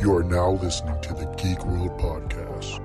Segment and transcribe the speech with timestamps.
[0.00, 2.78] You are now listening to the Geek World Podcast.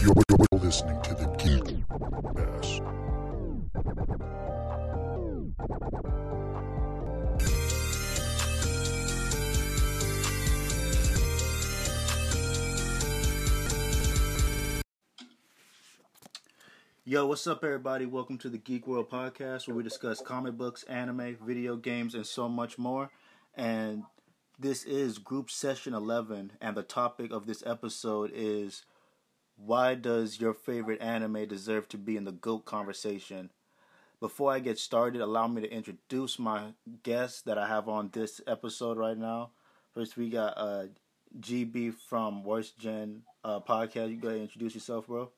[0.00, 0.14] You're,
[0.60, 3.04] listening to the Geek World Podcast.
[17.06, 18.06] Yo, what's up, everybody?
[18.06, 22.26] Welcome to the Geek World Podcast, where we discuss comic books, anime, video games, and
[22.26, 23.10] so much more.
[23.54, 24.04] And
[24.58, 28.86] this is Group Session 11, and the topic of this episode is
[29.58, 33.50] why does your favorite anime deserve to be in the GOAT conversation?
[34.18, 38.40] Before I get started, allow me to introduce my guests that I have on this
[38.46, 39.50] episode right now.
[39.92, 40.84] First, we got uh,
[41.38, 44.08] GB from Worst Gen uh, Podcast.
[44.10, 45.30] You go ahead and introduce yourself, bro.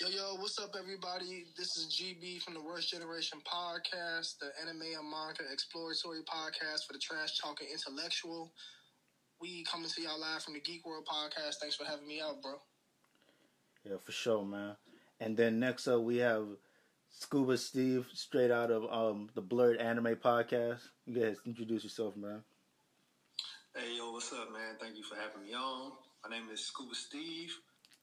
[0.00, 1.44] Yo, yo, what's up, everybody?
[1.58, 6.94] This is GB from the Worst Generation Podcast, the anime and manga exploratory podcast for
[6.94, 8.50] the trash talking intellectual.
[9.42, 11.56] We coming to y'all live from the Geek World Podcast.
[11.60, 12.54] Thanks for having me out, bro.
[13.84, 14.76] Yeah, for sure, man.
[15.20, 16.46] And then next up we have
[17.10, 20.80] Scuba Steve, straight out of um the Blerd Anime Podcast.
[21.04, 22.42] You guys introduce yourself, man.
[23.76, 24.76] Hey, yo, what's up, man?
[24.80, 25.92] Thank you for having me on.
[26.24, 27.52] My name is Scuba Steve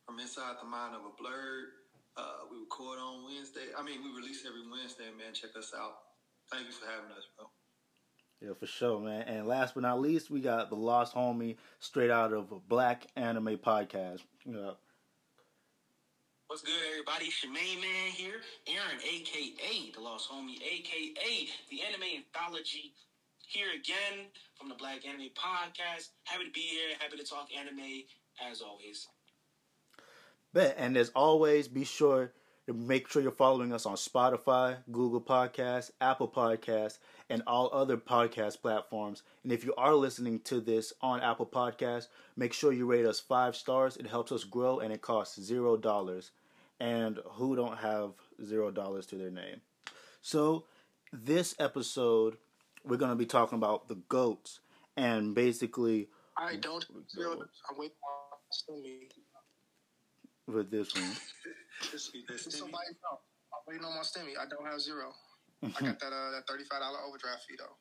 [0.06, 1.77] from Inside the Mind of a Blerd.
[2.18, 3.70] Uh, we record on Wednesday.
[3.78, 5.34] I mean, we release every Wednesday, man.
[5.34, 5.98] Check us out.
[6.52, 7.48] Thank you for having us, bro.
[8.42, 9.24] Yeah, for sure, man.
[9.24, 13.58] And last but not least, we got the Lost Homie, straight out of Blxxk Anime
[13.58, 14.22] Podcast.
[14.46, 14.72] Yeah.
[16.48, 17.30] What's good, everybody?
[17.30, 18.42] Shemaine Man here.
[18.68, 22.94] Aaron, aka the Lost Homie, aka the Anime Anthology.
[23.48, 26.09] Here again from the Blxxk Anime Podcast.
[26.24, 26.96] Happy to be here.
[27.00, 28.04] Happy to talk anime
[28.50, 29.08] as always.
[30.58, 30.73] Bet.
[30.80, 32.31] And as always, be sure
[32.66, 36.97] to make sure you're following us on Spotify, Google Podcasts, Apple Podcasts,
[37.30, 39.22] and all other podcast platforms.
[39.44, 43.19] And if you are listening to this on Apple Podcasts, make sure you rate us
[43.19, 43.97] five stars.
[43.97, 46.31] It helps us grow and it costs zero dollars.
[46.79, 48.13] And who don't have
[48.44, 49.62] zero dollars to their name?
[50.23, 50.66] So,
[51.13, 52.38] this episode,
[52.84, 54.59] we're going to be talking about the goats
[54.96, 56.84] and basically I don't.
[57.13, 59.09] Zero, I'm waiting on Stimmy.
[60.47, 61.12] With this one.
[61.91, 63.19] Just- just Somebody know.
[63.53, 64.34] I'm waiting on my Stimmy.
[64.40, 65.13] I don't have zero.
[65.63, 67.75] I got that uh, that thirty-five dollar overdraft fee though.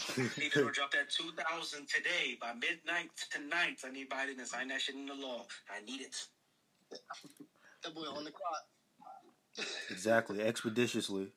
[0.38, 3.80] Need to drop that 2000 today by midnight tonight.
[3.84, 5.44] I need Biden to sign that shit in the law.
[5.70, 6.16] I need it.
[7.84, 9.66] That boy on the clock.
[9.90, 11.28] Exactly, expeditiously.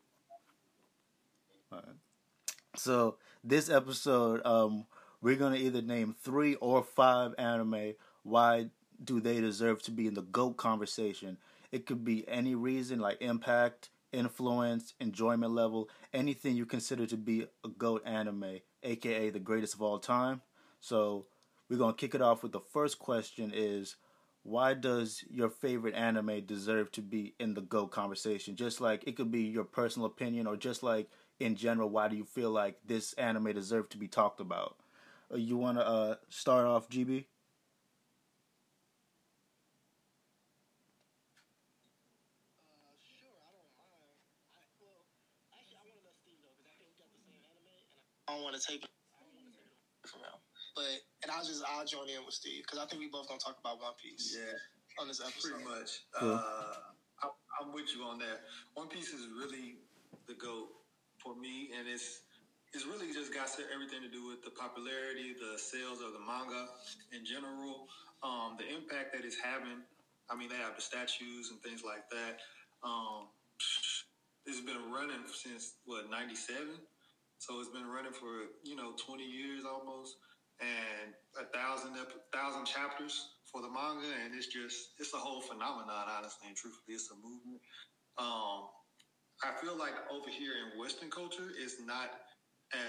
[1.73, 1.87] Alright.
[2.77, 4.85] So this episode, um,
[5.21, 7.95] we're gonna either name three or five anime.
[8.23, 8.69] Why
[9.03, 11.37] do they deserve to be in the GOAT conversation?
[11.71, 17.47] It could be any reason, like impact, influence, enjoyment level, anything you consider to be
[17.63, 20.41] a GOAT anime, aka the greatest of all time.
[20.79, 21.25] So
[21.69, 23.95] we're gonna kick it off with the first question: Is
[24.43, 28.55] why does your favorite anime deserve to be in the GOAT conversation?
[28.55, 31.09] Just like it could be your personal opinion, or just like
[31.39, 34.77] in general, why do you feel like this anime deserves to be talked about?
[35.31, 37.27] Uh, you want to uh, start off, GB?
[42.73, 43.91] Uh, sure, I don't mind.
[44.55, 45.03] I, well,
[45.55, 47.71] actually, I want to let Steve know because I think we got the same anime,
[47.71, 48.91] and I don't want to take it
[50.07, 50.37] from him.
[50.75, 50.89] But
[51.23, 53.57] and I'll just I'll join in with Steve because I think we both gonna talk
[53.59, 54.57] about One Piece Yeah,
[55.01, 55.61] on this episode.
[55.63, 56.03] pretty much.
[56.17, 56.33] Cool.
[56.33, 56.91] Uh,
[57.23, 57.25] I,
[57.61, 58.41] I'm with you on that.
[58.73, 59.77] One Piece is really
[60.27, 60.69] the GOAT
[61.21, 62.21] for me, and it's
[62.73, 66.19] it's really just got to- everything to do with the popularity, the sales of the
[66.25, 66.73] manga
[67.13, 67.85] in general,
[68.25, 69.85] um, the impact that it's having.
[70.29, 72.41] I mean, they have the statues and things like that.
[72.81, 73.29] Um,
[74.49, 76.81] it's been running since what '97,
[77.43, 80.15] so it's been running for you know 20 years almost,
[80.63, 81.99] and a thousand
[82.31, 86.07] thousand chapters for the manga, and it's just it's a whole phenomenon.
[86.07, 87.59] Honestly and truthfully, it's a movement.
[88.15, 88.71] Um,
[89.43, 92.15] I feel like over here in Western culture, it's not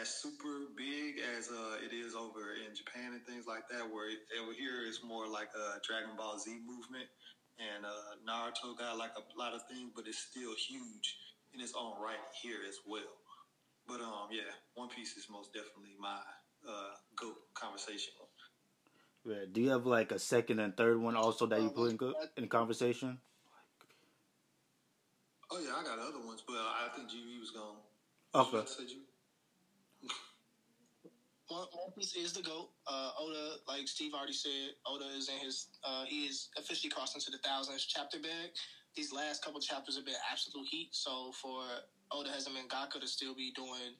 [0.01, 3.83] as super big as uh, it is over in Japan and things like that.
[3.83, 7.11] Where it, over here it's more like a Dragon Ball Z movement,
[7.59, 11.19] and uh, Naruto got like a lot of things, but it's still huge
[11.51, 13.19] in its own right here as well.
[13.87, 16.17] But um, yeah, One Piece is most definitely my
[16.69, 18.13] uh, goat conversation.
[19.25, 19.45] Yeah.
[19.51, 22.15] Do you have like a second and third one also that you put in, go-
[22.37, 23.19] in conversation?
[25.51, 27.77] Oh yeah, I got other ones, but I think GB was gone.
[28.35, 28.67] Okay.
[28.67, 29.01] Said you?
[31.49, 32.71] One, One Piece is the goat.
[32.87, 35.69] Uh, Oda, like Steve already said, Oda is in his.
[35.85, 38.51] Uh, he is officially crossed into the thousands chapter bag.
[38.97, 40.89] These last couple chapters have been absolute heat.
[40.93, 41.63] So for
[42.13, 43.97] Oda has a mangaka to still be doing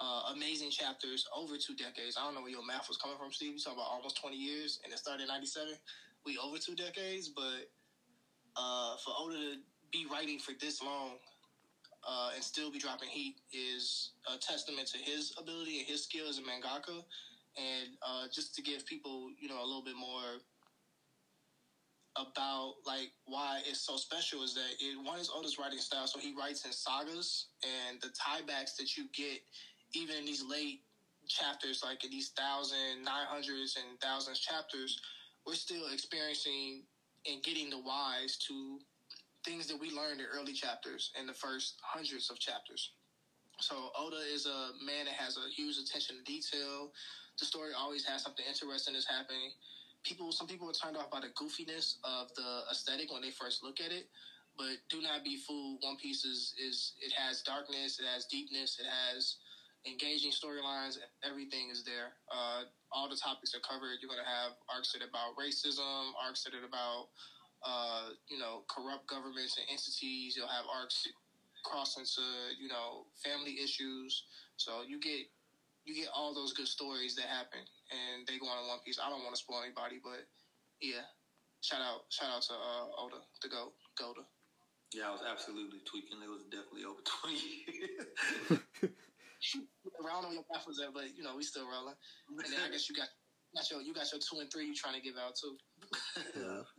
[0.00, 2.16] uh, amazing chapters over two decades.
[2.18, 3.54] I don't know where your math was coming from, Steve.
[3.54, 5.74] You talking about almost twenty years, and it started in '97.
[6.26, 7.68] We over two decades, but
[8.56, 9.56] uh, for Oda to
[9.92, 11.18] be writing for this long
[12.08, 16.28] uh, and still be dropping heat is a testament to his ability and his skill
[16.28, 17.04] as a mangaka.
[17.56, 20.40] And uh, just to give people, you know, a little bit more
[22.16, 26.18] about like why it's so special is that it one is Oda's writing style, so
[26.18, 29.40] he writes in sagas, and the tiebacks that you get
[29.94, 30.80] even in these late
[31.28, 34.98] chapters, like in these thousand, nine hundreds, and thousands chapters,
[35.46, 36.82] we're still experiencing
[37.30, 38.78] and getting the whys to
[39.44, 42.90] things that we learned in early chapters in the first hundreds of chapters.
[43.60, 46.90] So Oda is a man that has a huge attention to detail.
[47.38, 49.50] The story always has something interesting that's happening.
[50.04, 53.62] People, some people are turned off by the goofiness of the aesthetic when they first
[53.62, 54.06] look at it.
[54.56, 55.78] But do not be fooled.
[55.82, 59.36] One Piece is, is it has darkness, it has deepness, it has
[59.86, 60.96] engaging storylines.
[61.24, 62.12] Everything is there.
[62.32, 63.98] Uh, all the topics are covered.
[64.00, 67.06] You're going to have arcs that are about racism, arcs that are about
[67.64, 70.34] uh, you know corrupt governments and entities.
[70.36, 71.06] You'll have arcs
[71.64, 72.22] cross into
[72.58, 74.24] you know family issues.
[74.56, 75.26] So you get
[75.84, 78.98] you get all those good stories that happen, and they go on in One Piece.
[79.02, 80.24] I don't want to spoil anybody, but
[80.80, 81.04] yeah,
[81.60, 84.24] shout out shout out to uh, Oda, the goat, Goda.
[84.94, 86.18] Yeah, I was absolutely tweaking.
[86.18, 88.90] It was definitely over 20 years.
[90.10, 91.94] I don't know your was there, but you know we still rolling.
[92.28, 93.08] And then I guess you got
[93.54, 95.56] got your you got your two and three you trying to give out too.
[96.36, 96.62] Yeah.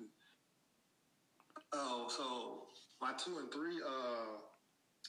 [1.74, 2.68] Oh, so
[3.02, 4.40] my two and three, uh,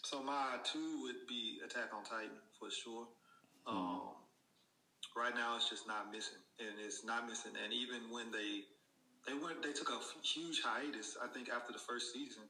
[0.05, 3.09] so my two would be Attack on Titan for sure.
[3.67, 4.15] Um,
[5.17, 7.53] right now it's just not missing, and it's not missing.
[7.63, 8.65] And even when they
[9.27, 11.17] they went, they took a huge hiatus.
[11.23, 12.43] I think after the first season,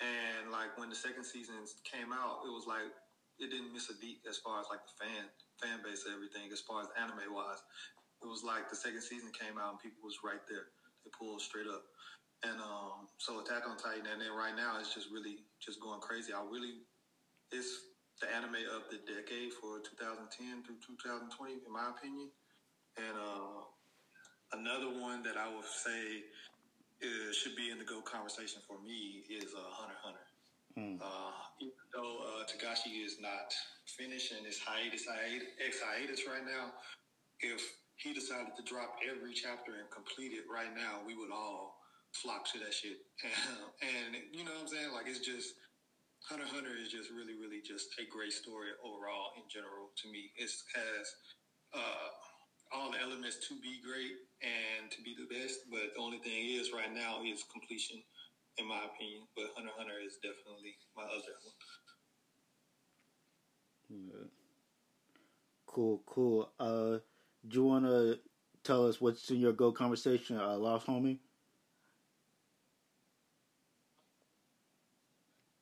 [0.00, 2.90] and like when the second season came out, it was like
[3.38, 5.24] it didn't miss a beat as far as like the fan
[5.60, 6.50] fan base and everything.
[6.52, 7.62] As far as anime wise,
[8.22, 10.70] it was like the second season came out and people was right there.
[11.04, 11.82] They pulled straight up.
[12.42, 16.00] And um, so Attack on Titan, and then right now it's just really just going
[16.00, 16.32] crazy.
[16.34, 16.82] I really,
[17.54, 17.91] it's
[18.22, 22.30] the anime of the decade for 2010 through 2020, in my opinion.
[22.94, 23.66] And uh,
[24.54, 26.22] another one that I would say
[27.02, 30.26] is, should be in the go conversation for me is uh, Hunter Hunter.
[31.02, 33.52] Uh, even though uh, Togashi is not
[33.84, 36.72] finished and his hiatus, hiatus, ex hiatus right now,
[37.42, 37.60] if
[37.98, 41.82] he decided to drop every chapter and complete it right now, we would all
[42.14, 43.02] flock to that shit.
[43.26, 43.66] And,
[44.14, 44.92] and you know what I'm saying?
[44.94, 45.58] Like, it's just,
[46.28, 50.30] Hunter Hunter is just really, really just a great story overall in general to me.
[50.36, 51.04] It has
[51.74, 52.08] uh,
[52.72, 56.46] all the elements to be great and to be the best, but the only thing
[56.58, 58.02] is right now is completion,
[58.58, 59.28] in my opinion.
[59.36, 61.54] But Hunter Hunter is definitely my other one.
[65.66, 66.52] Cool, cool.
[66.60, 66.98] Uh,
[67.48, 68.18] do you want to
[68.64, 71.18] tell us what's in your go conversation, uh, Lost Homie?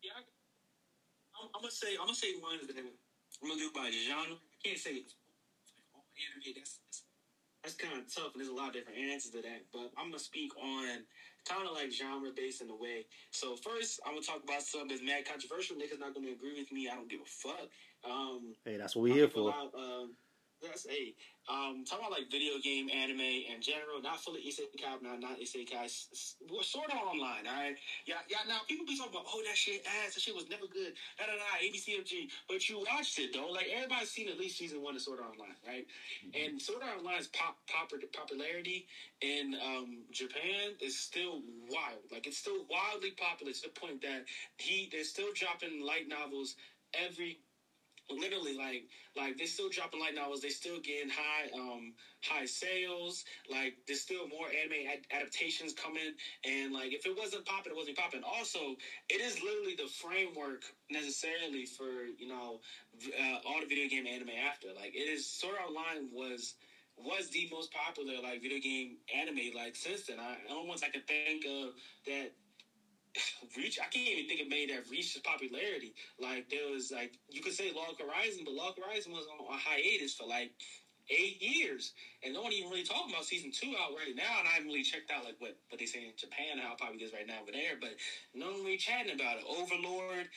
[0.02, 0.22] Yeah, I,
[1.60, 2.88] I'm, gonna say I'm gonna say one that I'm
[3.44, 4.32] gonna do by genre.
[4.32, 5.12] I can't say it's
[5.92, 6.56] all anime.
[6.56, 7.04] That's that's,
[7.60, 9.68] that's kind of tough, and there's a lot of different answers to that.
[9.68, 11.04] But I'm gonna speak on
[11.44, 13.04] kind of like genre based in a way.
[13.30, 15.76] So first, I'm gonna talk about something that's mad controversial.
[15.76, 16.88] Niggas not gonna agree with me.
[16.88, 17.68] I don't give a fuck.
[18.08, 19.52] Um, Hey, that's what we're here for.
[19.52, 20.16] about, um,
[20.62, 21.14] that's a
[21.49, 25.88] um, talk about like video game anime in general, not fully isekai, not not isekai.
[26.47, 27.76] Well, Sword Art Online, all right.
[28.07, 28.47] Yeah, yeah.
[28.47, 30.14] Now people be talking about, oh, that shit ass.
[30.14, 30.95] That shit was never good.
[31.19, 31.59] Da da da.
[31.59, 32.29] ABCFG.
[32.49, 33.50] But you watched it though.
[33.50, 35.87] Like everybody's seen at least season one of Sword Art Online, right?
[36.35, 38.87] And Sword Art Online's pop, pop popularity
[39.21, 42.07] in um, Japan is still wild.
[42.12, 44.25] Like it's still wildly popular to the point that
[44.59, 46.55] he they're still dropping light novels
[46.95, 47.40] every
[48.11, 48.85] literally like
[49.17, 50.40] like they're still dropping light novels.
[50.40, 53.25] They're still getting high um high sales.
[53.49, 56.12] Like there's still more anime ad- adaptations coming.
[56.45, 58.23] And like if it wasn't popping it wasn't popping.
[58.25, 58.76] Also
[59.09, 62.61] it is literally the framework necessarily for you know
[63.19, 64.69] uh, all the video game anime after.
[64.75, 66.55] Like it is sword online was
[66.97, 70.19] was the most popular like video game anime like since then.
[70.21, 70.37] I
[70.67, 71.73] ones i can think of
[72.07, 72.31] that
[73.57, 75.95] reach I can't even think of many that reached popularity.
[76.21, 80.14] Like there was like you could say Log Horizon, but Log Horizon was on hiatus
[80.14, 80.52] for like
[81.11, 81.93] eight years.
[82.23, 84.38] And no one even really talking about season two out right now.
[84.38, 87.02] And I haven't really checked out like what, what they say in Japan, how popular
[87.02, 87.90] it is right now over there, but
[88.35, 89.45] no one really chatting about it.
[89.45, 90.29] Overlord,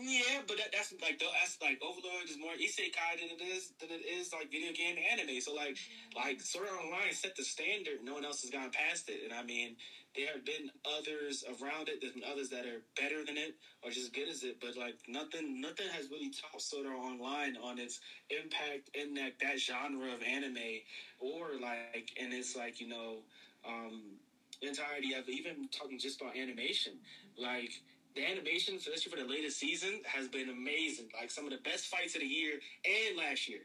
[0.00, 3.90] Yeah, but that, that's like that's like Overlord is more isekai than it is than
[3.90, 5.40] it is like video game anime.
[5.40, 5.76] So like
[6.16, 8.02] like Sword Art Online set the standard.
[8.02, 9.76] No one else has gone past it, and I mean
[10.16, 12.00] there have been others around it.
[12.00, 14.76] There's been others that are better than it or just as good as it, but
[14.76, 19.58] like nothing nothing has really topped Sword Art Online on its impact in that that
[19.60, 20.82] genre of anime
[21.20, 23.22] or like and it's like you know
[23.64, 24.18] um
[24.62, 26.92] entirety of even talking just about animation
[27.38, 27.72] like
[28.14, 31.08] the animation, especially for the latest season, has been amazing.
[31.18, 33.60] Like some of the best fights of the year and last year.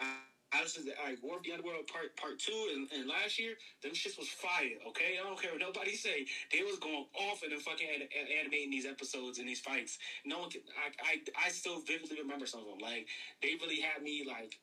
[0.00, 0.16] I,
[0.52, 3.92] I to like War of the Underworld part part two and, and last year, them
[3.92, 4.74] shits was fire.
[4.88, 6.26] Okay, I don't care what nobody say.
[6.52, 9.98] They was going off and fucking an, an- animating these episodes and these fights.
[10.24, 10.62] No one can.
[10.74, 12.78] I, I I still vividly remember some of them.
[12.82, 13.06] Like
[13.42, 14.58] they really had me like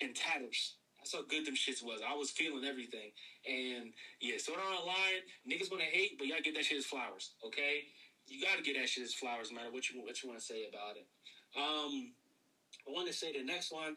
[0.00, 0.74] in tatters.
[0.98, 2.00] That's how good them shits was.
[2.00, 3.12] I was feeling everything.
[3.46, 7.32] And yeah, Sword Art Online, niggas gonna hate, but y'all get that shit as flowers,
[7.44, 7.84] okay?
[8.26, 10.46] You gotta get that shit as flowers, no matter what you what you want to
[10.46, 11.06] say about it.
[11.56, 12.12] Um,
[12.86, 13.96] I want to say the next one.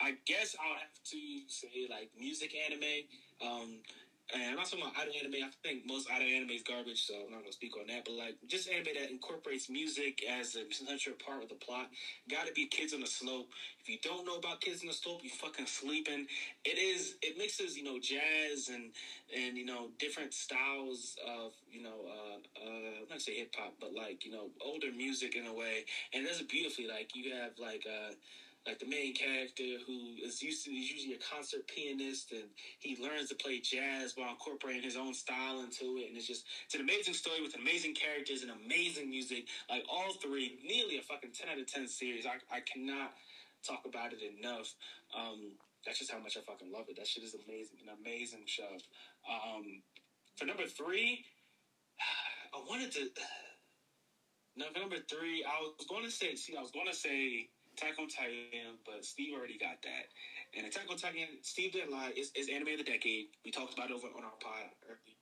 [0.00, 1.18] I guess I'll have to
[1.48, 3.06] say like music anime.
[3.40, 3.78] Um,
[4.34, 5.44] and I'm not talking about idol anime.
[5.44, 8.04] I think most idol anime is garbage, so I'm not gonna speak on that.
[8.04, 11.88] But like just anime that incorporates music as a central part of the plot.
[12.30, 13.48] Got to be Kids on the Slope.
[13.80, 16.26] If you don't know about Kids on the Slope, you fucking sleeping.
[16.64, 17.14] It is.
[17.22, 18.92] It mixes you know jazz and
[19.34, 23.74] and you know different styles of you know uh, uh I'm not say hip hop,
[23.80, 26.86] but like you know older music in a way, and it does it beautifully.
[26.86, 28.12] Like you have like uh
[28.66, 32.50] like the main character who is used to is usually a concert pianist and
[32.80, 36.08] he learns to play jazz while incorporating his own style into it.
[36.08, 39.46] And it's just it's an amazing story with amazing characters and amazing music.
[39.70, 42.26] Like all three nearly a fucking 10 out of 10 series.
[42.26, 43.12] I, I cannot
[43.66, 44.74] talk about it enough.
[45.16, 46.96] Um that's just how much i fucking love it.
[46.96, 48.76] That shit is amazing an amazing show.
[49.24, 49.82] Um
[50.36, 51.24] for number three
[52.54, 53.08] i wanted to
[54.56, 57.48] no, for number three, I was going to say, see, I was going to say
[57.78, 60.10] Attack on Titan, but Steve already got that.
[60.58, 63.30] And Attack on Titan, Steve lie, is, is anime of the decade.
[63.44, 65.14] We talked about it over on our pod early.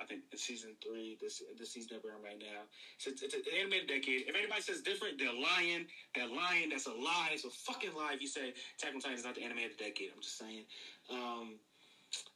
[0.00, 2.66] I think it's season three, this this season that we're in right now.
[2.98, 4.26] So it's, it's an anime decade.
[4.26, 5.86] If anybody says different, they're lying.
[6.16, 6.70] They're lying.
[6.70, 7.30] That's a lie.
[7.30, 9.76] It's a fucking lie if you say Attack on Titan is not the anime of
[9.76, 10.10] the decade.
[10.10, 10.64] I'm just saying.
[11.12, 11.60] Um,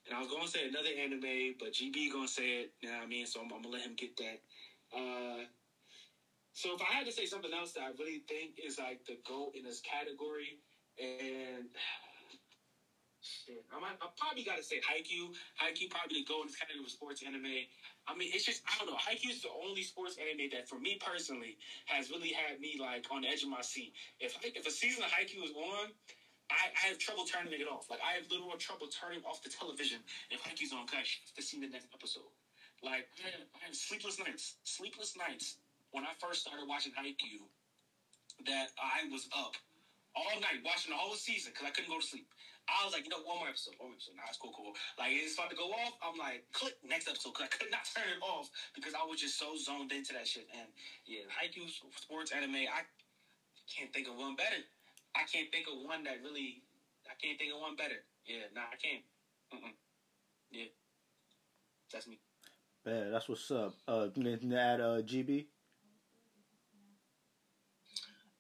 [0.06, 2.72] and I was going to say another anime, but GB going to say it.
[2.80, 3.26] You know what I mean?
[3.26, 4.38] So I'm, I'm going to let him get that.
[4.94, 5.42] Uh,
[6.58, 9.14] so if I had to say something else that I really think is like the
[9.22, 10.58] GOAT in this category,
[10.98, 11.70] and
[13.22, 15.30] shit, I might, I probably got to say Haikyuu.
[15.62, 17.62] Haikyuu probably the GOAT in this category of sports anime.
[18.10, 18.98] I mean, it's just I don't know.
[18.98, 21.54] Haikyuu is the only sports anime that, for me personally,
[21.86, 23.94] has really had me like on the edge of my seat.
[24.18, 25.94] If if a season of Haikyuu is on.
[26.50, 27.84] I, I have trouble turning it off.
[27.92, 30.00] Like I have literal trouble turning off the television
[30.32, 30.88] if Haikyuu's on.
[30.88, 32.32] Cause I have to see the next episode.
[32.82, 35.60] Like I have, I had sleepless nights, sleepless nights
[35.92, 37.46] when I first started watching Haikyuu.
[38.46, 39.58] That I was up
[40.14, 42.30] all night watching the whole season because I couldn't go to sleep.
[42.68, 44.14] I was like, you know, one more episode, one more episode.
[44.14, 44.76] Nah, it's cool, cool.
[44.94, 45.96] Like it's about to go off.
[46.04, 49.18] I'm like, click next episode because I could not turn it off because I was
[49.18, 50.46] just so zoned into that shit.
[50.52, 50.68] And
[51.08, 51.66] yeah, Haikyuu
[51.96, 52.84] sports anime, I
[53.66, 54.60] can't think of one better.
[55.16, 56.62] I can't think of one that really.
[57.08, 58.04] I can't think of one better.
[58.28, 59.02] Yeah, nah, I can't.
[59.50, 59.72] Mm-mm.
[60.52, 60.68] Yeah,
[61.90, 62.20] that's me.
[62.84, 63.74] Yeah, that's what's up.
[63.88, 65.46] Uh, anything to add, uh, GB?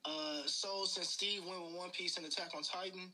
[0.08, 3.12] Uh, so since Steve went with One Piece and Attack on Titan,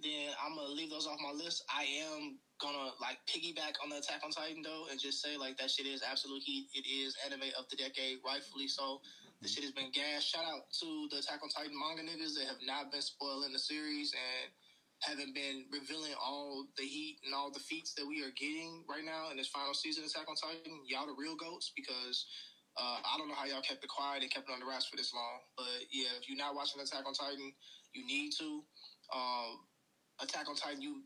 [0.00, 1.64] then I'm gonna leave those off my list.
[1.68, 5.58] I am gonna like piggyback on the Attack on Titan though, and just say like
[5.58, 6.68] that shit is absolute heat.
[6.72, 9.00] It is anime of the decade, rightfully so.
[9.42, 10.24] The shit has been gas.
[10.24, 13.60] Shout out to the Attack on Titan manga niggas that have not been spoiling the
[13.60, 14.52] series and
[15.00, 19.04] haven't been revealing all the heat and all the feats that we are getting right
[19.04, 20.80] now in this final season of Attack on Titan.
[20.88, 22.24] Y'all the real goats because
[22.80, 24.88] uh, I don't know how y'all kept it quiet and kept it on the rest
[24.88, 25.44] for this long.
[25.56, 27.52] But yeah, if you're not watching Attack on Titan,
[27.92, 28.64] you need to.
[29.12, 29.68] Um,
[30.20, 31.04] Attack on Titan, you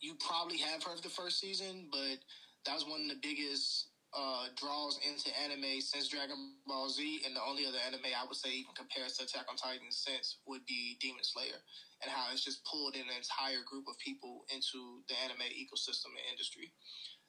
[0.00, 2.20] you probably have heard of the first season, but
[2.66, 7.34] that was one of the biggest uh, draws into anime since Dragon Ball Z, and
[7.34, 10.66] the only other anime I would say even compares to Attack on Titan since would
[10.66, 11.58] be Demon Slayer,
[12.02, 16.26] and how it's just pulled an entire group of people into the anime ecosystem and
[16.30, 16.72] industry.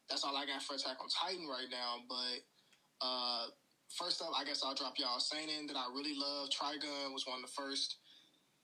[0.10, 2.38] That's all I got for Attack on Titan right now, but
[3.02, 3.48] uh,
[3.96, 6.50] first up, I guess I'll drop y'all Seinen that I really love.
[6.50, 7.98] Trigun was one of the first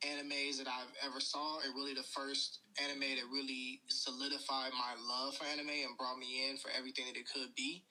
[0.03, 5.35] animes that I've ever saw, and really the first anime that really solidified my love
[5.35, 7.83] for anime and brought me in for everything that it could be.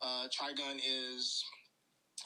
[0.00, 1.44] Uh, Trigun is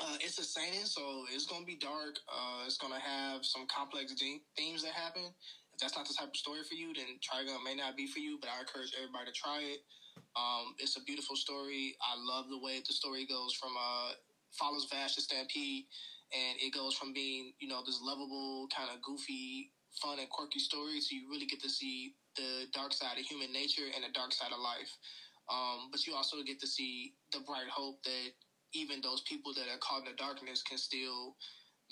[0.00, 2.18] uh, it's a seinen, so it's gonna be dark.
[2.28, 5.22] Uh, it's gonna have some complex de- themes that happen.
[5.74, 8.18] If that's not the type of story for you, then Trigun may not be for
[8.20, 8.38] you.
[8.40, 9.80] But I encourage everybody to try it.
[10.36, 11.96] Um, it's a beautiful story.
[12.00, 14.12] I love the way the story goes from uh,
[14.58, 15.84] follows Vash the Stampede
[16.32, 20.58] and it goes from being you know this lovable kind of goofy, fun and quirky
[20.58, 24.12] story so you really get to see the dark side of human nature and the
[24.14, 24.90] dark side of life.
[25.52, 28.32] Um, but you also get to see the bright hope that
[28.72, 31.36] even those people that are caught in the darkness can still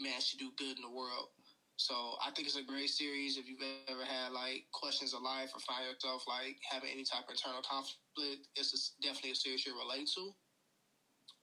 [0.01, 1.29] manage to do good in the world.
[1.77, 3.37] So I think it's a great series.
[3.37, 7.25] If you've ever had like questions of life or find yourself like having any type
[7.29, 10.25] of internal conflict, it's definitely a series you relate to.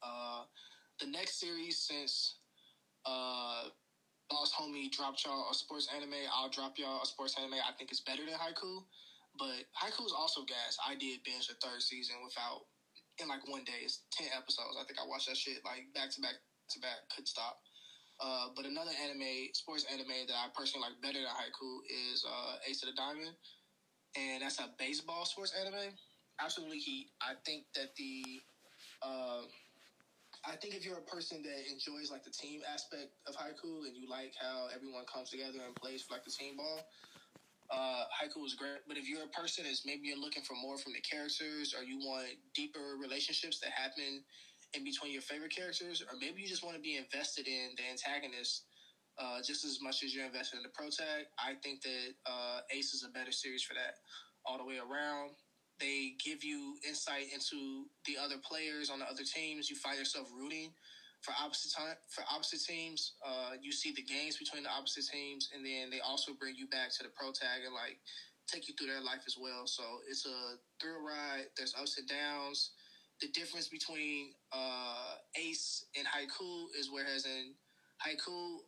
[0.02, 0.46] Uh,
[1.00, 2.38] the next series, since
[3.06, 3.70] uh,
[4.32, 7.62] Lost Homie dropped y'all a sports anime, I'll drop y'all a sports anime.
[7.62, 8.84] I think it's better than Haikyuu,
[9.38, 10.78] but Haikyuu is also gas.
[10.86, 12.68] I did binge the third season without
[13.20, 13.86] in like one day.
[13.86, 14.78] It's ten episodes.
[14.80, 17.06] I think I watched that shit like back to back to back.
[17.14, 17.58] Couldn't stop.
[18.20, 21.78] Uh, but another anime, sports anime that I personally like better than Haikyuu
[22.12, 23.38] is uh, Ace of the Diamond,
[24.18, 25.94] and that's a baseball sports anime.
[26.42, 27.10] Absolutely heat.
[27.22, 28.42] I think that the,
[29.02, 29.42] uh,
[30.48, 33.98] I think if you're a person that enjoys like the team aspect of Haikyuu and
[33.98, 36.82] you like how everyone comes together and plays for like the team ball,
[37.72, 38.80] uh, Haikyuu is great.
[38.88, 41.84] But if you're a person that's maybe you're looking for more from the characters or
[41.84, 44.24] you want deeper relationships that happen
[44.74, 47.84] in between your favorite characters, or maybe you just want to be invested in the
[47.90, 48.64] antagonist
[49.20, 51.26] uh, just as much as you're invested in the protag.
[51.40, 53.96] I think that uh, Ace is a better series for that
[54.46, 55.34] all the way around.
[55.80, 59.70] They give you insight into the other players on the other teams.
[59.70, 60.74] You find yourself rooting
[61.22, 63.14] for opposite time for opposite teams.
[63.26, 66.68] Uh, you see the games between the opposite teams, and then they also bring you
[66.68, 67.98] back to the protag and like
[68.48, 69.68] take you through their life as well.
[69.68, 71.46] So it's a thrill ride.
[71.58, 72.72] There's ups and downs
[73.22, 77.54] the difference between uh, Ace and Haikyuu is whereas in
[78.06, 78.60] Haikyuu,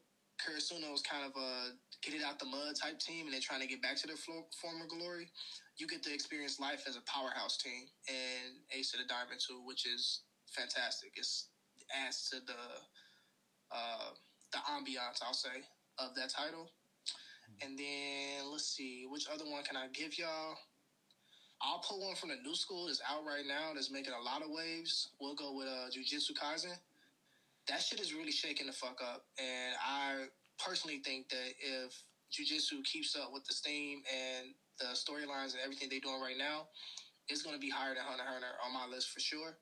[0.41, 3.61] Karasuno is kind of a get it out the mud type team, and they're trying
[3.61, 5.27] to get back to their former glory.
[5.79, 9.61] You get to experience life as a powerhouse team, and Ace of the Diamond too,
[9.65, 10.21] which is
[10.51, 11.11] fantastic.
[11.15, 11.47] It's
[11.95, 12.61] adds to the
[13.71, 14.11] uh,
[14.51, 15.63] the ambiance, I'll say,
[15.97, 16.69] of that title.
[17.61, 20.55] And then let's see, which other one can I give y'all?
[21.61, 24.41] I'll pull one from the new school that's out right now that's making a lot
[24.41, 25.09] of waves.
[25.19, 26.75] We'll go with uh, Jujutsu Kaisen.
[27.67, 30.25] That shit is really shaking the fuck up, and I
[30.57, 34.47] personally think that if Jujutsu keeps up with the steam and
[34.79, 36.67] the storylines and everything they're doing right now,
[37.27, 39.57] it's going to be higher than Hunter Hunter on my list for sure.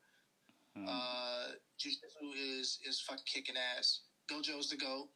[0.76, 0.86] Mm.
[0.88, 4.00] Uh, Jujutsu is is fucking kicking ass.
[4.30, 5.08] Gojo's the goat.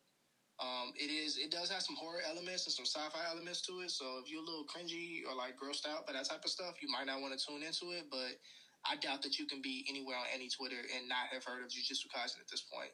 [0.61, 1.39] Um, it is.
[1.39, 3.91] It does have some horror elements and some sci-fi elements to it.
[3.91, 6.77] So if you're a little cringy or like grossed out by that type of stuff,
[6.83, 8.07] you might not want to tune into it.
[8.11, 8.39] But
[8.87, 11.71] I doubt that you can be anywhere on any Twitter and not have heard of
[11.71, 12.93] Jujutsu Kaisen at this point.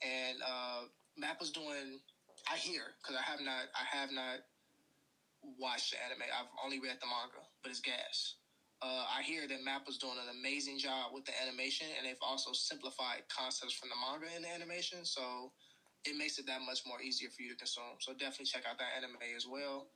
[0.00, 2.00] And uh, Mappa's doing.
[2.48, 3.68] I hear because I have not.
[3.76, 4.48] I have not
[5.42, 6.26] watched the anime.
[6.28, 8.36] I've only read the manga, but it's gas.
[8.80, 12.52] Uh, I hear that Mappa's doing an amazing job with the animation, and they've also
[12.52, 15.04] simplified concepts from the manga in the animation.
[15.04, 15.52] So
[16.04, 18.00] it makes it that much more easier for you to consume.
[18.00, 19.92] So definitely check out that anime as well.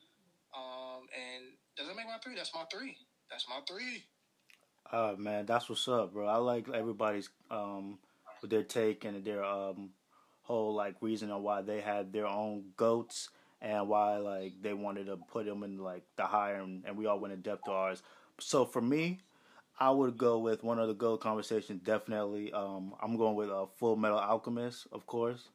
[0.53, 2.37] Um, and does it make my three?
[2.37, 2.97] That's my three.
[3.31, 4.05] That's my three.
[4.93, 6.27] Uh man, that's what's up, bro.
[6.27, 7.99] I like everybody's um
[8.43, 9.91] with their take and their um
[10.43, 13.31] whole like reason on why they had their own goats
[13.64, 17.07] and why like they wanted to put them in like the higher and, and we
[17.07, 18.03] all went in depth to ours.
[18.38, 19.18] So for me,
[19.81, 21.83] I would go with one of the goat conversations.
[21.83, 25.48] Definitely, um, I'm going with a uh, Full Metal Alchemist, of course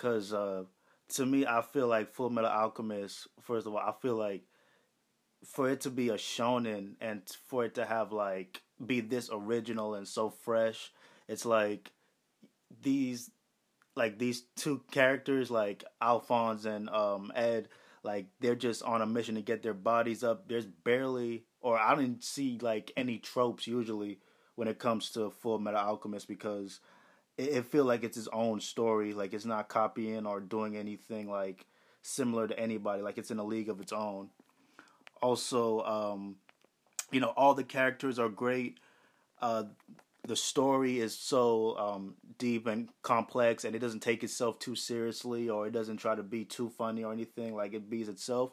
[0.00, 0.64] because uh,
[1.10, 3.28] to me, I feel like Full Metal Alchemist.
[3.42, 4.42] First of all, I feel like
[5.44, 9.94] for it to be a shonen and for it to have like be this original
[9.94, 10.90] and so fresh,
[11.28, 11.90] it's like
[12.82, 13.30] these
[14.00, 17.68] like these two characters like Alphonse and um, Ed
[18.02, 20.48] like they're just on a mission to get their bodies up.
[20.48, 24.20] There's barely or I didn't see like any tropes usually
[24.54, 26.80] when it comes to Full Metal Alchemist because
[27.36, 29.12] it, it feel like it's his own story.
[29.12, 31.66] Like it's not copying or doing anything like
[32.00, 33.02] similar to anybody.
[33.02, 34.30] Like it's in a league of its own.
[35.20, 36.36] Also, um,
[37.12, 38.80] you know, all the characters are great.
[39.42, 39.64] Uh,
[40.26, 45.48] the story is so um, deep and complex, and it doesn't take itself too seriously,
[45.48, 47.54] or it doesn't try to be too funny or anything.
[47.54, 48.52] Like it bees itself.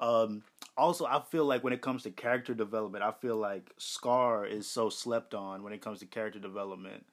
[0.00, 0.42] Um,
[0.76, 4.66] also, I feel like when it comes to character development, I feel like Scar is
[4.66, 7.04] so slept on when it comes to character development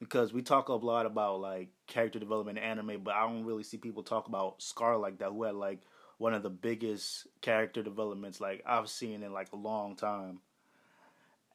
[0.00, 3.62] because we talk a lot about like character development in anime, but I don't really
[3.62, 5.80] see people talk about Scar like that, who had like
[6.18, 10.40] one of the biggest character developments like I've seen in like a long time.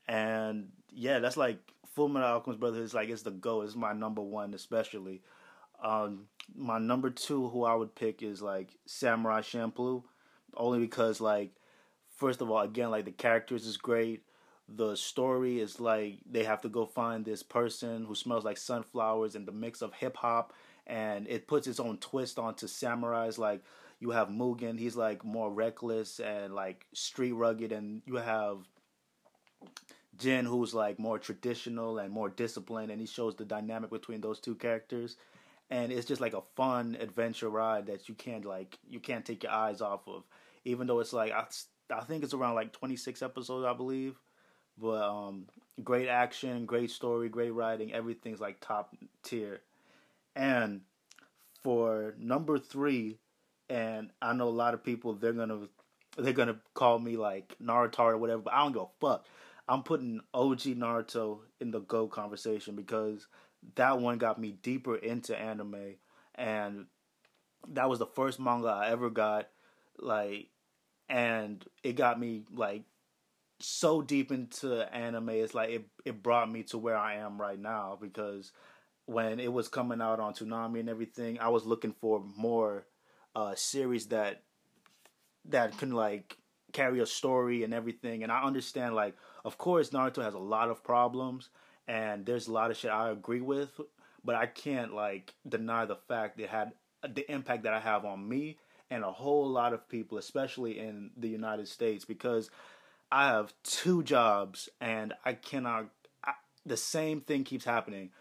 [0.08, 1.60] And yeah, that's like
[1.96, 3.62] Full Metal Alchemist Brotherhood is like it's the go.
[3.62, 5.22] It's my number one, especially.
[5.84, 10.04] Um, my number two, who I would pick, is like Samurai Champloo,
[10.56, 11.52] only because like
[12.18, 14.24] first of all, again, like the characters is great
[14.74, 19.36] the story is like they have to go find this person who smells like sunflowers
[19.36, 20.54] and the mix of hip hop
[20.88, 23.38] and it puts its own twist onto samurais.
[23.38, 23.64] Like
[24.00, 28.58] you have Mugen, he's like more reckless and like street rugged, and you have
[30.22, 34.40] Jin, who's like more traditional and more disciplined, and he shows the dynamic between those
[34.40, 35.18] two characters.
[35.70, 39.44] And it's just like a fun adventure ride that you can't like you can't take
[39.44, 40.24] your eyes off of,
[40.66, 41.46] even though it's like I,
[41.96, 44.16] I think it's around like 26 episodes, I believe.
[44.78, 45.48] But um,
[45.84, 49.62] great action, great story, great writing, everything's like top tier.
[50.36, 50.82] And
[51.64, 53.18] for number three,
[53.70, 55.68] and I know a lot of people they're gonna
[56.18, 59.26] they're gonna call me like Naruto or whatever, but I don't give a fuck.
[59.68, 63.28] I'm putting OG Naruto in the Go conversation because
[63.76, 65.96] that one got me deeper into anime,
[66.36, 66.88] and
[67.70, 69.50] that was the first manga I ever got,
[70.00, 70.48] like,
[71.10, 72.84] and it got me like
[73.60, 75.30] so deep into anime.
[75.30, 78.52] It's like it it brought me to where I am right now because
[79.06, 82.86] when it was coming out on Toonami and everything, I was looking for more
[83.36, 84.44] uh, series that
[85.46, 86.38] that can like
[86.74, 88.24] carry a story and everything.
[88.24, 91.50] And I understand like, of course, Naruto has a lot of problems,
[91.88, 93.80] and there's a lot of shit I agree with,
[94.24, 96.74] but I can't like deny the fact it had
[97.08, 98.58] the impact that I have on me
[98.92, 102.52] and a whole lot of people, especially in the United States, because
[103.12, 105.88] I have two jobs and I cannot.
[106.24, 106.34] I,
[106.66, 108.12] the same thing keeps happening.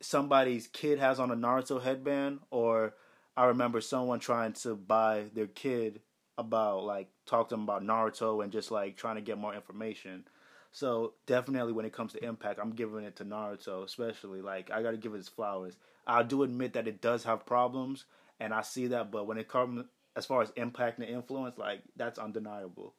[0.00, 2.94] Somebody's kid has on a Naruto headband, or
[3.36, 6.00] I remember someone trying to buy their kid
[6.36, 10.24] about like talk to them about Naruto and just like trying to get more information.
[10.74, 14.82] So definitely when it comes to impact, I'm giving it to Naruto, especially like I
[14.82, 15.76] got to give it its flowers.
[16.04, 18.06] I do admit that it does have problems,
[18.40, 19.84] and I see that, but when it comes
[20.16, 22.92] as far as impact and influence, like that's undeniable.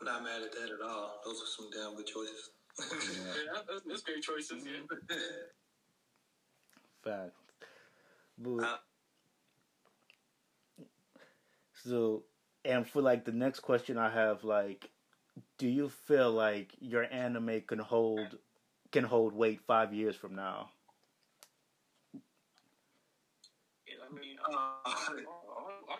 [0.00, 1.20] I'm not mad at that at all.
[1.24, 2.50] Those are some damn good choices.
[2.80, 4.64] yeah, that's, that's great choices.
[4.66, 5.16] Yeah.
[7.04, 7.34] Fact.
[8.36, 8.76] But, Uh,
[11.84, 12.24] so,
[12.64, 14.90] and for like the next question I have, like,
[15.58, 18.38] do you feel like your anime can hold
[18.92, 20.70] can hold weight five years from now?
[23.86, 24.52] Yeah, I mean, uh,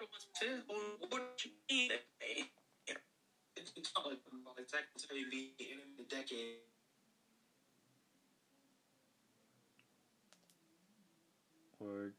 [0.01, 0.63] the said,
[1.09, 1.91] what you mean?
[3.57, 4.19] It's it's not like
[4.59, 6.57] it's actually the end of the decade.
[11.81, 12.13] Or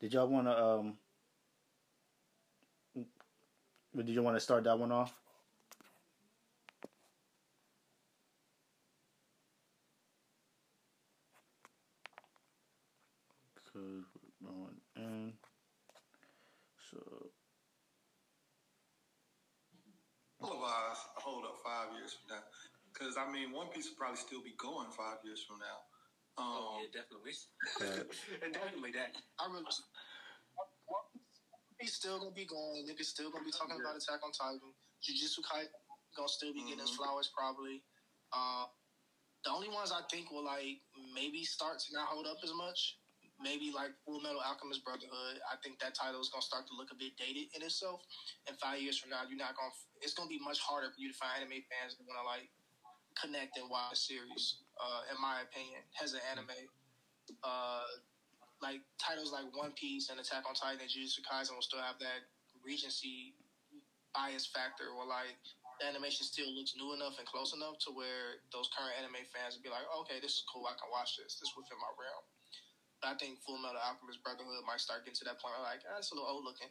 [0.00, 0.98] did y'all want to um?
[3.96, 5.14] Did you want to start that one off?
[13.72, 14.04] Cause
[14.42, 15.32] we're going in.
[16.90, 17.30] So
[20.42, 22.44] Otherwise, hold up five years from now.
[22.92, 25.87] Because, I mean, One Piece will probably still be going five years from now.
[26.38, 27.34] Oh, Um, yeah, definitely.
[27.74, 28.06] Okay.
[28.54, 29.10] definitely that.
[29.42, 29.66] I really.
[31.82, 32.86] He's still gonna be going.
[32.86, 34.74] Niggas still gonna be talking about Attack on Titan.
[35.02, 35.70] Jujutsu Kaisen
[36.16, 36.96] gonna still be getting his Mhm.
[36.96, 37.82] flowers probably.
[38.32, 38.66] Uh,
[39.44, 40.82] the only ones I think will like
[41.14, 42.98] maybe start to not hold up as much.
[43.38, 45.40] Maybe like Full Metal Alchemist Brotherhood.
[45.46, 48.02] I think that title is gonna start to look a bit dated in itself.
[48.48, 49.70] And five years from now, you're not gonna.
[50.02, 52.50] It's gonna be much harder for you to find anime fans that wanna like
[53.18, 54.62] connect and watch a series.
[54.78, 56.54] Uh, in my opinion, as an anime.
[57.44, 57.84] Uh,
[58.62, 61.98] like titles like One Piece and Attack on Titan and Jujutsu Kaisen will still have
[62.02, 62.26] that
[62.66, 63.38] recency
[64.10, 65.38] bias factor, where like
[65.78, 69.54] the animation still looks new enough and close enough to where those current anime fans
[69.54, 71.38] would be like, okay, this is cool, I can watch this.
[71.38, 72.24] This within my realm.
[72.98, 75.86] But I think Full Metal Alchemist Brotherhood might start getting to that point where like,
[75.86, 76.70] ah, it's a little old looking.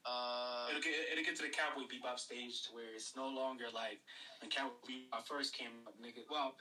[0.00, 3.68] Uh, It'll get it'll get to the Cowboy Bebop stage to where it's no longer
[3.68, 4.00] like
[4.40, 6.24] when Cowboy Bebop first came out, nigga.
[6.32, 6.56] Well,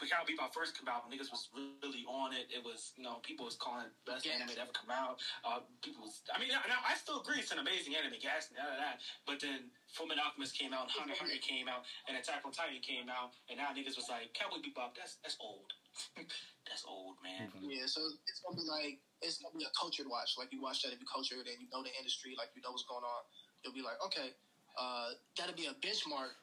[0.00, 2.48] when Cowboy Bebop first came out, niggas was really on it.
[2.48, 5.20] It was you know people was calling it best anime to ever come out.
[5.44, 8.56] Uh, people was I mean now I still agree it's an amazing anime, gas and
[8.56, 8.96] that, that.
[9.28, 12.80] But then Fullmetal Alchemist came out, and Hunter Hunter came out, and Attack on Titan
[12.80, 14.96] came out, and now niggas was like Cowboy Bebop.
[14.96, 15.68] That's that's old.
[16.64, 17.52] that's old, man.
[17.60, 20.34] Yeah, so it's gonna be like it's gonna be a cultured watch.
[20.38, 22.72] Like you watch that if you cultured and you know the industry, like you know
[22.72, 23.22] what's going on.
[23.64, 24.32] You'll be like, okay,
[24.80, 26.36] uh, that'll be a benchmark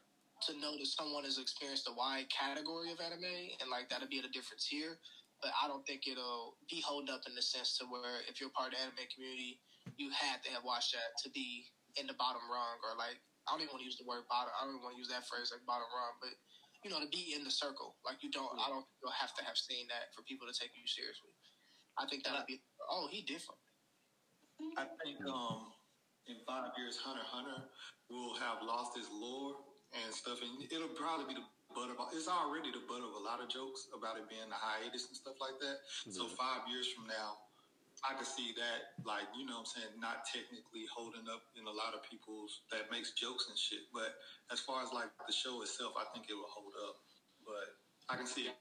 [0.46, 4.20] to know that someone has experienced a wide category of anime, and like that'll be
[4.22, 4.98] at a different tier.
[5.42, 8.54] But I don't think it'll be holding up in the sense to where if you're
[8.54, 9.58] part of the anime community,
[9.98, 11.66] you had to have watched that to be
[11.98, 14.54] in the bottom rung, or like I don't even want to use the word bottom.
[14.58, 16.34] I don't even want to use that phrase like bottom rung, but
[16.84, 17.98] you know, to be in the circle.
[18.06, 20.74] Like you don't, I don't you'll have to have seen that for people to take
[20.78, 21.37] you seriously.
[22.00, 22.62] I think that'll be.
[22.90, 23.60] Oh, he different.
[24.78, 25.74] I think um,
[26.26, 27.64] in five five years, Hunter Hunter
[28.10, 29.56] will have lost his lore
[29.94, 31.98] and stuff, and it'll probably be the butt of.
[32.12, 35.16] It's already the butt of a lot of jokes about it being a hiatus and
[35.16, 35.80] stuff like that.
[36.12, 37.40] So five years from now,
[38.04, 41.66] I could see that, like, you know what I'm saying, not technically holding up in
[41.66, 43.90] a lot of people's that makes jokes and shit.
[43.90, 44.20] But
[44.52, 47.02] as far as like the show itself, I think it will hold up.
[47.42, 47.80] But
[48.12, 48.54] I can see a,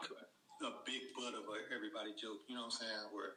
[0.64, 3.36] a big butt of a everybody joke, you know what I'm saying, where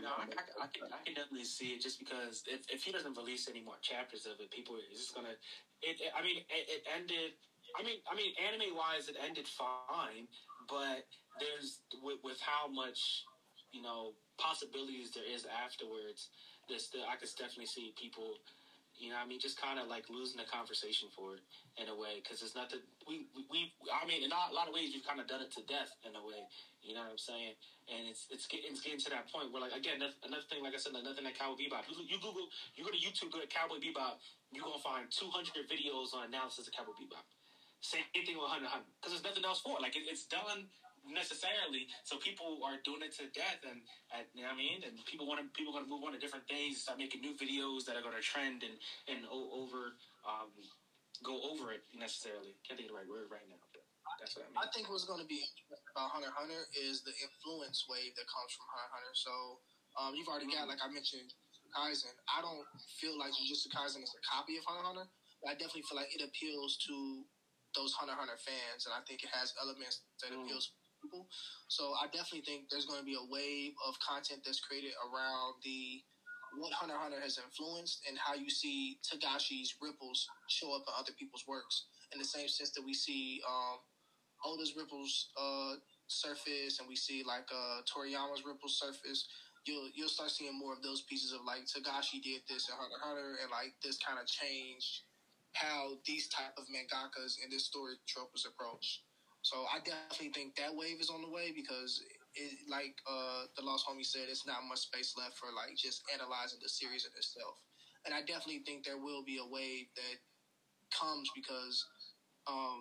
[0.00, 2.90] No, I, I, I, can, I can definitely see it just because if, if he
[2.90, 5.36] doesn't release any more chapters of it, people are just gonna.
[5.84, 7.36] It, it I mean, it, it ended.
[7.78, 10.30] I mean, I mean, anime wise, it ended fine,
[10.68, 11.04] but
[11.38, 13.26] there's with, with how much
[13.70, 16.30] you know possibilities there is afterwards.
[16.68, 18.40] There's still, I could definitely see people.
[18.94, 21.42] You know, I mean, just kind of like losing the conversation for it
[21.76, 22.80] in a way because it's nothing.
[23.06, 25.50] We, we, we, I mean, in a lot of ways, we've kind of done it
[25.58, 26.46] to death in a way.
[26.80, 27.58] You know what I'm saying?
[27.88, 30.72] and it's it's getting, it's getting to that point where like again another, thing like
[30.72, 33.40] I said another thing like Cowboy Bebop you, you Google you go to YouTube go
[33.40, 34.20] to Cowboy Bebop
[34.52, 37.28] you're gonna find 200 videos on analysis of Cowboy Bebop
[37.84, 40.24] same thing with Hunter x Hunter because there's nothing else for it like it, it's
[40.24, 40.64] done
[41.08, 43.82] necessarily so people are doing it to death and,
[44.14, 46.12] and you know what I mean and people want to people going to move on
[46.12, 49.96] to different things start making new videos that are going to trend and and over
[50.24, 50.50] um
[51.24, 53.82] go over it necessarily can't think of the right word right now but
[54.20, 55.42] that's what I mean I think what's going to be
[55.94, 59.14] about Hunter Hunter is the influence wave that comes from Hunter Hunter.
[59.14, 59.34] So
[59.98, 61.32] um, you've already got, like I mentioned,
[61.74, 62.14] Kaisen.
[62.30, 62.66] I don't
[63.00, 65.06] feel like Jujutsu Kaisen is a copy of Hunter Hunter,
[65.42, 67.24] but I definitely feel like it appeals to
[67.74, 70.44] those Hunter Hunter fans, and I think it has elements that Mm.
[70.44, 70.70] appeals
[71.04, 71.28] people.
[71.68, 75.60] So I definitely think there's going to be a wave of content that's created around
[75.60, 76.00] the
[76.56, 81.12] what Hunter Hunter has influenced and how you see Togashi's ripples show up in other
[81.18, 81.90] people's works.
[82.14, 83.82] In the same sense that we see um,
[84.46, 89.26] Oda's ripples uh, surface, and we see like uh, Toriyama's ripples surface.
[89.66, 93.02] You'll you'll start seeing more of those pieces of like Tagashi did this in Hunter
[93.02, 95.02] Hunter, and like this kind of changed
[95.54, 99.03] how these type of mangakas and this story trope is approached.
[99.44, 102.00] So I definitely think that wave is on the way because,
[102.32, 106.00] it, like uh, the Lost Homie said, it's not much space left for like just
[106.16, 107.60] analyzing the series in itself.
[108.08, 110.16] And I definitely think there will be a wave that
[110.96, 111.84] comes because
[112.48, 112.80] um,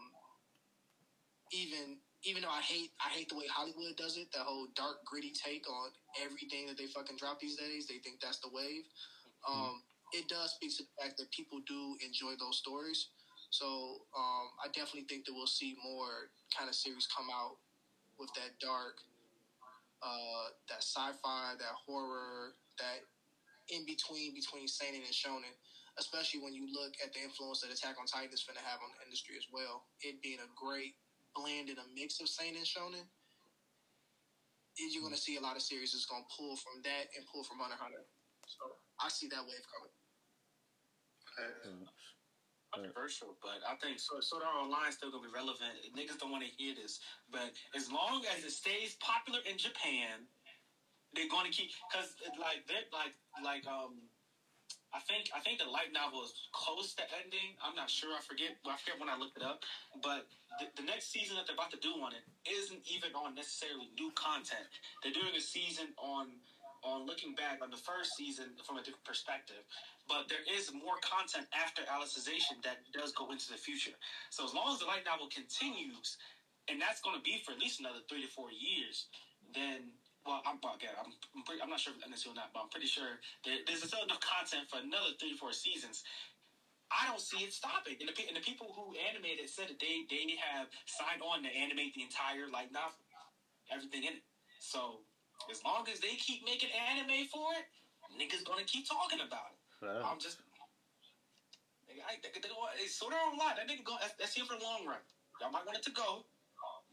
[1.51, 5.03] even even though I hate I hate the way Hollywood does it, that whole dark
[5.03, 5.91] gritty take on
[6.23, 8.87] everything that they fucking drop these days, they think that's the wave.
[9.43, 9.83] Um,
[10.15, 13.11] it does speak to the fact that people do enjoy those stories.
[13.53, 17.61] So um, I definitely think that we'll see more kind of series come out
[18.17, 18.97] with that dark,
[20.01, 23.05] uh, that sci-fi, that horror, that
[23.69, 25.53] in between between seinen and shonen.
[26.01, 28.81] Especially when you look at the influence that Attack on Titan is going to have
[28.81, 29.85] on the industry as well.
[30.01, 30.97] It being a great
[31.37, 33.05] blend and a mix of seinen and shonen.
[34.81, 37.13] Is you're going to see a lot of series that's going to pull from that
[37.13, 38.03] and pull from Hunter x Hunter.
[38.49, 39.93] So I see that wave coming.
[42.73, 45.73] Controversial, but I think so, Sword Art Online still gonna be relevant.
[45.95, 46.99] Niggas don't want to hear this,
[47.31, 50.25] but as long as it stays popular in Japan,
[51.15, 54.09] they're going to keep because like they like like um.
[54.95, 57.57] I think I think the light novel is close to ending.
[57.61, 58.13] I'm not sure.
[58.17, 58.57] I forget.
[58.65, 59.61] I forget when I looked it up.
[60.01, 60.25] But
[60.59, 63.89] the, the next season that they're about to do on it isn't even on necessarily
[63.97, 64.65] new content.
[65.03, 66.37] They're doing a season on
[66.83, 69.63] on looking back on the first season from a different perspective.
[70.07, 73.95] But there is more content after Alicization that does go into the future.
[74.29, 76.19] So as long as the light novel continues,
[76.67, 79.07] and that's going to be for at least another three to four years,
[79.55, 82.67] then well, I'm again, I'm I'm, pretty, I'm not sure if it's or not, but
[82.67, 86.03] I'm pretty sure there, there's still enough content for another three to four seasons.
[86.87, 87.97] I don't see it stopping.
[87.99, 91.51] And the, and the people who animated said that they they have signed on to
[91.51, 92.99] animate the entire light novel,
[93.67, 94.25] everything in it.
[94.63, 95.03] So
[95.51, 97.65] as long as they keep making anime for it,
[98.13, 99.59] niggas gonna keep talking about it.
[99.83, 100.13] Wow.
[100.13, 100.39] I'm just.
[102.03, 103.55] I, they, they, go- it's Sword Art Online.
[103.55, 103.95] That nigga go.
[104.01, 104.99] That's, that's here for the long run.
[105.39, 106.25] Y'all might want it to go,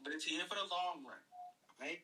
[0.03, 1.19] but it's here for the long run.
[1.81, 1.99] Right?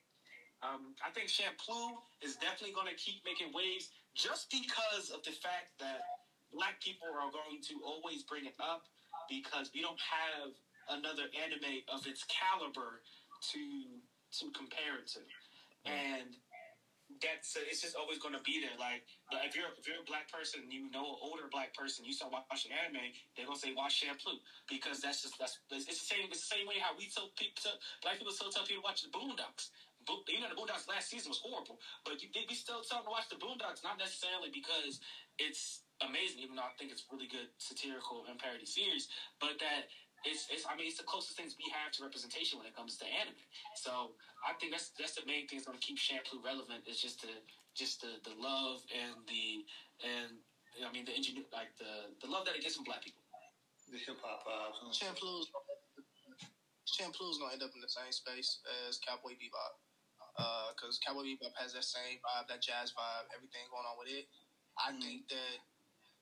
[0.65, 5.29] Um, I think Champloo is definitely going to keep making waves just because of the
[5.37, 6.01] fact that
[6.49, 8.89] black people are going to always bring it up
[9.29, 10.49] because we don't have
[10.89, 13.05] another anime of its caliber
[13.53, 13.61] to
[14.41, 15.23] to compare it to,
[15.85, 16.37] and
[17.23, 18.75] that's uh, it's just always going to be there.
[18.77, 22.03] Like but if you're if you're a black person, you know an older black person,
[22.03, 24.37] you start watching anime, they're gonna say watch Champloo
[24.67, 27.55] because that's just that's it's the same it's the same way how we tell people
[27.63, 29.71] tell, black people still tell people to watch the Boondocks.
[30.05, 33.07] Bo- You know the Boondocks last season was horrible, but you, we still tell them
[33.07, 34.99] to watch the Boondocks, not necessarily because
[35.39, 39.07] it's amazing, even though I think it's really good satirical and parody series,
[39.39, 39.87] but that
[40.25, 42.97] it's, it's I mean it's the closest things we have to representation when it comes
[42.97, 43.37] to anime.
[43.75, 47.01] So I think that's that's the main thing that's going to keep Champloo relevant is
[47.01, 47.41] just the
[47.77, 49.63] just the, the love and the
[50.03, 50.41] and
[50.85, 53.21] I mean, the engineer, like the the love that it gets from black people.
[53.91, 54.79] The hip hop vibes.
[54.83, 55.09] and shit.
[55.09, 55.47] Champloo's
[56.89, 59.73] Champloo's gonna end up in the same space as Cowboy Bebop.
[60.75, 64.25] Because Cowboy Bebop has that same vibe, that jazz vibe, everything going on with it.
[64.79, 65.01] I Mhm.
[65.01, 65.57] think that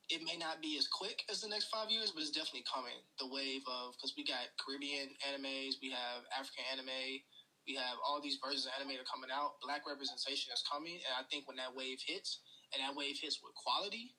[0.09, 2.97] it may not be as quick as the next five years, but it's definitely coming.
[3.19, 7.21] The wave of because we got Caribbean animes, we have African anime,
[7.67, 9.57] we have all these versions of anime that are coming out.
[9.65, 12.39] Black representation is coming, and I think when that wave hits,
[12.73, 14.13] and that wave hits with quality,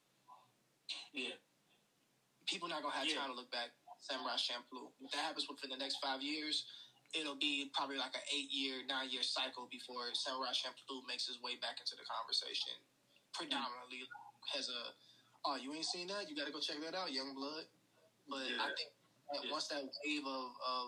[1.13, 1.35] Yeah,
[2.47, 3.17] people are not gonna have Yeah.
[3.17, 3.73] time to look back.
[4.01, 4.93] Samurai Champloo.
[5.01, 6.65] If that happens within the next five years,
[7.15, 11.41] it'll be probably like an eight year, nine year cycle before Samurai Champloo makes his
[11.41, 12.75] way back into the conversation.
[13.35, 14.09] Predominantly
[14.53, 14.95] has a
[15.47, 16.29] oh you ain't seen that?
[16.29, 17.65] You gotta go check that out, Young Blood.
[18.29, 18.91] But I think
[19.33, 19.53] that Yeah.
[19.53, 20.85] once that wave of, of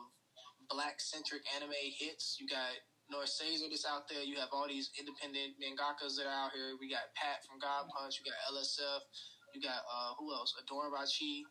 [0.69, 2.75] black centric anime hits, you got
[3.11, 4.23] North Caesar that's out there.
[4.23, 6.77] You have all these independent mangakas that are out here.
[6.79, 8.21] We got Pat from God Punch.
[8.21, 9.01] You got LSF.
[9.55, 10.55] You got uh, who else?
[10.61, 11.43] Adorabachi.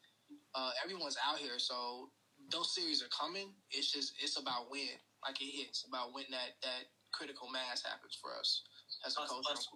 [0.56, 2.12] Uh, everyone's out here, so
[2.52, 3.54] those series are coming.
[3.72, 8.18] It's just it's about when, like it hits, about when that that critical mass happens
[8.22, 8.62] for us
[9.08, 9.68] as a Plus-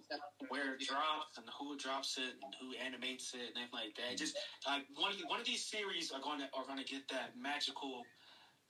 [0.48, 4.20] where it drops and who drops it and who animates it and everything like that.
[4.20, 4.36] Just
[4.68, 7.08] like one of the, one of these series are going to are going to get
[7.08, 8.04] that magical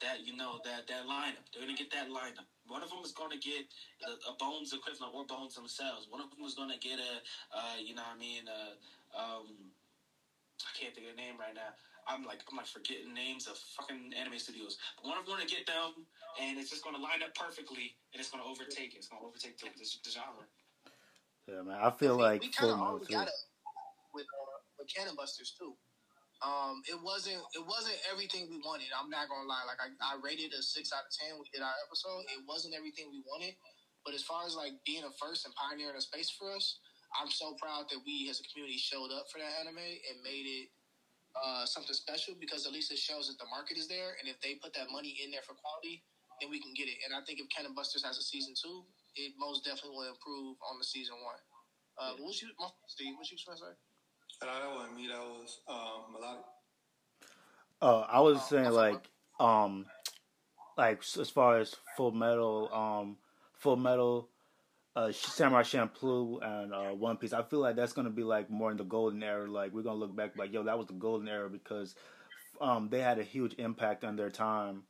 [0.01, 1.43] that you know that that lineup.
[1.51, 2.47] They're going to get that lineup.
[2.67, 3.67] One of them is going to get
[4.07, 6.07] a, a Bones equivalent or Bones themselves.
[6.09, 7.13] One of them is going to get a
[7.51, 8.43] uh, you know what I mean
[9.13, 9.69] um,
[10.63, 11.75] I can't think of the name right now.
[12.07, 14.77] I'm like I'm like forgetting names of fucking anime studios.
[14.99, 16.03] But one of them is going to get them,
[16.41, 19.01] and it's just going to line up perfectly, and it's going to overtake it.
[19.01, 20.45] It's going to overtake the, the, the genre.
[21.47, 21.77] Yeah, man.
[21.77, 23.39] I feel we, like we kind of Metal already got it
[24.15, 25.75] with uh, with Cannon Busters too.
[26.43, 28.91] Um, it wasn't it wasn't everything we wanted.
[28.91, 29.63] I'm not gonna lie.
[29.67, 31.39] Like I, I rated a six out of ten.
[31.39, 32.27] We did our episode.
[32.31, 33.55] It wasn't everything we wanted,
[34.03, 36.79] but as far as like being a first and pioneering a space for us,
[37.15, 40.47] I'm so proud that we as a community showed up for that anime and made
[40.47, 40.67] it
[41.39, 44.39] uh, something special because at least it shows that the market is there, and if
[44.43, 46.03] they put that money in there for quality,
[46.43, 46.99] then we can get it.
[47.07, 48.83] And I think if Cannon Busters has a season two,
[49.15, 51.39] it most definitely will improve on the season one.
[51.97, 53.13] Uh, what you, my, Steve?
[53.17, 53.75] What you trying to say?
[54.41, 55.07] And that wasn't me.
[55.07, 56.43] That was um, Melodic.
[57.81, 59.85] Oh, I was Oh, saying like um
[60.77, 63.17] like as far as Full Metal um
[63.59, 64.29] Full Metal
[64.95, 67.33] uh Samurai Champloo and uh One Piece.
[67.33, 69.83] I feel like that's going to be like more in the golden era like we're
[69.83, 71.95] going to look back like yo that was the golden era because
[72.61, 74.83] um they had a huge impact on their time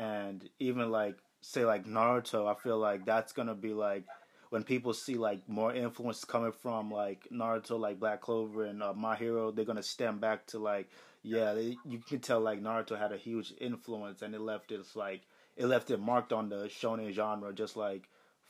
[0.00, 4.04] and even like say like Naruto, I feel like that's to be like
[4.48, 8.94] when people see like more influence coming from like Naruto, like Black Clover and uh,
[8.94, 10.88] My Hero, they're gonna stem back to like,
[11.22, 14.80] yeah, they, you can tell like Naruto had a huge influence and it left it
[14.94, 15.22] like
[15.56, 18.08] it left it marked on the shonen genre, just like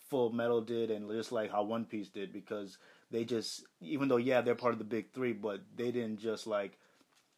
[0.08, 2.78] Full Metal did, and just like how One Piece did, because
[3.10, 6.46] they just even though yeah they're part of the big three, but they didn't just
[6.46, 6.78] like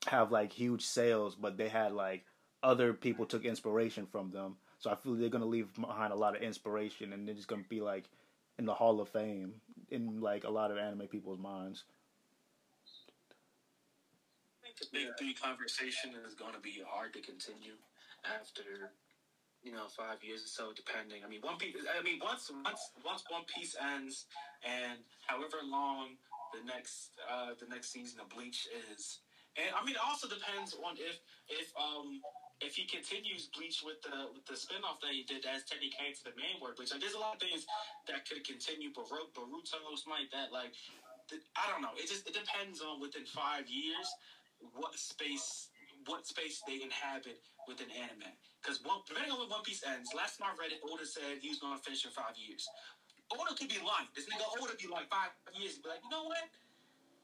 [0.07, 2.27] have like huge sales, but they had like
[2.63, 4.57] other people took inspiration from them.
[4.79, 7.63] So I feel they're gonna leave behind a lot of inspiration, and they're just gonna
[7.69, 8.05] be like
[8.59, 9.55] in the Hall of Fame
[9.91, 11.85] in like a lot of anime people's minds.
[14.63, 17.75] I think the big three conversation is to be hard to continue
[18.25, 18.93] after
[19.63, 21.23] you know five years or so, depending.
[21.25, 21.77] I mean, One Piece.
[21.99, 24.27] I mean, once once once One Piece ends,
[24.65, 26.19] and however long
[26.53, 29.21] the next uh, the next season of Bleach is,
[29.57, 32.21] and I mean, it also depends on if if um
[32.63, 36.15] if he continues Bleach with the with the spinoff that he did as Teddy came
[36.15, 36.93] to the main word Bleach.
[36.93, 37.67] Like, there's a lot of things
[38.09, 40.53] that could continue, Boruto, Boruto, like that.
[40.53, 40.73] Like,
[41.31, 41.95] th- I don't know.
[41.99, 44.09] It just it depends on within five years
[44.75, 45.69] what space
[46.07, 48.33] what space they inhabit within anime.
[48.63, 51.51] Because depending on when One Piece ends, last time I read it, Oda said he
[51.51, 52.67] was going to finish in five years.
[53.33, 54.09] Oda could be lying.
[54.15, 56.47] This nigga Oda be like five years, be like, you know what?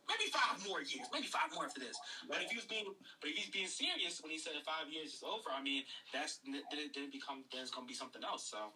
[0.08, 1.06] Maybe five more years.
[1.12, 1.96] Maybe five more after this.
[2.28, 2.88] But if he was being,
[3.20, 6.40] but if he's being serious when he said five years is over, I mean, that's
[6.44, 8.48] then it, then it become then it's going to be something else.
[8.48, 8.72] So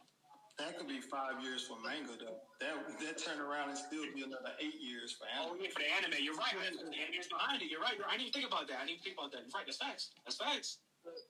[0.60, 2.36] That could be five years for manga though.
[2.60, 5.64] That that turn around and still be another eight years for Oh, anime.
[5.64, 6.52] yeah, for the anime, you're right.
[6.52, 7.72] The anime's behind it.
[7.72, 7.96] You're right.
[7.96, 8.78] I didn't even think about that.
[8.78, 9.48] I didn't even think about that.
[9.48, 9.64] You're right.
[9.64, 10.12] That's facts.
[10.28, 10.78] That's facts.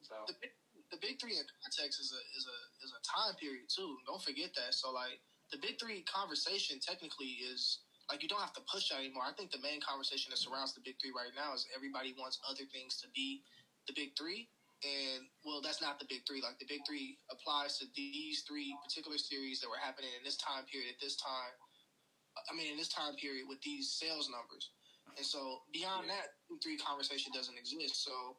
[0.03, 0.53] So The big,
[0.91, 3.97] the big three in context is a is a is a time period too.
[4.05, 4.75] Don't forget that.
[4.75, 5.23] So like
[5.55, 9.25] the big three conversation technically is like you don't have to push that anymore.
[9.25, 12.37] I think the main conversation that surrounds the big three right now is everybody wants
[12.44, 13.40] other things to be
[13.88, 14.52] the big three.
[14.85, 16.44] And well, that's not the big three.
[16.44, 20.37] Like the big three applies to these three particular series that were happening in this
[20.37, 21.56] time period at this time.
[22.37, 24.77] Uh, I mean, in this time period with these sales numbers.
[25.17, 28.04] And so beyond that, big three conversation doesn't exist.
[28.04, 28.37] So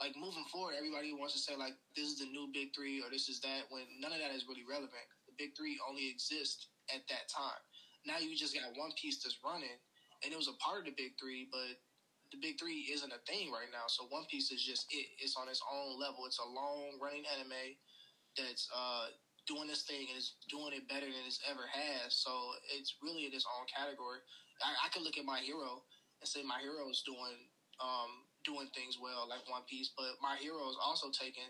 [0.00, 3.12] like moving forward, everybody wants to say like this is the new big three or
[3.12, 5.04] this is that when none of that is really relevant.
[5.28, 7.60] The big three only exist at that time.
[8.06, 9.78] Now you just got one piece that's running,
[10.24, 11.76] and it was a part of the big three, but
[12.32, 13.90] the big three isn't a thing right now.
[13.90, 15.06] So One Piece is just it.
[15.18, 16.26] It's on its own level.
[16.26, 17.74] It's a long running anime
[18.38, 19.10] that's uh,
[19.46, 22.14] doing this thing and it's doing it better than it's ever has.
[22.14, 22.30] So
[22.76, 24.22] it's really in its own category.
[24.62, 25.82] I, I could look at my hero
[26.22, 30.36] and say my hero is doing um, doing things well like One Piece, but my
[30.38, 31.48] hero is also taking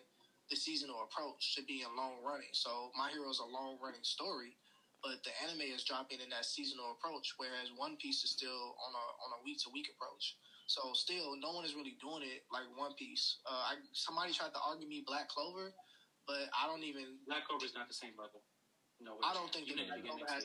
[0.48, 2.54] the seasonal approach to being long running.
[2.54, 4.56] So my hero is a long running story,
[5.02, 8.92] but the anime is dropping in that seasonal approach, whereas One Piece is still on
[8.92, 10.36] a on a week to week approach.
[10.68, 13.42] So still, no one is really doing it like One Piece.
[13.42, 15.74] Uh, I, somebody tried to argue me Black Clover,
[16.30, 17.18] but I don't even.
[17.26, 18.44] Black Clover is not the same level.
[19.00, 20.44] No, I don't think that Black Clover has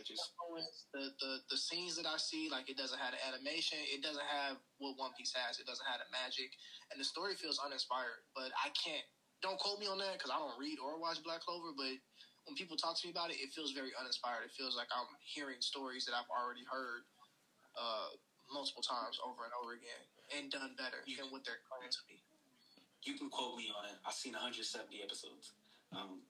[0.95, 2.47] the, the the scenes that I see.
[2.47, 3.78] Like it doesn't have the animation.
[3.91, 5.60] It doesn't have what One Piece has.
[5.60, 6.56] It doesn't have the magic,
[6.89, 8.24] and the story feels uninspired.
[8.32, 9.03] But I can't.
[9.43, 11.76] Don't quote me on that because I don't read or watch Black Clover.
[11.76, 11.99] But
[12.46, 14.46] when people talk to me about it, it feels very uninspired.
[14.46, 17.06] It feels like I'm hearing stories that I've already heard
[17.78, 18.14] uh,
[18.54, 20.04] multiple times over and over again
[20.38, 22.22] and done better You- than what they're claiming to be.
[23.06, 23.98] You can quote me on it.
[24.06, 24.66] I've seen 170
[25.04, 25.54] episodes.
[25.93, 26.26] Um,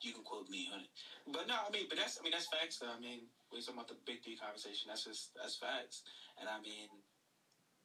[0.00, 0.90] you can quote me on it.
[1.28, 2.76] But no, I mean, but that's I mean that's facts.
[2.80, 2.92] Though.
[2.92, 4.88] I mean, we're talking about the big three conversation.
[4.88, 6.04] That's just that's facts.
[6.40, 6.88] And I mean,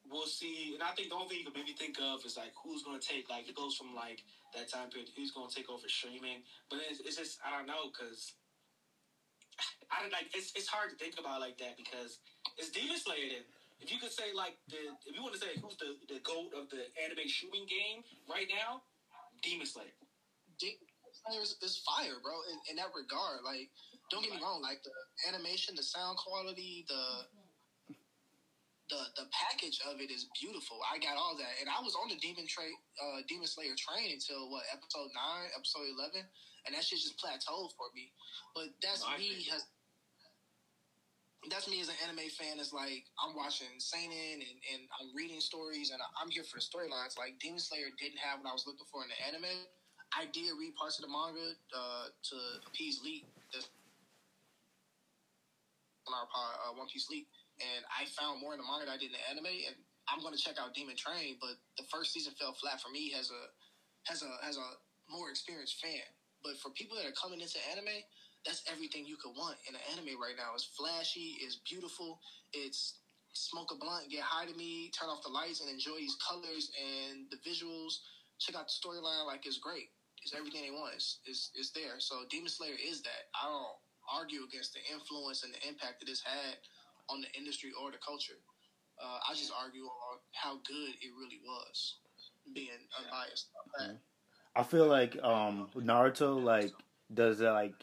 [0.10, 0.74] we'll see.
[0.74, 2.99] And I think the only thing you can maybe think of is like who's going
[2.99, 4.24] to take like it goes from like
[4.55, 5.10] that time period.
[5.16, 6.43] Who's going to take over streaming?
[6.70, 8.34] But it's, it's just I don't know because.
[9.91, 12.20] I don't like it's it's hard to think about like that because
[12.60, 13.45] it's Demon Slayer then.
[13.80, 16.51] If you could say like the if you want to say who's the the goat
[16.51, 18.84] of the anime shooting game right now,
[19.41, 19.93] Demon Slayer.
[20.60, 20.82] Demon
[21.14, 22.34] Slayer is, fire, bro.
[22.49, 23.70] In, in that regard, like,
[24.10, 24.93] don't get me wrong, like the
[25.28, 27.28] animation, the sound quality, the
[28.89, 30.79] the the package of it is beautiful.
[30.88, 34.15] I got all that, and I was on the Demon Tra- uh, Demon Slayer train
[34.15, 36.23] until what episode nine, episode eleven,
[36.65, 38.11] and that shit just plateaued for me.
[38.55, 39.43] But that's No, me.
[39.51, 39.67] Has,
[41.51, 42.59] that's me as an anime fan.
[42.59, 46.65] Is like I'm watching Seinen and, and I'm reading stories, and I'm here for the
[46.65, 47.19] storylines.
[47.19, 49.67] Like Demon Slayer didn't have what I was looking for in the anime.
[50.15, 53.27] I did read parts of the manga uh, to appease Leak.
[53.51, 53.67] That's
[56.07, 57.27] on our pod, uh, One Piece Leak,
[57.60, 59.53] and I found more in the manga than I did in the anime.
[59.68, 59.76] And
[60.08, 63.14] I'm going to check out Demon Train, but the first season fell flat for me
[63.18, 63.41] as a
[64.12, 64.68] as a as a
[65.12, 66.05] more experienced fan.
[66.43, 68.05] But for people that are coming into anime,
[68.45, 70.55] that's everything you could want in an anime right now.
[70.55, 72.22] It's flashy, it's beautiful,
[72.53, 73.03] it's
[73.34, 76.72] smoke a blunt, get high to me, turn off the lights, and enjoy these colors
[76.78, 77.99] and the visuals.
[78.39, 79.89] Check out the storyline, like it's great.
[80.24, 80.95] It's everything they want.
[80.95, 81.99] It's, it's, it's there.
[81.99, 83.30] So Demon Slayer is that.
[83.36, 83.78] I don't
[84.08, 86.58] argue against the influence and the impact that it's had
[87.10, 88.39] on the industry or the culture.
[89.01, 91.95] Uh, I just argue on how good it really was,
[92.53, 93.47] being unbiased.
[93.53, 93.97] about that.
[94.55, 96.74] I feel like um Naruto like
[97.14, 97.74] does that like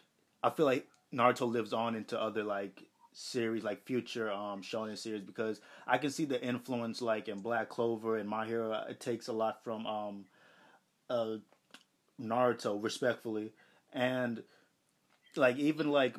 [0.43, 5.22] I feel like Naruto lives on into other like series like future um shonen series
[5.22, 9.29] because I can see the influence like in Black Clover and My Hero it takes
[9.29, 10.25] a lot from um
[11.09, 11.37] uh
[12.20, 13.53] Naruto respectfully
[13.93, 14.43] and
[15.37, 16.16] like even like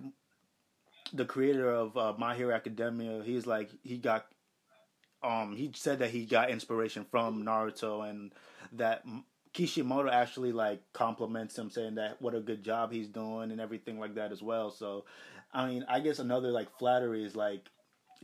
[1.13, 4.25] the creator of uh, My Hero Academia he's like he got
[5.23, 8.31] um he said that he got inspiration from Naruto and
[8.73, 9.03] that
[9.55, 13.97] Kishimoto actually like compliments him, saying that what a good job he's doing and everything
[13.97, 14.69] like that as well.
[14.69, 15.05] So,
[15.53, 17.69] I mean, I guess another like flattery is like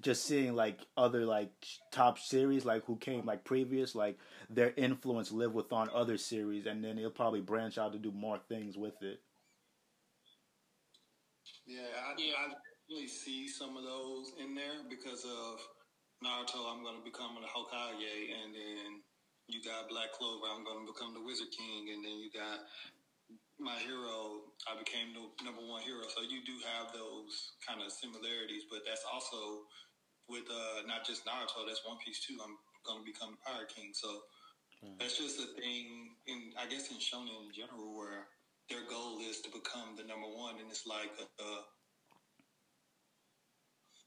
[0.02, 1.54] just seeing like other like
[1.90, 4.18] top series like who came like previous like
[4.50, 8.12] their influence live with on other series and then he'll probably branch out to do
[8.12, 9.22] more things with it.
[11.66, 12.34] Yeah, I, Yeah.
[12.38, 15.64] I really see some of those in there because of
[16.20, 16.68] Naruto.
[16.68, 19.00] I'm going to become the Hokage, and then
[19.48, 20.52] you got Black Clover.
[20.52, 22.68] I'm going to become the Wizard King, and then you got
[23.56, 24.44] my hero.
[24.68, 26.04] I became the number one hero.
[26.12, 29.64] So you do have those kind of similarities, but that's also
[30.28, 31.64] with uh, not just Naruto.
[31.64, 32.36] That's One Piece too.
[32.44, 33.96] I'm going to become the Pirate King.
[33.96, 34.28] So
[35.00, 38.28] that's just a thing in I guess in shonen in general where
[38.68, 41.50] their goal is to become the number one, and it's like a, a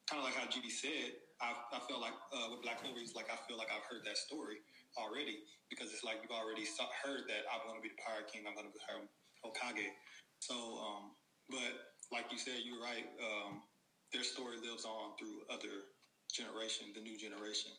[0.09, 1.17] kind of like how GB said.
[1.43, 4.17] I, I felt like uh, with Black Clover, like I feel like I've heard that
[4.17, 4.63] story
[4.95, 8.31] already because it's like you've already saw, heard that I'm going to be the Pirate
[8.31, 8.47] King.
[8.47, 9.11] I'm going to become
[9.43, 9.91] Hokage.
[10.39, 11.17] So, um,
[11.51, 13.05] but like you said, you're right.
[13.19, 13.67] Um,
[14.15, 15.91] their story lives on through other
[16.31, 17.75] generation, the new generation.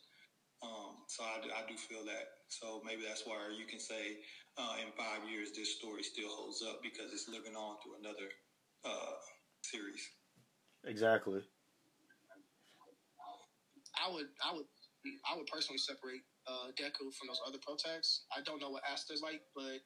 [0.60, 2.44] Um, so I, do- I do feel that.
[2.48, 4.20] So maybe that's why you can say
[4.58, 8.28] uh, in five years this story still holds up because it's living on through another
[8.84, 9.16] uh,
[9.62, 10.00] series.
[10.84, 11.40] Exactly.
[14.02, 14.66] I would, I would,
[15.30, 18.20] I would personally separate uh, Deku from those other protags.
[18.36, 19.80] I don't know what Asta's like, but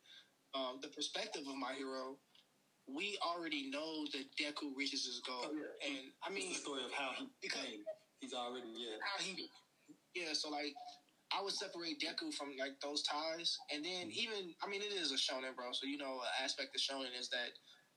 [0.59, 2.19] um, the perspective of my hero,
[2.89, 5.89] we already know that Deku reaches his goal, Oh, yeah.
[5.89, 7.81] and I It's mean, the story of how he became
[8.21, 8.97] He's already yeah.
[9.01, 9.49] how he
[10.15, 10.75] yeah so like
[11.33, 15.13] i would separate deku from like those ties and then even i mean it is
[15.13, 17.51] a shonen bro so you know an aspect of shonen is that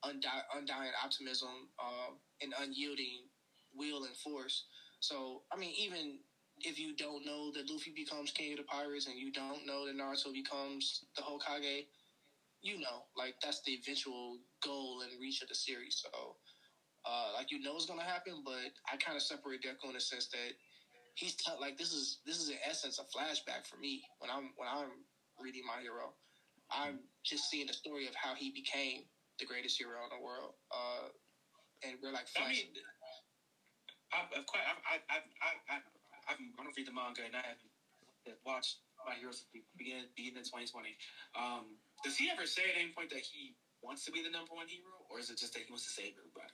[0.05, 3.26] undi- undying optimism um, and unyielding
[3.74, 4.66] will and force
[5.03, 6.19] so i mean even
[6.63, 9.85] if you don't know that luffy becomes king of the pirates and you don't know
[9.85, 11.85] that naruto becomes the hokage
[12.61, 16.35] you know like that's the eventual goal and reach of the series so
[17.05, 20.01] uh, like you know it's gonna happen, but I kind of separate Deku in the
[20.01, 20.53] sense that
[21.15, 24.51] he's t- like this is this is in essence a flashback for me when I'm
[24.55, 25.03] when I'm
[25.39, 26.13] reading my hero.
[26.71, 29.03] I'm just seeing the story of how he became
[29.39, 31.07] the greatest hero in the world, uh,
[31.83, 32.67] and we're like I mean,
[34.14, 35.86] I've, I've quite, I've, I've, I've, I've, I've,
[36.30, 40.07] I've, I don't read the manga and I haven't watched My Hero since the beginning,
[40.16, 40.95] beginning in 2020.
[41.36, 44.55] Um, does he ever say at any point that he wants to be the number
[44.55, 46.53] one hero, or is it just that he wants to save everybody?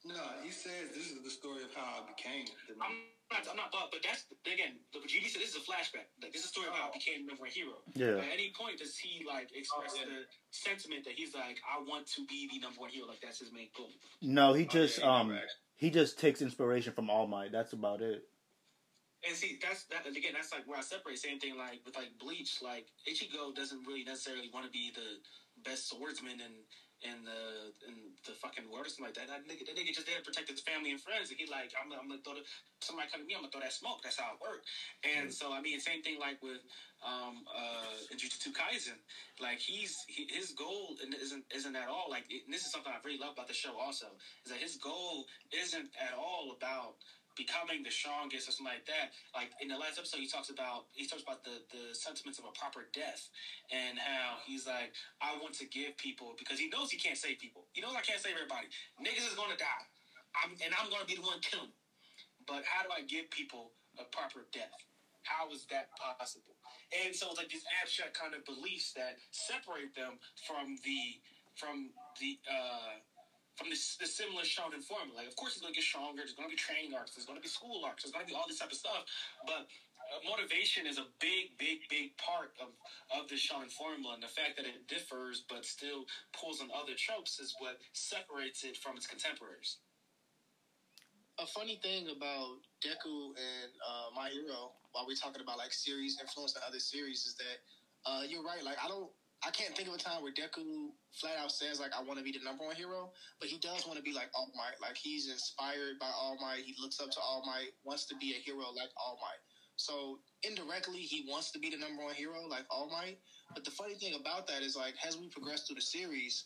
[0.00, 2.48] No, he says this is the story of how I became.
[2.64, 5.64] The I'm not, I'm not, but, but that's again, the GB said this is a
[5.68, 6.08] flashback.
[6.24, 7.84] Like this is a story of how I became the number one hero.
[7.92, 8.16] Yeah.
[8.24, 10.32] At any point does he like express Oh, the yeah.
[10.48, 13.52] sentiment that he's like, I want to be the number one hero, like that's his
[13.52, 13.92] main goal.
[14.24, 15.60] No, he Oh, just yeah, he um never asked.
[15.80, 17.52] He just takes inspiration from All Might.
[17.52, 18.24] That's about it.
[19.26, 20.32] And see, that's that again.
[20.34, 21.18] That's like where I separate.
[21.18, 22.58] Same thing, like with like Bleach.
[22.62, 25.24] Like Ichigo doesn't really necessarily want to be the
[25.64, 26.52] best swordsman in
[27.02, 29.28] in the in the fucking world or something like that.
[29.28, 31.30] That nigga, that nigga just there to protect his family and friends.
[31.30, 32.44] And he like, I'm, I'm gonna throw the,
[32.80, 33.34] somebody come to me.
[33.34, 34.04] I'm gonna throw that smoke.
[34.04, 34.68] That's how it works.
[35.04, 36.60] And so I mean, same thing like with
[37.00, 39.00] um uh Jujutsu Kaisen.
[39.40, 42.28] Like he's he, his goal isn't isn't at all like.
[42.28, 43.76] It, and this is something I really love about the show.
[43.80, 44.12] Also,
[44.44, 47.00] is that his goal isn't at all about
[47.40, 49.16] becoming the strongest or something like that.
[49.32, 52.44] Like in the last episode, he talks about he talks about the the sentiments of
[52.44, 53.32] a proper death
[53.72, 54.92] and how he's like,
[55.24, 57.64] I want to give people because he knows he can't save people.
[57.72, 58.68] He knows I can't save everybody.
[59.00, 59.84] Niggas is gonna die.
[60.36, 61.72] I'm and I'm gonna be the one killing.
[62.44, 64.76] But how do I give people a proper death?
[65.24, 66.56] How is that possible?
[66.92, 71.20] And so it's like these abstract kind of beliefs that separate them from the
[71.56, 73.00] from the uh
[73.60, 75.20] from this, this similar shonen formula.
[75.20, 76.24] Like, of course, he's going to get stronger.
[76.24, 77.12] There's going to be training arcs.
[77.12, 78.04] There's going to be school arcs.
[78.08, 79.04] There's going to be all this type of stuff.
[79.44, 79.68] But
[80.08, 82.72] uh, motivation is a big, big, big part of
[83.12, 86.96] of the shonen formula, and the fact that it differs but still pulls on other
[86.96, 89.78] tropes is what separates it from its contemporaries.
[91.38, 96.18] a funny thing about Deku and uh, My Hero, while we're talking about like series
[96.20, 97.58] influence and other series, is that
[98.06, 98.64] uh, you're right.
[98.64, 99.10] Like I don't,
[99.40, 102.24] I can't think of a time where Deku flat out says like I want to
[102.24, 103.10] be the number one hero,
[103.40, 104.76] but he does want to be like All Might.
[104.82, 106.64] Like he's inspired by All Might.
[106.64, 107.72] He looks up to All Might.
[107.82, 109.40] Wants to be a hero like All Might.
[109.76, 113.16] So indirectly, he wants to be the number one hero like All Might.
[113.54, 116.44] But the funny thing about that is like as we progress through the series,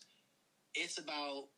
[0.74, 1.50] it's about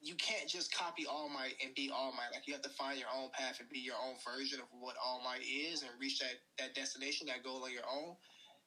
[0.00, 2.30] you can't just copy All Might and be All Might.
[2.32, 4.94] Like you have to find your own path and be your own version of what
[5.04, 8.14] All Might is and reach that that destination, that goal on your own.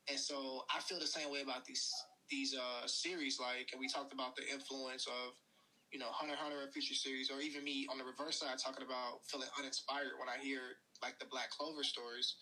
[0.09, 1.89] And so I feel the same way about these
[2.29, 3.39] these uh series.
[3.39, 5.33] Like, and we talked about the influence of
[5.91, 8.85] you know Hunter Hunter and future series, or even me on the reverse side talking
[8.85, 12.35] about feeling uninspired when I hear like the Black Clover stories.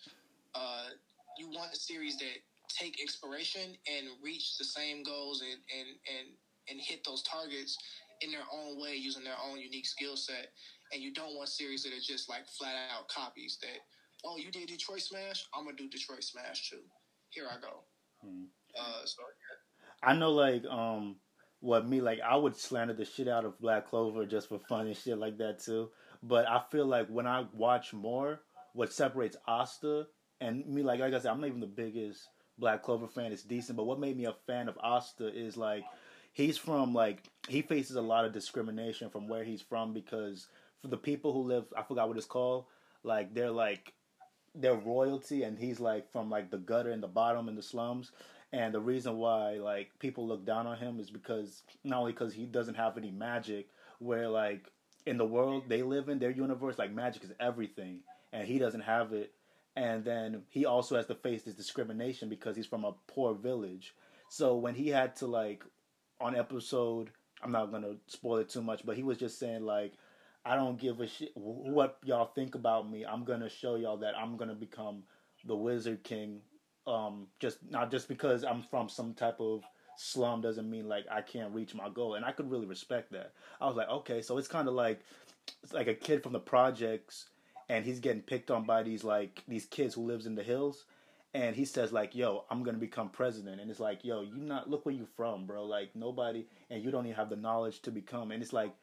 [0.54, 0.94] Uh,
[1.38, 2.38] you want a series that
[2.68, 6.26] take inspiration and reach the same goals and and and
[6.68, 7.76] and hit those targets
[8.20, 10.48] in their own way using their own unique skill set.
[10.92, 13.80] And you don't want series that are just like flat out copies that,
[14.24, 15.44] oh, you did Detroit Smash?
[15.54, 16.80] I'm to do Detroit Smash too.
[17.34, 17.82] Here I go.
[18.22, 18.44] Hmm.
[18.78, 19.22] Uh, so,
[20.02, 21.16] I know, like, um,
[21.60, 24.86] what me, like, I would slander the shit out of Black Clover just for fun
[24.86, 25.90] and shit like that too.
[26.22, 28.40] But I feel like when I watch more,
[28.72, 30.06] what separates Asta
[30.40, 32.28] and me, like, like I said, I'm not even the biggest
[32.58, 33.32] Black Clover fan.
[33.32, 35.84] It's decent, but what made me a fan of Asta is like
[36.32, 40.48] he's from like he faces a lot of discrimination from where he's from because
[40.82, 42.66] for the people who live, I forgot what it's called,
[43.02, 43.92] like they're like
[44.54, 48.12] they're royalty and he's like from like the gutter and the bottom and the slums.
[48.52, 52.32] And the reason why like people look down on him is because not only because
[52.32, 54.70] he doesn't have any magic where like
[55.06, 58.00] in the world they live in their universe like magic is everything
[58.32, 59.32] and he doesn't have it.
[59.76, 63.94] And then he also has to face this discrimination because he's from a poor village.
[64.28, 65.64] So when he had to like
[66.20, 67.10] on episode
[67.42, 69.92] i'm not gonna spoil it too much but he was just saying like
[70.44, 73.04] I don't give a shit what y'all think about me.
[73.04, 75.04] I'm gonna show y'all that I'm gonna become
[75.44, 76.40] the Wizard King.
[76.86, 79.62] Um, just not just because I'm from some type of
[79.96, 83.32] slum doesn't mean like I can't reach my goal, and I could really respect that.
[83.60, 85.00] I was like, okay, so it's kind of like
[85.62, 87.26] it's like a kid from the projects,
[87.70, 90.84] and he's getting picked on by these like these kids who lives in the hills,
[91.32, 94.68] and he says like, "Yo, I'm gonna become president," and it's like, "Yo, you not
[94.68, 95.64] look where you from, bro.
[95.64, 98.74] Like nobody, and you don't even have the knowledge to become." And it's like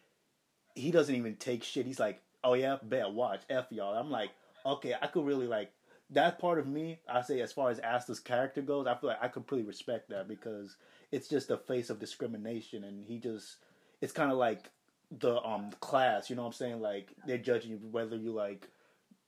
[0.75, 1.85] he doesn't even take shit.
[1.85, 3.97] He's like, oh yeah, bet watch f y'all.
[3.97, 4.31] I'm like,
[4.65, 5.71] okay, I could really like
[6.11, 6.99] that part of me.
[7.09, 10.09] I say as far as Asta's character goes, I feel like I could pretty respect
[10.09, 10.75] that because
[11.11, 13.57] it's just a face of discrimination, and he just
[14.01, 14.69] it's kind of like
[15.19, 16.29] the um class.
[16.29, 16.81] You know what I'm saying?
[16.81, 18.69] Like they're judging you whether you like,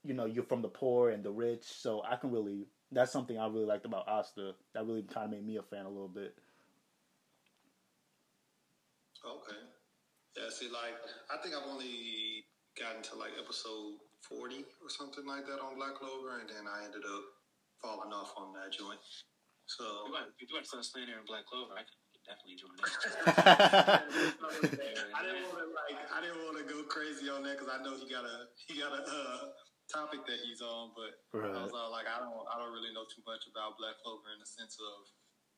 [0.03, 1.63] you know, you're from the poor and the rich.
[1.63, 4.53] So I can really that's something I really liked about Asta.
[4.73, 6.35] That really kind of made me a fan a little bit.
[9.25, 9.55] Okay.
[10.33, 10.97] Yeah, see, like,
[11.29, 15.93] I think I've only gotten to like episode 40 or something like that on Black
[16.01, 17.23] Clover, and then I ended up
[17.77, 18.97] falling off on that joint.
[19.69, 22.57] So, If you want, if you want some Slander and Black Clover, I could definitely
[22.57, 22.83] join in.
[25.13, 27.79] I didn't want to like, I didn't want to go crazy on that because I
[27.83, 29.51] know he got a he got a uh,
[29.91, 33.03] topic that he's on, but I was all like, I don't, I don't really know
[33.11, 34.95] too much about Black Clover in the sense of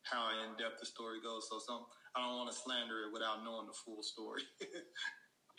[0.06, 1.46] how in depth the story goes.
[1.50, 1.86] So some,
[2.16, 4.44] I don't want to slander it without knowing the full story.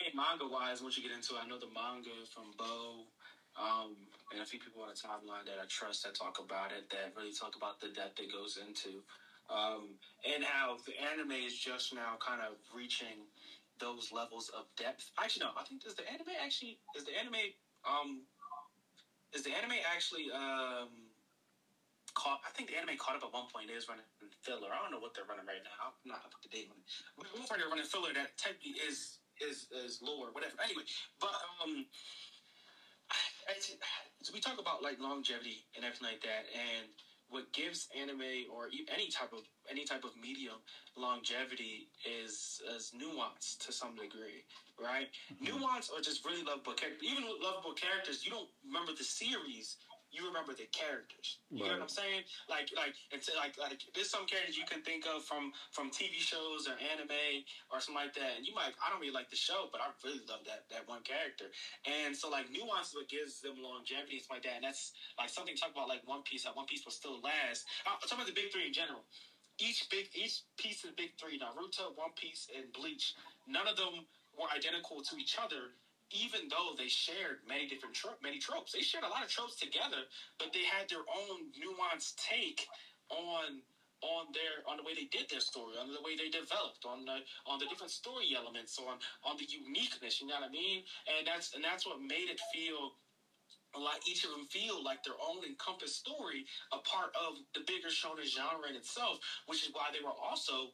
[0.01, 3.07] I mean, manga wise, once you get into it, I know the manga from Bo,
[3.55, 6.89] um, and a few people on the timeline that I trust that talk about it,
[6.91, 9.05] that really talk about the depth it goes into,
[9.49, 13.27] um, and how the anime is just now kind of reaching
[13.79, 15.11] those levels of depth.
[15.17, 17.53] Actually, no, I think does the anime actually is the anime
[17.85, 18.27] um
[19.33, 21.06] is the anime actually um
[22.17, 22.41] caught?
[22.41, 23.69] I think the anime caught up at one point.
[23.69, 24.05] is running
[24.41, 24.73] filler.
[24.73, 25.93] I don't know what they're running right now.
[25.93, 26.87] I'm not up to date on it.
[27.13, 30.57] But one they're running filler that technically is is is lore, whatever.
[30.57, 30.81] Anyway,
[31.21, 31.85] but um,
[34.37, 36.85] we talk about like longevity and everything like that, and
[37.29, 40.61] what gives anime or any type of any type of medium
[40.95, 44.45] longevity is is nuance to some degree,
[44.77, 45.07] right?
[45.41, 47.03] Nuance or just really lovable characters.
[47.03, 49.77] Even with lovable characters, you don't remember the series.
[50.17, 51.37] You remember the characters.
[51.53, 52.25] You know what I'm saying?
[52.49, 56.17] Like, like, it's like, like, there's some characters you can think of from from TV
[56.17, 59.37] shows or anime or something like that, and you might, I don't really like the
[59.37, 61.53] show, but I really love that that one character.
[61.85, 64.57] And so, like, nuance is what gives them longevity, and stuff like that.
[64.57, 66.49] And that's like something to talk about, like One Piece.
[66.49, 67.69] How One Piece will still last.
[67.85, 69.05] I'm talking about the big three in general.
[69.61, 73.13] Each big, each piece of the big three, Naruto, One Piece, and Bleach,
[73.45, 74.05] none of them
[74.37, 75.77] were identical to each other.
[76.11, 79.55] Even though they shared many different tro- many tropes, they shared a lot of tropes
[79.55, 80.03] together,
[80.39, 82.65] but they had their own nuanced take
[83.09, 83.61] on
[84.01, 87.03] on their on the way they did their story, on the way they developed, on
[87.05, 90.21] the on the different story elements, on on the uniqueness.
[90.21, 90.83] You know what I mean?
[91.07, 92.91] And that's and that's what made it feel
[93.75, 97.89] like each of them feel like their own encompassed story, a part of the bigger
[97.89, 100.71] shonen genre in itself, which is why they were also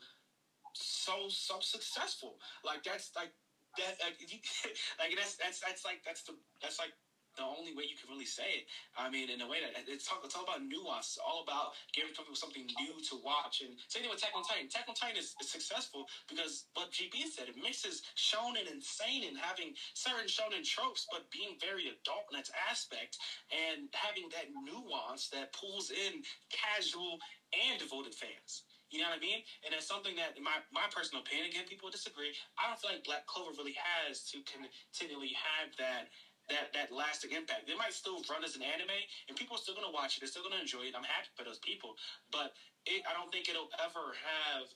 [0.75, 2.37] so so successful.
[2.63, 3.31] Like that's like
[3.77, 4.39] that like, you,
[4.99, 6.93] like that's that's that's like that's the that's like
[7.35, 8.65] the only way you can really say it.
[8.97, 11.17] I mean, in a way that it's all, it's all about nuance.
[11.17, 13.61] It's all about giving people something new to watch.
[13.65, 14.69] And same thing with Attack on Titan.
[14.69, 19.33] Attack on Titan is, is successful because what GB said it mixes shonen and seinen,
[19.33, 23.17] having certain shonen tropes, but being very adult in its aspect
[23.49, 26.21] and having that nuance that pulls in
[26.53, 27.17] casual
[27.53, 28.63] and devoted fans.
[28.93, 29.41] You know what I mean?
[29.65, 32.29] And it's something that, in my, my personal opinion, again, people disagree.
[32.61, 36.13] I don't feel like Black Clover really has to continually have that
[36.51, 37.65] that that lasting impact.
[37.65, 38.93] They might still run as an anime,
[39.27, 40.21] and people are still going to watch it.
[40.21, 40.93] They're still going to enjoy it.
[40.93, 41.97] I'm happy for those people,
[42.29, 42.53] but
[42.85, 44.67] it, I don't think it'll ever have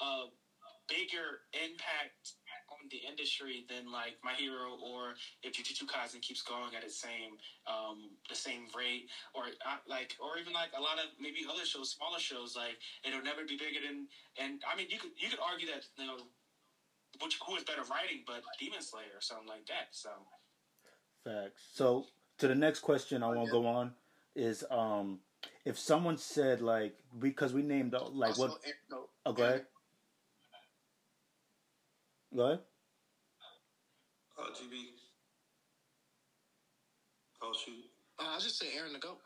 [0.00, 0.14] a
[0.88, 2.38] bigger impact
[2.90, 7.36] the industry than like My Hero or if Jujutsu Kaisen keeps going at its same
[7.66, 11.64] um, the same rate, or uh, like or even like a lot of maybe other
[11.64, 12.56] shows, smaller shows.
[12.56, 14.06] Like it'll never be bigger than.
[14.40, 16.18] And I mean, you could you could argue that you know.
[17.20, 19.88] Which who is better writing, but Demon Slayer or something like that.
[19.90, 20.10] So
[21.24, 21.62] Facts.
[21.74, 22.06] So
[22.38, 23.92] to the next question I want to go on
[24.34, 25.18] is um
[25.64, 28.60] if someone said like because we named like Also, what
[28.90, 29.66] no, oh go ahead
[32.34, 32.60] go ahead
[34.40, 34.76] uh, GB.
[37.42, 37.74] Oh shoot.
[38.18, 39.18] uh, I just say Eren the goat.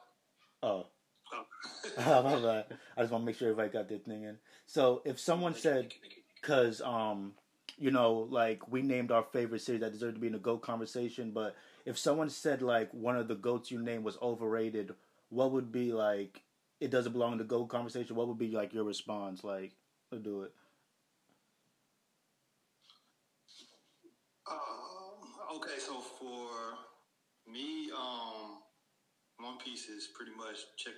[0.62, 0.86] oh
[1.98, 2.22] Oh.
[2.22, 5.18] my bad I just want to make sure everybody got their thing in so if
[5.18, 5.92] someone said
[6.40, 7.32] because um
[7.76, 10.62] you know like we named our favorite series that deserved to be in the goat
[10.62, 11.56] conversation but
[11.86, 14.94] if someone said like one of the goats you named was overrated
[15.30, 16.42] what would be like
[16.80, 19.72] it doesn't belong in the goat conversation what would be like your response like
[20.12, 20.52] to do it
[24.50, 26.76] Um, okay, so for
[27.55, 28.59] me, um,
[29.40, 30.94] One Piece is pretty much check,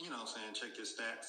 [0.00, 1.28] you know what I'm saying, check your stats.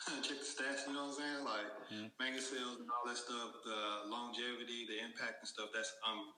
[0.26, 1.42] check the stats, you know what I'm saying?
[1.44, 2.12] Like Mhm.
[2.20, 6.34] manga sales and all that stuff, the longevity, the impact and stuff, that's um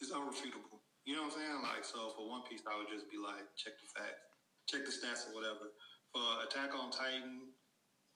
[0.00, 0.80] it's unrefutable.
[1.06, 1.62] You know what I'm saying?
[1.62, 4.22] Like so for One Piece I would just be like, check the facts,
[4.68, 5.72] check the stats or whatever.
[6.12, 7.52] For Attack on Titan,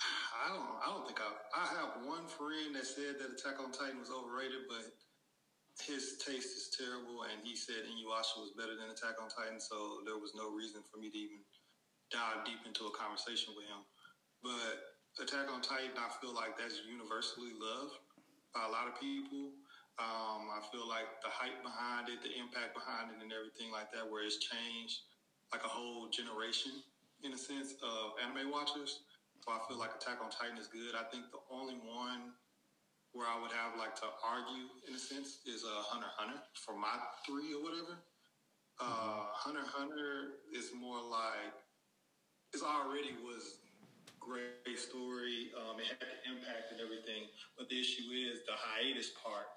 [0.45, 3.73] I don't I don't think I I have one friend that said that Attack on
[3.73, 4.85] Titan was overrated, but
[5.85, 10.01] his taste is terrible, and he said Inuyasha was better than Attack on Titan, so
[10.09, 11.41] there was no reason for me to even
[12.09, 13.85] dive deep into a conversation with him.
[14.41, 17.97] But Attack on Titan, I feel like that's universally loved
[18.53, 19.53] by a lot of people.
[19.97, 23.89] Um, I feel like the hype behind it, the impact behind it, and everything like
[23.97, 25.09] that, where it's changed
[25.53, 26.85] like a whole generation
[27.25, 29.05] in a sense of anime watchers.
[29.41, 30.93] So I feel like Attack on Titan is good.
[30.93, 32.37] I think the only one
[33.17, 36.77] where I would have like to argue in a sense is uh, Hunter Hunter for
[36.77, 36.93] my
[37.25, 37.97] three or whatever.
[38.77, 41.57] Uh, Hunter Hunter is more like
[42.53, 43.65] it already was
[44.21, 45.49] great story.
[45.57, 49.49] Um, it had the impact and everything, but the issue is the hiatus part,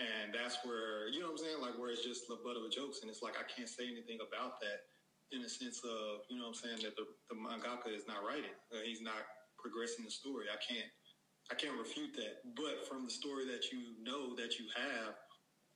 [0.00, 2.64] and that's where you know what I'm saying, like where it's just the butt of
[2.72, 4.88] jokes, and it's like I can't say anything about that
[5.36, 8.24] in a sense of you know what I'm saying that the, the mangaka is not
[8.24, 9.20] writing, uh, he's not
[9.60, 10.48] progressing the story.
[10.48, 10.88] I can't
[11.52, 12.40] I can't refute that.
[12.56, 15.12] But from the story that you know that you have,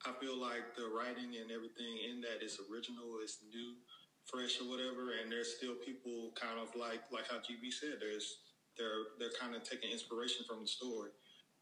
[0.08, 3.76] I feel like the writing and everything in that is original, it's new,
[4.24, 8.40] fresh or whatever, and there's still people kind of like like how GB said, there's
[8.80, 11.12] they're they're kind of taking inspiration from the story.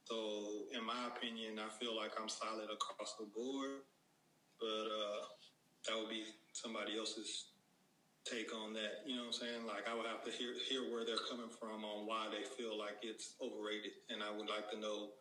[0.06, 3.82] So in my opinion, I feel like I'm solid across the board,
[4.62, 5.26] but uh,
[5.90, 6.22] that would be
[6.54, 7.50] somebody else's
[8.24, 9.04] take on that.
[9.06, 9.62] You know what I'm saying?
[9.68, 12.76] Like I would have to hear hear where they're coming from on why they feel
[12.76, 15.12] like it's overrated, and I would like to know.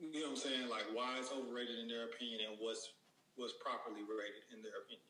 [0.00, 0.68] You know what I'm saying?
[0.68, 2.82] Like why it's overrated in their opinion, and what's
[3.36, 5.06] what's properly rated in their opinion.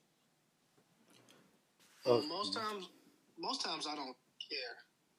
[2.06, 2.88] Oh, most times,
[3.38, 4.76] most times I don't care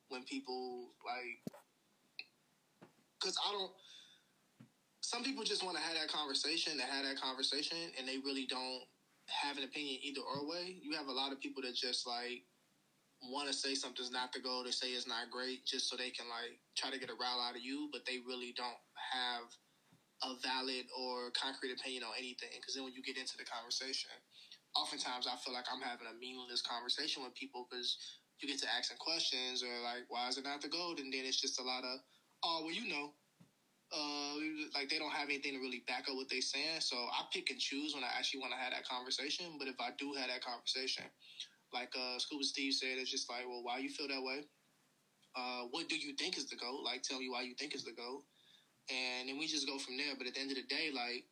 [0.09, 1.41] when people like,
[3.19, 3.71] because I don't.
[5.01, 8.45] Some people just want to have that conversation, to have that conversation, and they really
[8.45, 8.83] don't
[9.27, 10.77] have an opinion either or way.
[10.81, 12.43] You have a lot of people that just like
[13.23, 16.11] want to say something's not the goal, they say it's not great, just so they
[16.11, 19.47] can like try to get a rile out of you, but they really don't have
[20.23, 22.53] a valid or concrete opinion on anything.
[22.59, 24.13] Because then when you get into the conversation,
[24.75, 27.97] oftentimes I feel like I'm having a meaningless conversation with people because
[28.39, 30.95] you get to asking questions or like, why is it not the goal?
[30.97, 31.99] And then it's just a lot of,
[32.43, 33.15] oh, well, you know,
[33.95, 34.35] uh,
[34.75, 36.81] like they don't have anything to really back up what they're saying.
[36.81, 39.55] So I pick and choose when I actually want to have that conversation.
[39.57, 41.05] But if I do have that conversation,
[41.73, 44.43] like uh, Scuba Steve said, it's just like, well, why you feel that way?
[45.35, 46.83] Uh, what do you think is the goal?
[46.83, 48.23] Like, tell me why you think is the goal,
[48.89, 50.15] and then we just go from there.
[50.17, 51.25] But at the end of the day, like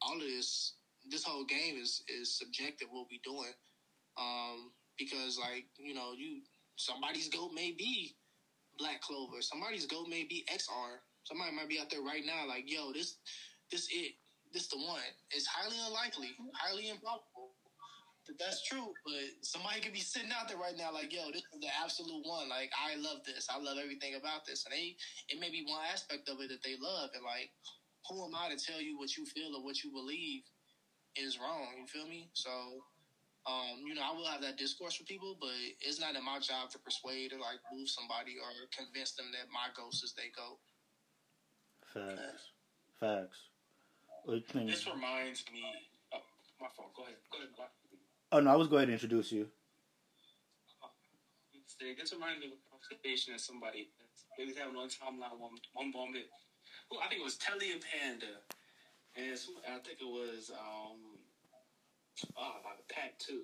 [0.00, 0.74] all of this,
[1.10, 2.88] this whole game is is subjective.
[2.90, 3.52] What we doing,
[4.18, 6.40] um, because like you know, you
[6.76, 8.14] somebody's goat may be
[8.78, 12.64] Black Clover, somebody's goat may be XR, Somebody might be out there right now, like,
[12.66, 13.18] yo, this,
[13.70, 14.14] this it,
[14.52, 15.00] this the one.
[15.30, 17.54] It's highly unlikely, highly improbable
[18.26, 18.94] that that's true.
[19.04, 22.22] But somebody could be sitting out there right now, like, yo, this is the absolute
[22.26, 22.48] one.
[22.48, 23.48] Like, I love this.
[23.50, 24.64] I love everything about this.
[24.64, 24.96] And they,
[25.28, 27.50] it may be one aspect of it that they love, and like,
[28.10, 30.42] who am I to tell you what you feel or what you believe
[31.14, 31.74] is wrong?
[31.78, 32.30] You feel me?
[32.34, 32.50] So.
[33.42, 35.50] Um, you know, I will have that discourse with people, but
[35.82, 39.50] it's not in my job to persuade or like move somebody or convince them that
[39.50, 40.62] my ghost is their goat.
[41.92, 42.50] Facts.
[42.98, 43.38] Facts.
[44.24, 44.66] What thing?
[44.66, 45.62] This reminds me.
[46.14, 46.18] Oh,
[46.60, 46.86] my phone.
[46.96, 47.16] Go ahead.
[47.30, 47.70] Go ahead.
[48.32, 49.46] Oh no, I was going to introduce you.
[51.80, 53.90] This reminds me of a conversation that somebody
[54.38, 56.26] they was having on timeline one one moment.
[56.90, 58.38] Well, I think it was Telly and Panda,
[59.16, 61.18] and some, I think it was um
[62.38, 63.42] oh like a pack two,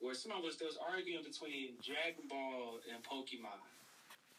[0.00, 3.60] where someone was there was arguing between Dragon Ball and Pokemon,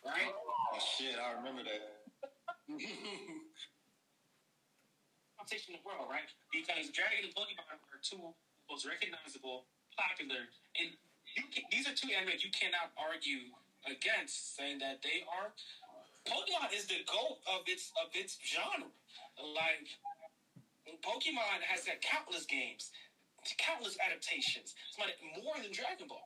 [0.03, 0.33] right?
[0.33, 1.94] Oh shit, I remember that.
[5.45, 6.27] Competition in the world, right?
[6.49, 8.33] Because Dragon and Pokemon are two
[8.69, 10.97] most recognizable, popular, and
[11.37, 13.53] you can, these are two anime you cannot argue
[13.85, 15.53] against, saying that they are.
[16.25, 18.89] Pokemon is the goat of its of its genre.
[19.37, 19.85] Like
[21.05, 22.89] Pokemon has had countless games,
[23.57, 24.73] countless adaptations,
[25.37, 26.25] more than Dragon Ball.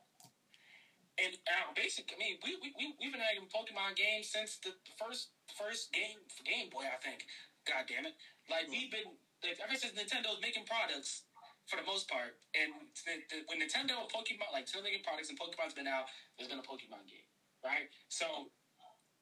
[1.20, 4.56] And uh, our basic, I mean, we, we, we, we've been having Pokemon games since
[4.64, 6.16] the first first game
[6.48, 7.28] Game Boy, I think.
[7.68, 8.16] God damn it.
[8.48, 8.72] Like, hmm.
[8.72, 9.12] we've been,
[9.44, 11.28] like, ever since Nintendo's making products,
[11.68, 15.30] for the most part, and the, the, when Nintendo and Pokemon, like, still making products
[15.30, 17.28] and Pokemon's been out, there's been a Pokemon game,
[17.62, 17.86] right?
[18.10, 18.50] So,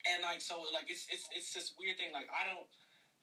[0.09, 2.14] and like, so, like, it's, it's, it's this weird thing.
[2.16, 2.64] Like, I don't,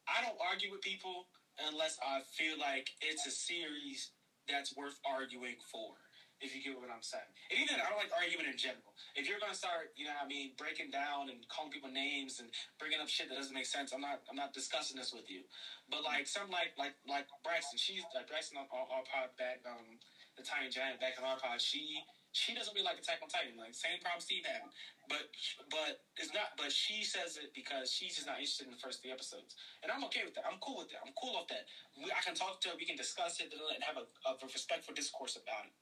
[0.05, 1.25] I don't argue with people
[1.57, 4.13] unless I feel like it's a series
[4.45, 5.97] that's worth arguing for
[6.43, 7.27] if you get what I'm saying.
[7.51, 8.91] And even I don't like arguing in general.
[9.15, 12.43] If you're gonna start, you know, what I mean, breaking down and calling people names
[12.43, 15.31] and bringing up shit that doesn't make sense, I'm not, I'm not discussing this with
[15.31, 15.47] you.
[15.87, 19.99] But like some like, like, like Braxton, she's like Braxton on our pod back, um,
[20.35, 21.61] the Tiny Giant back in our pod.
[21.63, 22.03] She,
[22.35, 23.55] she doesn't really like Attack on Titan.
[23.55, 24.67] Like same problem Steve had,
[25.07, 25.31] but
[25.71, 26.59] but it's not.
[26.59, 29.87] But she says it because she's just not interested in the first three episodes, and
[29.87, 30.43] I'm okay with that.
[30.43, 30.99] I'm cool with that.
[30.99, 31.63] I'm cool off that.
[31.95, 32.75] We, I can talk to her.
[32.75, 35.73] We can discuss it and have a, a respectful discourse about it.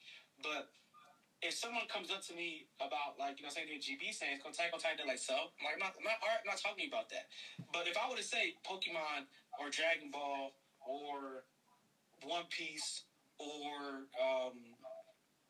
[0.43, 0.69] But
[1.43, 4.43] if someone comes up to me about like you know saying the GB saying it's
[4.43, 6.59] gonna Attack on Titan, they're like so, I'm like I'm not, I'm not, I'm not
[6.59, 7.31] talking about that.
[7.71, 9.27] But if I were to say Pokemon
[9.59, 11.47] or Dragon Ball or
[12.23, 13.07] One Piece
[13.39, 14.55] or um,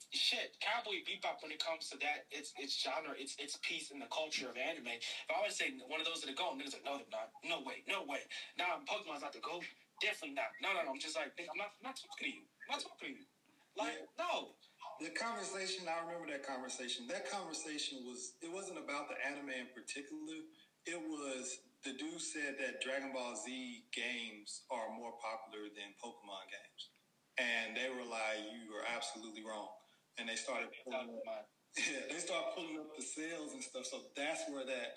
[0.10, 4.02] shit, Cowboy Bebop when it comes to that, it's it's genre, it's it's piece in
[4.02, 4.98] the culture of anime.
[4.98, 7.30] If I would say one of those are the GOAT, niggas like, no, they're not.
[7.46, 8.26] No way, no way.
[8.58, 9.66] Nah, Pokemon's not the GOAT.
[10.02, 10.54] Definitely not.
[10.58, 10.92] No, no, no.
[10.98, 12.44] I'm just like, I'm not, I'm not talking to you.
[12.66, 13.26] I'm not talking to you.
[13.78, 14.54] Like, no.
[15.02, 17.08] The conversation, I remember that conversation.
[17.10, 20.46] That conversation was, it wasn't about the anime in particular.
[20.86, 23.50] It was, the dude said that Dragon Ball Z
[23.92, 26.82] games are more popular than Pokemon games.
[27.42, 29.74] And they were like, you are absolutely wrong.
[30.22, 33.90] And they started pulling up, yeah, they started pulling up the sales and stuff.
[33.90, 34.90] So that's where that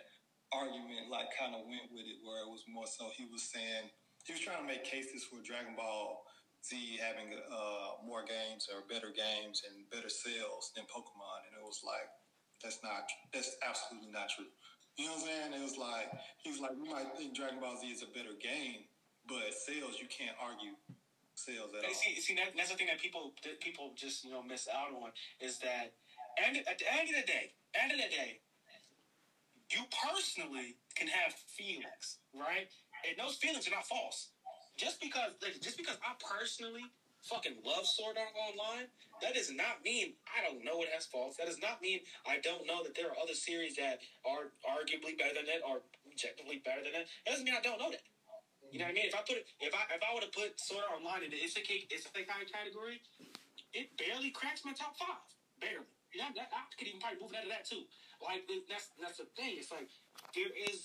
[0.52, 3.88] argument like kind of went with it, where it was more so he was saying,
[4.28, 6.25] he was trying to make cases for Dragon Ball
[6.66, 11.62] Z having uh, more games or better games and better sales than Pokemon, and it
[11.62, 12.10] was like
[12.62, 14.50] that's not that's absolutely not true.
[14.98, 15.50] You know what I'm saying?
[15.54, 16.10] It was like
[16.42, 18.90] he's like, you might think Dragon Ball Z is a better game,
[19.28, 20.74] but sales you can't argue
[21.36, 21.94] sales at all.
[21.94, 24.90] see, see that, that's the thing that people that people just you know miss out
[24.90, 25.94] on is that,
[26.42, 28.40] and at the end of the day, end of the day,
[29.70, 32.68] you personally can have feelings, right?
[33.06, 34.30] And those feelings are not false.
[34.76, 36.84] Just because, just because I personally
[37.24, 38.86] fucking love Sword Art Online,
[39.20, 41.36] that does not mean I don't know it has faults.
[41.40, 45.16] That does not mean I don't know that there are other series that are arguably
[45.16, 47.06] better than that, or objectively better than that.
[47.24, 48.04] That doesn't mean I don't know that.
[48.70, 49.08] You know what I mean?
[49.08, 51.30] If I put it, if I if I would have put Sword Art Online in
[51.32, 53.00] the it's isekai isekai category,
[53.72, 55.22] it barely cracks my top five.
[55.60, 55.88] Barely.
[56.12, 57.84] You know, that, I could even probably move out of that too.
[58.20, 59.60] Like that's that's the thing.
[59.60, 59.88] It's like
[60.34, 60.80] there is,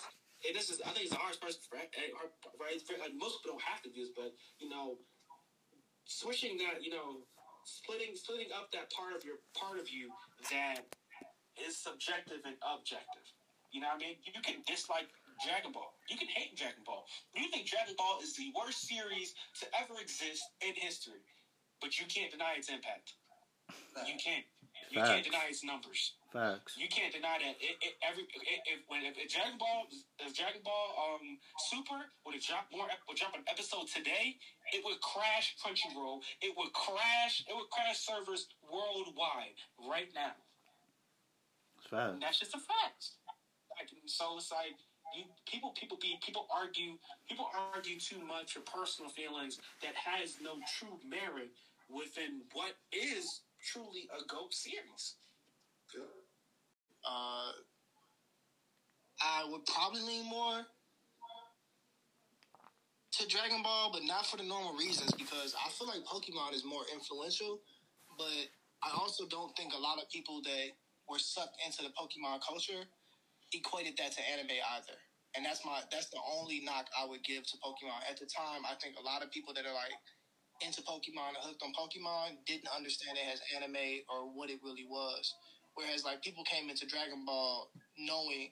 [0.48, 2.74] and this is I think it's the hardest person for eh, hard- right.
[2.74, 4.98] It's like most people don't have to do this, but you know,
[6.06, 7.22] switching that, you know,
[7.66, 10.10] splitting splitting up that part of your part of you
[10.50, 10.82] that
[11.60, 13.26] is subjective and objective.
[13.72, 14.16] You know what I mean?
[14.26, 15.08] You can dislike
[15.46, 15.94] Dragon Ball.
[16.10, 17.06] You can hate Dragon Ball.
[17.36, 21.24] You think Dragon Ball is the worst series to ever exist in history,
[21.80, 23.14] but you can't deny its impact.
[24.06, 24.46] You can't.
[24.92, 26.16] You can't deny its numbers.
[26.32, 26.80] Facts.
[26.80, 27.60] You can't deny that.
[27.60, 31.36] It, it, every it, if when if Dragon Ball if Dragon Ball um
[31.68, 34.40] Super would have dropped more would drop an episode today,
[34.72, 36.24] it would crash Crunchyroll.
[36.40, 37.44] It would crash.
[37.44, 40.40] It would crash servers worldwide right now.
[41.92, 42.16] Facts.
[42.16, 43.20] And that's just a fact.
[43.76, 44.80] Like, so it's like
[45.12, 46.96] you people people be people argue
[47.28, 51.52] people argue too much for personal feelings that has no true merit
[51.92, 55.20] within what is truly a GOAT series.
[57.06, 57.52] Uh,
[59.22, 60.66] I would probably lean more
[63.12, 66.64] to Dragon Ball, but not for the normal reasons because I feel like Pokemon is
[66.66, 67.60] more influential,
[68.18, 68.50] but
[68.84, 70.74] I also don't think a lot of people that
[71.10, 72.82] were sucked into the Pokemon culture
[73.54, 74.98] equated that to anime either.
[75.36, 78.04] And that's my that's the only knock I would give to Pokemon.
[78.10, 79.96] At the time, I think a lot of people that are like
[80.62, 84.86] into Pokemon and hooked on Pokemon didn't understand it as anime or what it really
[84.90, 85.34] was.
[85.76, 88.52] Whereas like people came into Dragon Ball knowing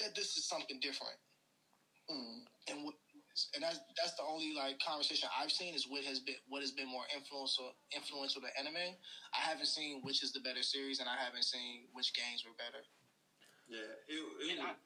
[0.00, 1.16] that this is something different.
[2.10, 2.44] Mm.
[2.68, 2.94] And what
[3.56, 6.72] and that's that's the only like conversation I've seen is what has been what has
[6.72, 8.92] been more influential influential to anime.
[9.32, 12.52] I haven't seen which is the better series and I haven't seen which games were
[12.60, 12.84] better.
[13.70, 14.76] Yeah, it, it, was,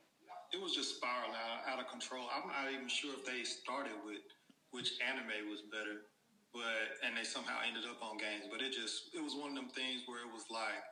[0.54, 2.30] it was just spiraling out, out of control.
[2.30, 4.22] I'm not even sure if they started with
[4.70, 6.06] which anime was better,
[6.54, 8.46] but and they somehow ended up on games.
[8.46, 10.86] But it just it was one of them things where it was like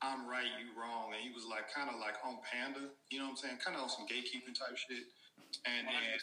[0.00, 3.28] I'm right, you wrong, and he was like kind of like on Panda, you know
[3.28, 3.58] what I'm saying?
[3.60, 5.04] Kind of on some gatekeeping type shit.
[5.68, 6.16] And then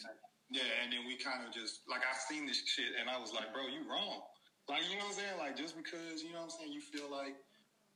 [0.50, 3.36] yeah, and then we kind of just like I seen this shit, and I was
[3.36, 4.26] like, bro, you wrong.
[4.66, 5.38] Like you know what I'm saying?
[5.38, 7.38] Like just because you know what I'm saying, you feel like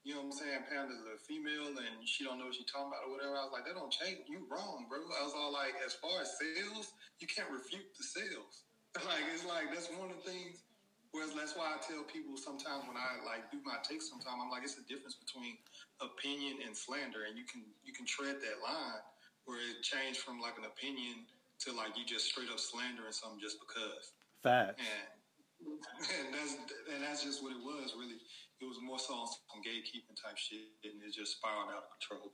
[0.04, 2.90] you know what I'm saying, Panda's a female and she don't know what she's talking
[2.90, 3.38] about or whatever.
[3.38, 4.26] I was like, that don't change.
[4.26, 4.98] You wrong, bro.
[4.98, 6.90] I was all like, as far as sales,
[7.22, 8.66] you can't refute the sales.
[9.08, 10.68] Like it's like that's one of the things.
[11.12, 14.48] Whereas that's why I tell people sometimes when I like do my takes, sometimes I'm
[14.48, 15.60] like, it's a difference between
[16.00, 19.04] opinion and slander, and you can you can tread that line
[19.44, 21.28] where it changed from like an opinion
[21.68, 24.16] to like you just straight up slandering something just because.
[24.40, 24.80] Facts.
[24.80, 25.06] And,
[25.68, 26.54] and that's
[26.90, 27.92] and that's just what it was.
[28.00, 28.16] Really,
[28.64, 31.92] it was more so on some gatekeeping type shit, and it just spiraled out of
[32.00, 32.32] control.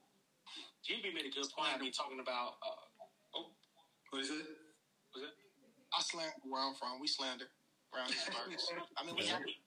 [0.85, 1.73] GB made a good point.
[1.73, 3.51] I mean, talking about uh, oh,
[4.13, 4.47] What is it?
[5.17, 5.33] was it?
[5.91, 7.01] I slander where I'm from.
[7.01, 7.49] We slander
[7.97, 8.69] around these.
[8.93, 9.57] I mean, we have we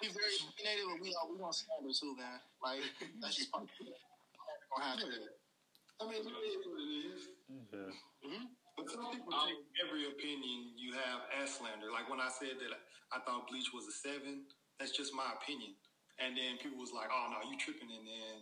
[0.00, 2.40] We very opinionated, but we all we want slander too, man.
[2.64, 2.80] Like
[3.20, 3.92] that's just part of it.
[4.72, 5.28] Gonna happen.
[6.00, 7.20] I mean, it is what it is.
[7.70, 7.92] Yeah.
[8.26, 8.44] Mm-hmm.
[8.74, 11.94] But some people take um, every opinion you have as slander.
[11.94, 12.74] Like when I said that
[13.14, 14.50] I thought Bleach was a seven,
[14.82, 15.78] that's just my opinion.
[16.18, 18.34] And then people was like, "Oh no, you tripping?" And then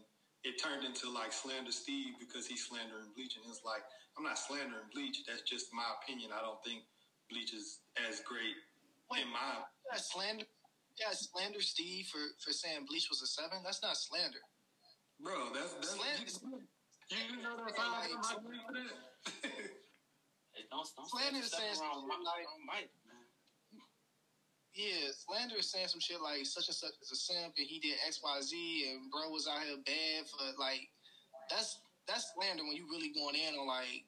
[0.49, 3.85] it turned into like slander Steve because he's slandering Bleach, and it's like
[4.17, 5.21] I'm not slandering Bleach.
[5.29, 6.33] That's just my opinion.
[6.33, 6.89] I don't think
[7.29, 8.57] Bleach is as great
[9.19, 9.63] in my.
[9.91, 10.47] Yeah, slander.
[11.01, 13.61] Yeah, slander Steve for for saying Bleach was a seven.
[13.65, 14.41] That's not slander.
[15.21, 16.27] Bro, that's that's Slander.
[17.11, 18.97] you, you know that's how I come out for that.
[20.53, 23.25] Hey, don't don't Slander step says around my, like- Mike, man.
[24.73, 27.77] Yeah, slander is saying some shit like such and such is a simp and he
[27.81, 28.53] did X Y Z
[28.89, 30.81] and bro was out here bad for like
[31.53, 34.05] that's that's slander when you really going in on like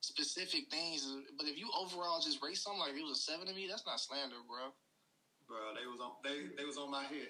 [0.00, 1.06] specific things.
[1.38, 3.86] But if you overall just rate something like it was a seven to me, that's
[3.86, 4.72] not slander, bro.
[5.48, 7.28] Bro, they was on they they was on my head.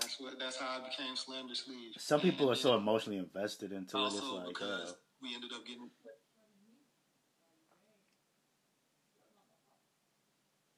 [0.00, 1.94] That's what that's how I became slander sleeve.
[1.98, 4.06] Some people are so emotionally invested into it.
[4.06, 5.88] It's Also like, because uh, we ended up getting.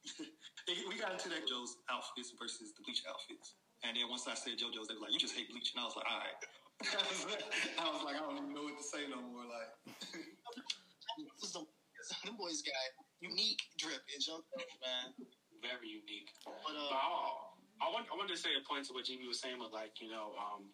[0.88, 4.54] we got into that Joe's outfits versus the bleach outfits, and then once I said
[4.60, 6.38] JoJo's, they were like, "You just hate bleach," and I was like, "All right."
[7.82, 9.42] I was like, I don't even know what to say no more.
[9.50, 9.74] Like,
[11.40, 11.62] This is the,
[12.24, 12.74] them boys got
[13.20, 14.44] unique drip in Joe,
[14.82, 15.14] man.
[15.58, 16.30] Very unique.
[16.46, 19.26] But But uh, I, I, want, I wanted to say a point to what Jimmy
[19.26, 20.70] was saying with like you know um,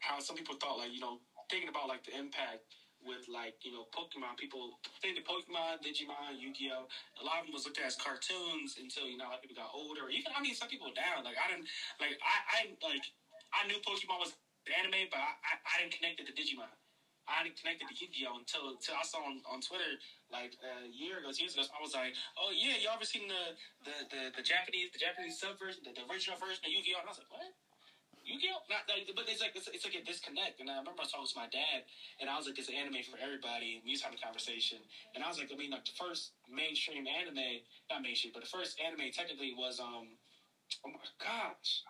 [0.00, 2.68] how some people thought like you know thinking about like the impact
[3.00, 6.84] with like you know Pokemon people think thinking Pokemon, Digimon, Yu-Gi-Oh.
[6.84, 9.72] A lot of them was looked at as cartoons until you know like people got
[9.72, 10.12] older.
[10.12, 13.04] Even I mean some people down like I didn't like I, I like
[13.56, 14.36] I knew Pokemon was
[14.68, 16.68] the anime, but I, I, I didn't connect it to Digimon.
[17.28, 20.00] I didn't connect it to Yu-Gi-Oh until until I saw on, on Twitter
[20.32, 21.68] like a year ago, two years ago.
[21.68, 23.54] I was like, oh yeah, you ever seen the
[23.84, 26.98] the, the, the Japanese the Japanese sub version, the, the original version of Yu-Gi-Oh?
[26.98, 27.52] And I was like, what?
[28.24, 28.60] Yu-Gi-Oh?
[28.68, 30.60] Not like, but it's like it's, it's like a disconnect.
[30.60, 31.84] And I remember I was talking to my dad,
[32.20, 33.76] and I was like, it's an anime for everybody.
[33.76, 34.80] And we was having a conversation,
[35.12, 38.52] and I was like, I mean, like the first mainstream anime, not mainstream, but the
[38.52, 40.16] first anime technically was um,
[40.84, 41.84] oh my gosh,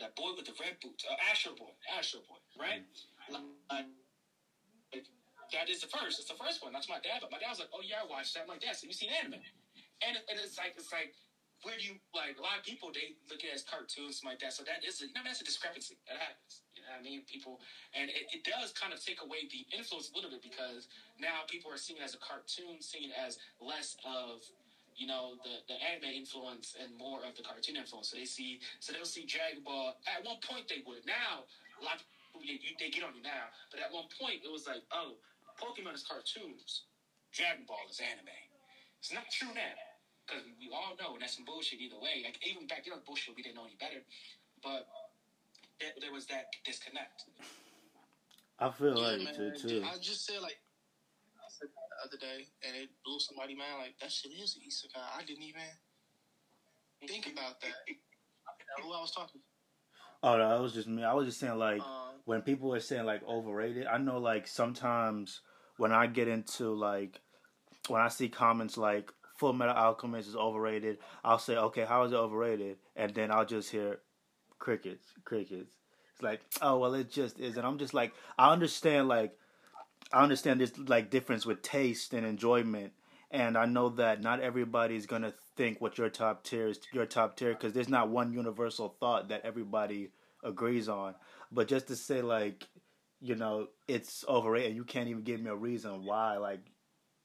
[0.00, 2.82] that boy with the red boots, uh, Astro Boy, Astro Boy, right?
[3.30, 3.86] Like, like,
[5.52, 6.20] that is the first.
[6.20, 6.72] It's the first one.
[6.72, 7.20] That's my dad.
[7.20, 9.10] But my dad was like, "Oh yeah, I watched that." Like, "Dad, so you seen
[9.10, 9.42] anime?"
[10.02, 11.14] And, and it's like it's like
[11.64, 14.36] where do you like a lot of people they look at it as cartoons something
[14.36, 14.52] like that.
[14.52, 16.66] So that is a, you know that's a discrepancy that happens.
[16.76, 17.24] You know what I mean?
[17.24, 17.64] People
[17.96, 21.48] and it, it does kind of take away the influence a little bit because now
[21.48, 24.44] people are seeing it as a cartoon, seeing it as less of
[24.92, 28.12] you know the the anime influence and more of the cartoon influence.
[28.12, 29.96] So they see so they'll see Dragon Ball.
[30.04, 31.08] At one point they would.
[31.08, 31.48] Now
[31.80, 34.52] a lot of people they, they get on you now, but at one point it
[34.52, 35.16] was like oh
[35.60, 36.90] Pokemon is cartoons,
[37.32, 38.30] Dragon Ball is anime.
[38.98, 39.76] It's not true now
[40.24, 42.24] because we all know that's some bullshit either way.
[42.24, 43.36] Like even back then, bullshit.
[43.36, 44.00] We didn't know any better,
[44.62, 44.88] but
[45.80, 47.28] there, there was that disconnect.
[48.58, 49.82] I feel yeah, like man, too, too.
[49.84, 50.58] I just said like
[51.36, 53.78] I said that the other day, and it blew somebody mind.
[53.78, 55.02] Like that shit is isekai.
[55.02, 55.68] I didn't even
[57.06, 57.76] think about that.
[57.86, 59.40] I who I was talking.
[59.40, 59.53] to.
[60.26, 61.04] Oh, no, that was just me.
[61.04, 63.86] I was just saying like Um, when people are saying like overrated.
[63.86, 65.40] I know like sometimes
[65.76, 67.20] when I get into like
[67.88, 72.12] when I see comments like Full Metal Alchemist is overrated, I'll say okay, how is
[72.12, 72.78] it overrated?
[72.96, 74.00] And then I'll just hear
[74.58, 75.74] crickets, crickets.
[76.14, 79.36] It's like oh well, it just is, and I'm just like I understand like
[80.12, 82.92] I understand this like difference with taste and enjoyment,
[83.34, 87.36] and I know that not everybody's gonna think what your top tier is your top
[87.36, 90.10] tier because there's not one universal thought that everybody
[90.44, 91.16] agrees on.
[91.50, 92.68] But just to say like,
[93.20, 96.36] you know, it's overrated, you can't even give me a reason why.
[96.36, 96.60] Like,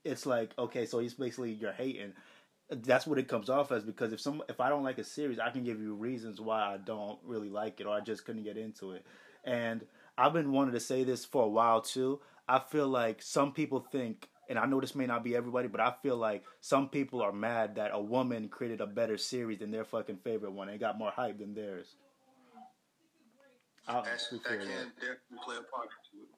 [0.03, 2.14] it's like okay, so it's basically you're hating.
[2.72, 5.38] That's what it comes off as because if some if I don't like a series,
[5.38, 8.43] I can give you reasons why I don't really like it or I just couldn't
[8.43, 9.05] get into it.
[9.43, 9.86] And
[10.18, 12.20] I've been wanting to say this for a while too.
[12.47, 15.82] I feel like some people think, and I know this may not be everybody, but
[15.82, 19.72] I feel like some people are mad that a woman created a better series than
[19.72, 21.95] their fucking favorite one and got more hype than theirs.
[23.88, 26.30] I'll that, that can definitely play a part into it.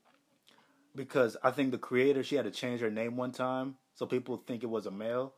[0.96, 4.38] because I think the creator she had to change her name one time, so people
[4.38, 5.34] think it was a male,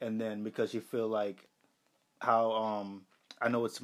[0.00, 1.48] and then because she feel like
[2.20, 3.02] how um
[3.40, 3.80] I know it's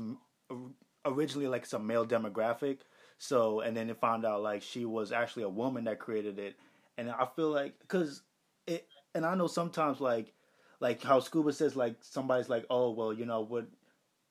[1.05, 2.81] originally like it's a male demographic,
[3.19, 6.57] so and then it found out like she was actually a woman that created it,
[6.99, 8.23] and I feel like because
[8.67, 10.33] it and I know sometimes like
[10.81, 13.67] like how Scuba says like somebody's like oh well you know what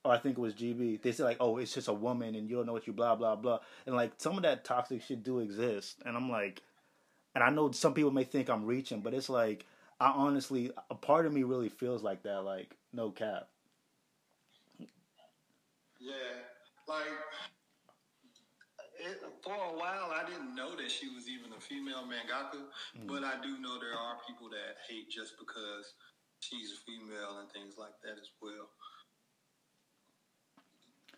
[0.03, 1.01] or I think it was GB.
[1.01, 3.15] They say like, "Oh, it's just a woman, and you don't know what you blah
[3.15, 6.61] blah blah," and like some of that toxic shit do exist, and I'm like,
[7.35, 9.65] and I know some people may think I'm reaching, but it's like
[9.99, 13.47] I honestly, a part of me really feels like that, like no cap.
[15.99, 16.13] Yeah,
[16.87, 17.07] like
[19.03, 22.63] it, for a while, I didn't know that she was even a female mangaka,
[23.07, 25.93] but I do know there are people that hate just because
[26.39, 28.71] she's a female and things like that as well.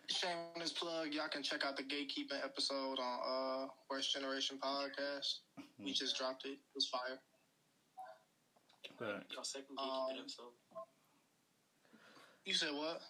[0.08, 1.12] Shameless plug.
[1.12, 5.42] Y'all can check out the gatekeeping episode on uh Worst Generation podcast.
[5.82, 6.58] We just dropped it.
[6.62, 7.18] It was fire.
[9.00, 9.22] Right.
[9.34, 10.54] Y'all second Um, gatekeeping episode.
[12.44, 13.02] You said what?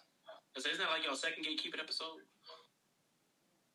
[0.57, 2.25] I said, isn't that like y'all second gatekeeping episode?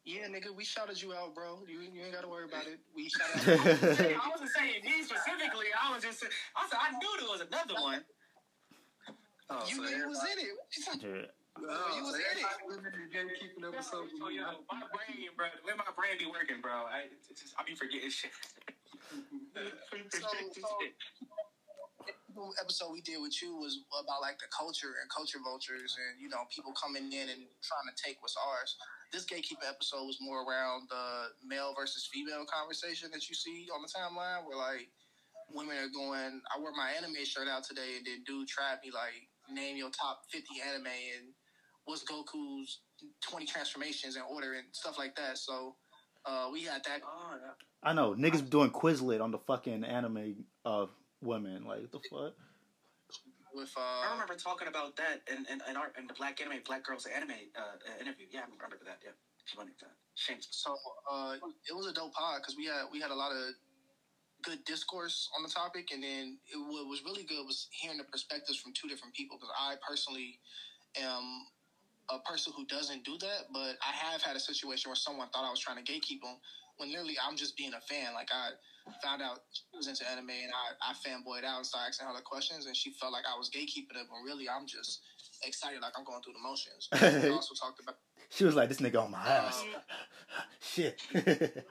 [0.04, 1.62] Yeah, nigga, we shouted you out, bro.
[1.70, 2.80] You, you ain't got to worry about it.
[2.90, 4.18] We shouted out.
[4.18, 5.70] I wasn't saying me specifically.
[5.78, 6.26] I was just
[6.58, 8.02] I said I knew there was another one.
[9.50, 10.50] Oh, you so nigga was in it.
[10.58, 11.38] What you talking- Yeah.
[11.68, 12.42] Oh, you was so in it.
[12.42, 14.08] everybody was in the gatekeeping episode.
[14.18, 16.88] So, yo, my brain, bro, where my brain be working, bro.
[16.90, 18.32] I, it's just, I be forgetting shit.
[19.54, 19.70] the
[22.58, 26.28] episode we did with you was about like the culture and culture vultures and you
[26.32, 28.74] know people coming in and trying to take what's ours.
[29.12, 33.82] This gatekeeper episode was more around the male versus female conversation that you see on
[33.82, 34.88] the timeline, where like
[35.52, 36.40] women are going.
[36.48, 39.90] I wore my anime shirt out today, and then dude tried me like name your
[39.90, 41.34] top fifty anime and
[41.84, 42.80] what's Goku's
[43.20, 45.36] twenty transformations in order and stuff like that.
[45.36, 45.76] So
[46.24, 47.50] uh, we had that yeah.
[47.82, 50.90] I know niggas doing Quizlet on the fucking anime of
[51.20, 51.64] women.
[51.64, 52.32] Like the fuck?
[53.54, 56.60] With I uh, remember talking about that in, in, in, our, in the Black Anime,
[56.64, 58.26] Black Girls Anime uh, interview.
[58.30, 58.98] Yeah, I remember that.
[59.04, 59.94] Yeah, she wanted that.
[60.14, 60.48] Shames.
[60.50, 60.76] So
[61.10, 61.36] uh,
[61.68, 63.54] it was a dope pod because we had we had a lot of
[64.42, 68.04] good discourse on the topic, and then it, what was really good was hearing the
[68.04, 69.38] perspectives from two different people.
[69.38, 70.38] Because I personally
[70.96, 71.46] am
[72.10, 75.46] a person who doesn't do that, but I have had a situation where someone thought
[75.46, 76.36] I was trying to gatekeep them
[76.76, 78.14] when literally I'm just being a fan.
[78.14, 78.50] Like I
[79.02, 82.14] found out she was into anime, and I, I fanboyed out and started asking her
[82.14, 85.00] the questions, and she felt like I was gatekeeping it, when really I'm just
[85.44, 86.88] excited, like I'm going through the motions.
[87.24, 87.96] we also talked about.
[88.30, 89.80] She was like, "This nigga on my ass." Um,
[90.60, 91.00] Shit.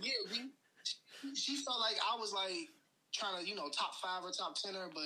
[0.00, 2.70] Yeah, we, she felt like I was like
[3.12, 5.02] trying to, you know, top five or top ten her, but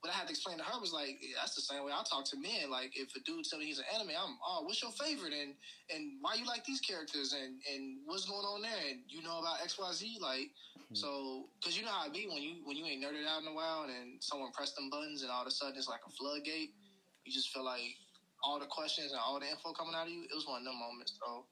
[0.00, 2.06] what I had to explain to her was like, yeah, that's the same way I
[2.06, 2.70] talk to men.
[2.70, 5.58] Like, if a dude tell me he's an anime, I'm, oh, what's your favorite, and
[5.90, 9.42] and why you like these characters, and and what's going on there, and you know
[9.42, 10.54] about X Y Z, like,
[10.94, 13.48] so because you know how it be when you when you ain't nerded out in
[13.50, 16.06] a while, and then someone press them buttons, and all of a sudden it's like
[16.06, 16.70] a floodgate.
[17.26, 17.98] You just feel like
[18.46, 20.22] all the questions and all the info coming out of you.
[20.30, 21.18] It was one of them moments.
[21.18, 21.44] So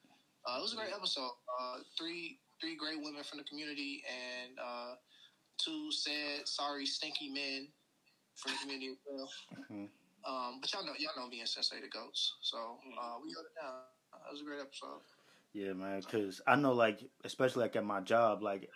[0.46, 1.34] uh, it was a great episode.
[1.50, 4.94] Uh, three three great women from the community and uh,
[5.58, 7.68] two sad, sorry, stinky men
[8.36, 9.30] from the community as well.
[9.70, 9.88] Mhm.
[10.24, 12.56] Um, but y'all know y'all know me and Sensei the Goats, so
[12.98, 13.82] uh, we held it down.
[14.12, 15.00] That was a great episode.
[15.52, 16.00] Yeah, man.
[16.00, 18.68] Because I know, like, especially like at my job, like,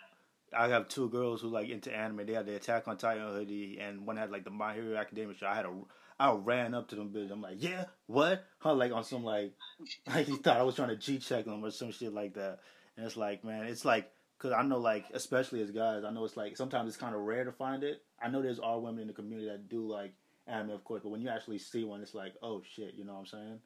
[0.53, 2.25] I have two girls who like into anime.
[2.25, 5.35] They had the Attack on Titan hoodie, and one had like the My Hero Academia
[5.35, 5.49] shirt.
[5.49, 5.73] I had a,
[6.19, 7.31] I ran up to them bitches.
[7.31, 8.43] I'm like, yeah, what?
[8.59, 8.73] Huh?
[8.73, 9.53] Like on some like,
[10.07, 12.59] like he thought I was trying to G check them or some shit like that.
[12.97, 16.25] And it's like, man, it's like, cause I know like, especially as guys, I know
[16.25, 18.01] it's like sometimes it's kind of rare to find it.
[18.19, 20.13] I know there's all women in the community that do like
[20.47, 23.13] anime, of course, but when you actually see one, it's like, oh shit, you know
[23.13, 23.59] what I'm saying?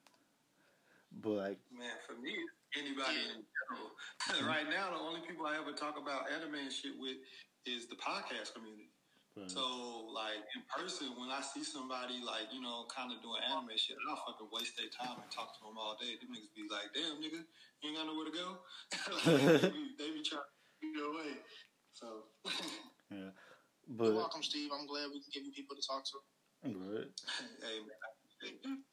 [1.23, 2.35] But like, Man, for me,
[2.75, 3.95] anybody in general.
[4.51, 7.23] right now, the only people I ever talk about anime and shit with
[7.63, 8.91] is the podcast community.
[9.39, 13.39] uh, So, like, in person, when I see somebody, like, you know, kind of doing
[13.47, 16.19] anime shit, I'll fucking waste their time and talk to them all day.
[16.19, 17.47] Them niggas be like, damn, nigga,
[17.79, 18.47] you ain't got nowhere to go?
[19.23, 20.43] like, they, be, they be trying
[20.81, 21.33] your way.
[21.93, 22.07] So,
[23.11, 23.31] yeah, You're
[23.89, 24.71] but welcome, Steve.
[24.77, 26.17] I'm glad we can give you people to talk to.
[26.65, 27.07] Right.
[27.61, 28.79] hey, man.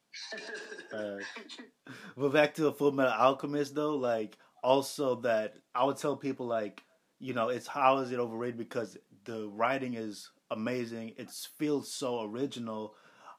[0.92, 1.18] Uh,
[2.16, 6.46] but back to the Full Metal Alchemist though, like also that I would tell people
[6.46, 6.82] like,
[7.18, 11.14] you know, it's how is it overrated because the writing is amazing.
[11.16, 12.94] It feels so original.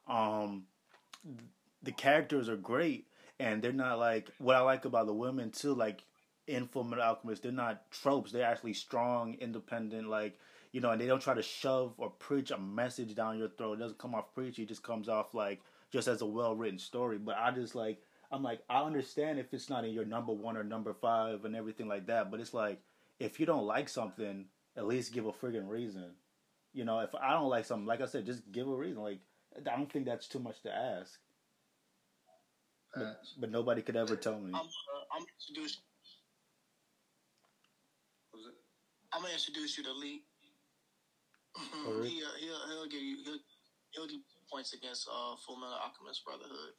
[0.08, 0.66] Um,
[1.82, 3.08] the characters are great,
[3.40, 5.74] and they're not like what I like about the women too.
[5.74, 6.04] Like
[6.48, 8.32] in Full Metal Alchemist, they're not tropes.
[8.32, 10.10] They're actually strong, independent.
[10.10, 10.40] Like
[10.72, 13.74] you know, and they don't try to shove or preach a message down your throat.
[13.74, 14.64] It doesn't come off preachy.
[14.64, 15.62] It just comes off like
[15.92, 17.18] just as a well written story.
[17.18, 18.02] But I just like
[18.32, 21.56] I'm like I understand if it's not in your number one or number five and
[21.56, 22.32] everything like that.
[22.32, 22.80] But it's like
[23.20, 24.46] if you don't like something,
[24.76, 26.12] at least give a friggin' reason.
[26.74, 29.04] You know, if I don't like something, like I said, just give a reason.
[29.04, 29.20] Like
[29.56, 31.20] I don't think that's too much to ask.
[32.96, 34.52] But, but nobody could ever tell me.
[34.54, 35.26] I'm, uh, I'm.
[38.32, 38.54] What was it?
[39.14, 40.26] I'm gonna introduce you to Lee.
[41.56, 42.10] Oh, really?
[42.10, 43.40] he, uh, he'll he'll give you he'll
[43.94, 46.74] he'll give points against uh, Full Metal Alchemist Brotherhood.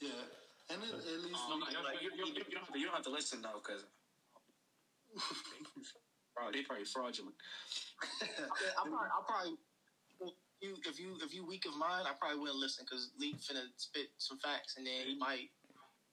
[0.00, 0.24] Yeah.
[0.72, 2.86] And it, at least, Um, you, like, you, you, you, you, don't have to, you
[2.88, 3.84] don't have to listen though, because
[6.32, 7.36] bro, they probably fraudulent.
[8.24, 9.56] I probably, I probably
[10.64, 13.68] you if you if you weak of mind, I probably wouldn't listen because Lee finna
[13.76, 15.52] spit some facts and then he might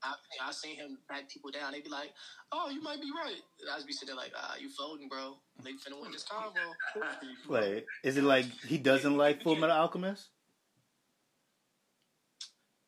[0.03, 0.13] I
[0.47, 1.71] I seen him back people down.
[1.71, 2.11] They be like,
[2.51, 5.07] "Oh, you might be right." And I just be sitting there like, "Ah, you floating,
[5.07, 5.37] bro.
[5.63, 6.73] They finna win this convo."
[7.47, 10.29] Wait, is it like he doesn't like Full Metal Alchemist?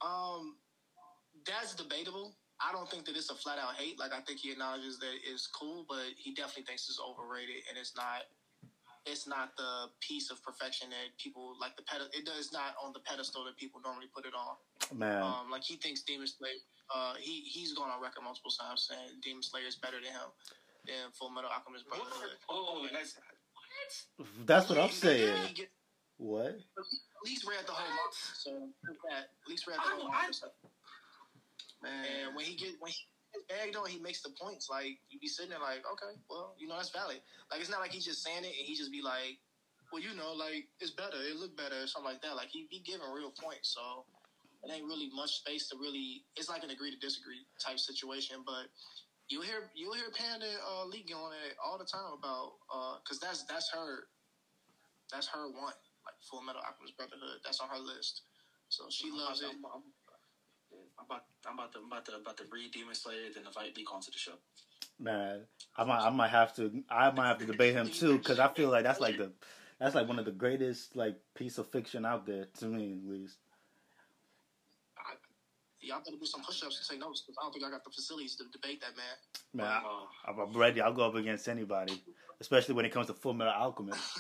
[0.02, 0.56] Um,
[1.46, 2.36] that's debatable.
[2.62, 4.00] I don't think that it's a flat out hate.
[4.00, 7.78] Like I think he acknowledges that it's cool, but he definitely thinks it's overrated and
[7.78, 8.24] it's not.
[9.06, 12.08] It's not the piece of perfection that people like the pedestal.
[12.18, 14.56] It does not on the pedestal that people normally put it on.
[14.98, 16.54] Man, Um, like he thinks Demon Slayer.
[16.94, 20.30] Uh, he he's gone on record multiple times saying Demon Slayer is better than him
[20.88, 22.38] than Full Metal Alchemist Brotherhood.
[22.50, 24.48] Oh, that's what?
[24.48, 25.54] that's what I'm saying.
[25.54, 25.72] get-
[26.18, 26.56] What?
[26.56, 28.70] At least read the whole manga, so
[29.10, 30.52] that at least read the whole I- I- manga.
[31.82, 33.00] Man, And when he get when he
[33.34, 34.70] gets bagged on, he makes the points.
[34.70, 37.20] Like you be sitting there like, okay, well, you know that's valid.
[37.52, 39.42] Like it's not like he's just saying it and he just be like,
[39.92, 42.36] well, you know, like it's better, it look better, or something like that.
[42.36, 44.06] Like he be giving real points, so
[44.64, 46.24] it ain't really much space to really.
[46.38, 48.70] It's like an agree to disagree type situation, but.
[49.32, 52.60] You hear you hear Panda uh, Lee going at it all the time about
[53.02, 54.06] because that's that's her
[55.12, 55.74] that's her one
[56.06, 58.22] like Full Metal Alchemist Brotherhood that's on her list
[58.70, 59.86] so she loves it I'm, I'm,
[61.04, 63.76] I'm about, I'm about to, I'm about to, about to read Demon Slayer, then invite
[63.76, 64.34] Leak onto the show.
[65.00, 65.42] Man,
[65.76, 68.48] I might, I might have to, I might have to debate him too, because I
[68.50, 69.32] feel like that's like the,
[69.80, 73.10] that's like one of the greatest like piece of fiction out there to me, at
[73.10, 73.38] least.
[75.82, 77.90] Y'all better do some push-ups and take notes because I don't think I got the
[77.90, 79.06] facilities to debate that, man.
[79.54, 80.80] Man, I, Oh, I'm I'm ready.
[80.80, 82.02] I'll go up against anybody,
[82.40, 84.00] especially when it comes to Full Metal Alchemist.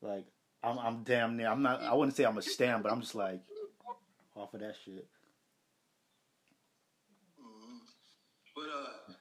[0.00, 0.26] Like,
[0.62, 1.48] I'm, I'm damn near.
[1.48, 1.82] I'm not.
[1.82, 3.40] I wouldn't say I'm a stand, but I'm just like
[4.36, 5.08] off of that shit.
[8.58, 9.12] But uh,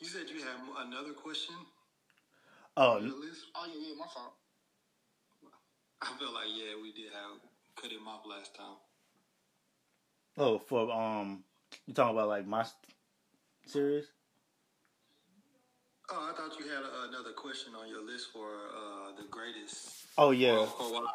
[0.00, 1.54] you said you had another question
[2.76, 3.42] Oh, on your list.
[3.54, 4.32] Oh yeah, yeah, my fault.
[6.02, 7.38] I feel like yeah, we did have
[7.80, 8.76] cut him off last time.
[10.38, 11.44] oh, for um,
[11.86, 12.74] you talking about like my s-
[13.66, 14.06] series?
[16.10, 20.06] Oh, I thought you had uh, another question on your list for uh, the greatest.
[20.18, 20.52] Oh yeah.
[20.52, 21.10] Or, or what-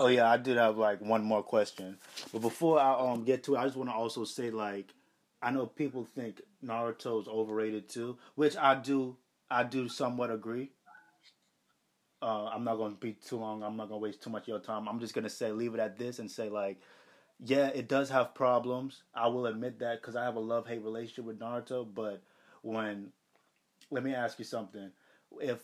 [0.00, 1.98] Oh yeah, I did have like one more question,
[2.32, 4.94] but before I um get to it, I just want to also say like,
[5.40, 9.16] I know people think Naruto's overrated too, which I do.
[9.50, 10.72] I do somewhat agree.
[12.20, 13.62] Uh, I'm not going to be too long.
[13.62, 14.88] I'm not going to waste too much of your time.
[14.88, 16.80] I'm just going to say leave it at this and say like,
[17.38, 19.04] yeah, it does have problems.
[19.14, 21.86] I will admit that because I have a love hate relationship with Naruto.
[21.94, 22.22] But
[22.62, 23.12] when,
[23.90, 24.90] let me ask you something:
[25.40, 25.60] if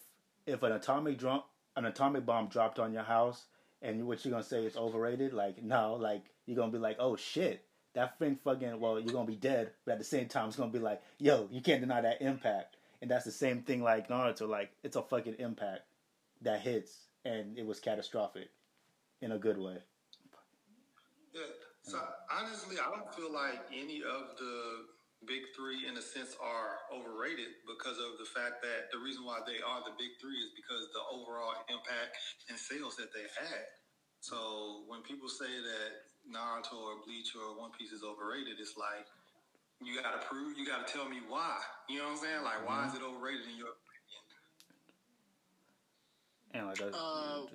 [0.46, 1.42] if an atomic drum
[1.76, 3.46] an atomic bomb dropped on your house
[3.82, 5.32] and what you're gonna say is overrated?
[5.32, 7.64] Like no, like you're gonna be like, oh shit,
[7.94, 8.78] that thing fucking.
[8.78, 11.48] Well, you're gonna be dead, but at the same time, it's gonna be like, yo,
[11.50, 12.76] you can't deny that impact.
[13.00, 14.48] And that's the same thing like Naruto.
[14.48, 15.82] Like it's a fucking impact
[16.42, 18.50] that hits, and it was catastrophic
[19.20, 19.78] in a good way.
[21.32, 21.40] Yeah.
[21.82, 22.00] So
[22.32, 24.88] honestly, I don't feel like any of the
[25.26, 29.40] big three, in a sense, are overrated because of the fact that the reason why
[29.44, 32.16] they are the big three is because the overall impact
[32.48, 33.64] and sales that they had.
[34.20, 35.90] So when people say that
[36.28, 39.06] Naruto or Bleach or One Piece is overrated, it's like
[39.82, 41.58] you got to prove, you got to tell me why.
[41.88, 42.42] You know what I'm saying?
[42.44, 44.22] Like, why is it overrated in your opinion?
[46.54, 47.46] And like that's Uh,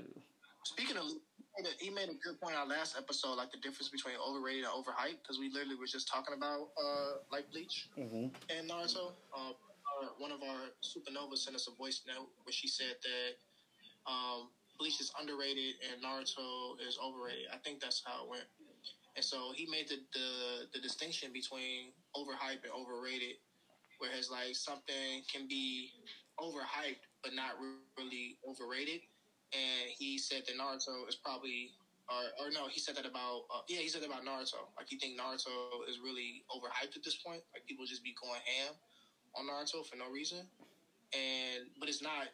[0.66, 3.52] Speaking of, he made a- he made a good point on our last episode, like
[3.52, 7.50] the difference between overrated and overhyped, because we literally were just talking about uh like
[7.52, 9.14] Bleach hmm and Naruto.
[9.36, 9.54] Uh,
[10.02, 13.34] our, one of our supernovas sent us a voice note where she said that
[14.12, 17.48] um, Bleach is underrated and Naruto is overrated.
[17.54, 18.46] I think that's how it went.
[19.20, 23.36] And so he made the, the, the distinction between overhyped and overrated,
[24.00, 25.92] whereas like something can be
[26.40, 27.60] overhyped but not
[28.00, 29.02] really overrated.
[29.52, 31.76] And he said that Naruto is probably,
[32.08, 34.72] or, or no, he said that about, uh, yeah, he said that about Naruto.
[34.80, 37.44] Like, you think Naruto is really overhyped at this point?
[37.52, 38.72] Like, people just be going ham
[39.36, 40.48] on Naruto for no reason.
[41.12, 42.32] And, but it's not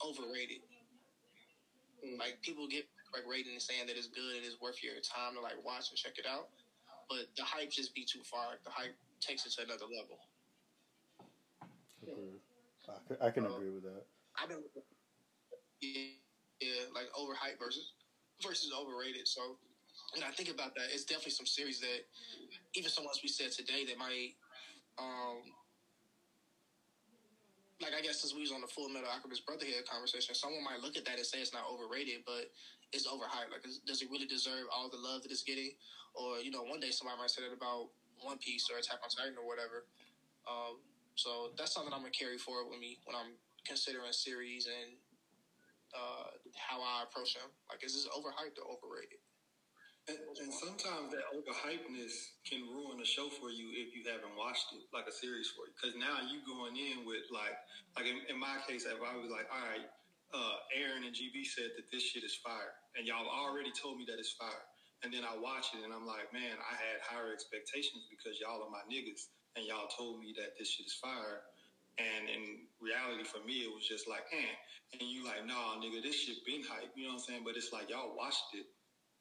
[0.00, 0.64] overrated.
[2.18, 5.34] Like, people get like rating and saying that it's good and it's worth your time
[5.36, 6.48] to like watch and check it out.
[7.08, 8.56] But the hype just be too far.
[8.64, 10.18] The hype takes it to another level.
[12.88, 14.02] I can, I can agree with that.
[14.40, 14.64] I've been
[15.80, 16.16] yeah,
[16.60, 17.92] yeah, like overhyped versus
[18.42, 19.28] versus overrated.
[19.28, 19.58] So
[20.14, 22.00] when I think about that, it's definitely some series that
[22.74, 24.34] even some ones we said today that might
[24.98, 25.42] um
[27.80, 30.80] like I guess since we was on the Full Metal Alchemist Brotherhood conversation, someone might
[30.80, 32.46] look at that and say it's not overrated, but
[32.92, 33.50] it's overhyped.
[33.50, 35.72] Like, does it really deserve all the love that it's getting?
[36.14, 37.88] Or you know, one day somebody might say that about
[38.20, 39.88] One Piece or Attack on Titan or whatever.
[40.44, 40.84] Um,
[41.16, 44.96] so that's something I'm gonna carry forward with me when I'm considering series and
[45.96, 47.48] uh, how I approach them.
[47.68, 49.20] Like, is this overhyped or overrated?
[50.10, 54.74] And, and sometimes that overhypeness can ruin a show for you if you haven't watched
[54.74, 55.72] it, like a series for you.
[55.78, 57.54] Because now you going in with like,
[57.94, 59.86] like in, in my case, if I was like, all right,
[60.34, 64.04] uh, Aaron and GB said that this shit is fire, and y'all already told me
[64.08, 64.64] that it's fire,
[65.02, 68.62] and then I watch it and I'm like, man, I had higher expectations because y'all
[68.62, 71.42] are my niggas, and y'all told me that this shit is fire.
[72.00, 74.52] And in reality, for me, it was just like, eh.
[74.96, 76.88] And you like, nah, nigga, this shit been hype.
[76.96, 77.42] You know what I'm saying?
[77.44, 78.64] But it's like y'all watched it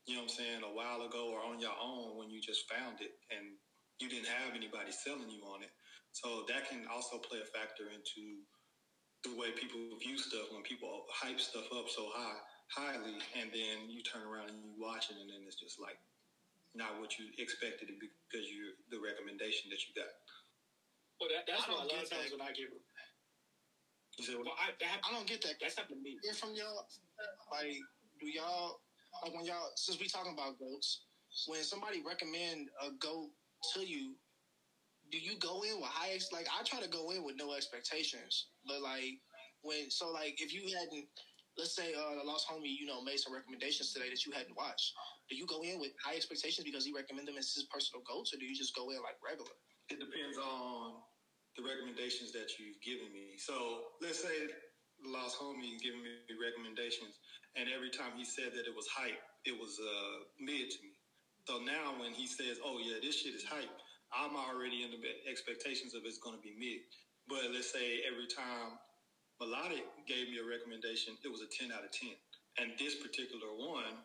[0.07, 2.65] you know what I'm saying, a while ago or on your own when you just
[2.69, 3.53] found it and
[4.01, 5.69] you didn't have anybody selling you on it.
[6.11, 8.41] So that can also play a factor into
[9.23, 12.41] the way people view stuff when people hype stuff up so high,
[12.71, 15.99] highly, and then you turn around and you watch it and then it's just like
[16.73, 20.11] not what you expected it because you the recommendation that you got.
[21.19, 22.37] Well, that, that's I why a lot of times that.
[22.37, 22.71] when I get.
[24.19, 25.55] You said, Well, I, that, I don't get that.
[25.61, 26.17] that's happened to me.
[26.23, 26.85] Hear from y'all,
[27.51, 27.79] like,
[28.19, 28.79] do y'all
[29.23, 31.03] like when y'all since we talking about goats,
[31.47, 33.29] when somebody recommend a goat
[33.75, 34.15] to you,
[35.11, 37.53] do you go in with high ex- like I try to go in with no
[37.53, 39.19] expectations, but like
[39.61, 41.07] when so like if you hadn't
[41.57, 44.55] let's say uh the lost homie you know made some recommendations today that you hadn't
[44.55, 44.93] watched,
[45.29, 48.31] do you go in with high expectations because he recommended them as his personal goals,
[48.33, 49.51] or do you just go in like regular?
[49.89, 51.01] It depends on
[51.57, 53.35] the recommendations that you've given me.
[53.37, 54.47] So let's say
[55.03, 57.15] the lost homie giving me recommendations,
[57.55, 60.91] and every time he said that it was hype, it was uh, mid to me.
[61.47, 63.71] So now when he says, "Oh yeah, this shit is hype,"
[64.13, 64.97] I'm already in the
[65.29, 66.79] expectations of it's going to be mid.
[67.27, 68.77] But let's say every time
[69.41, 72.13] Melodic gave me a recommendation, it was a 10 out of 10,
[72.61, 73.97] and this particular one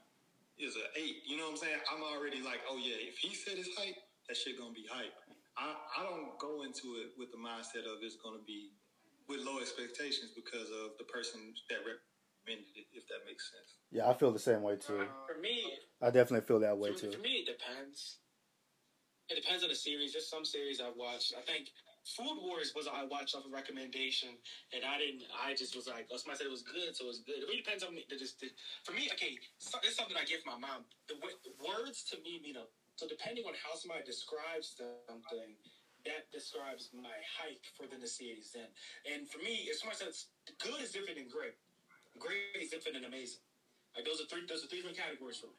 [0.57, 1.21] is a eight.
[1.29, 1.81] You know what I'm saying?
[1.93, 5.13] I'm already like, "Oh yeah, if he said it's hype, that shit gonna be hype."
[5.57, 8.73] I, I don't go into it with the mindset of it's going to be
[9.29, 13.81] with low expectations because of the person that recommended it, if that makes sense.
[13.91, 15.09] Yeah, I feel the same way too.
[15.27, 15.65] For me,
[16.03, 17.13] I definitely feel that way for, too.
[17.13, 18.19] for me, it depends.
[19.29, 20.13] It depends on the series.
[20.13, 21.33] There's some series I've watched.
[21.37, 21.69] I think
[22.07, 24.39] Food Wars was I watched off a recommendation,
[24.70, 25.27] and I didn't.
[25.35, 27.43] I just was like, oh, somebody said it was good, so it was good.
[27.43, 28.07] It really depends on me.
[28.07, 28.39] Just
[28.87, 30.87] for me, okay, so, it's something I give my mom.
[31.11, 31.19] The
[31.59, 32.70] words to me mean a.
[32.95, 35.51] So depending on how somebody describes something,
[36.07, 38.55] that describes my hype for the series.
[38.55, 38.70] Then,
[39.05, 40.31] and for me, if somebody says
[40.62, 41.59] good is different than great,
[42.23, 43.43] great is different than amazing.
[43.99, 44.47] Like those are three.
[44.47, 45.59] Those are three different categories for me.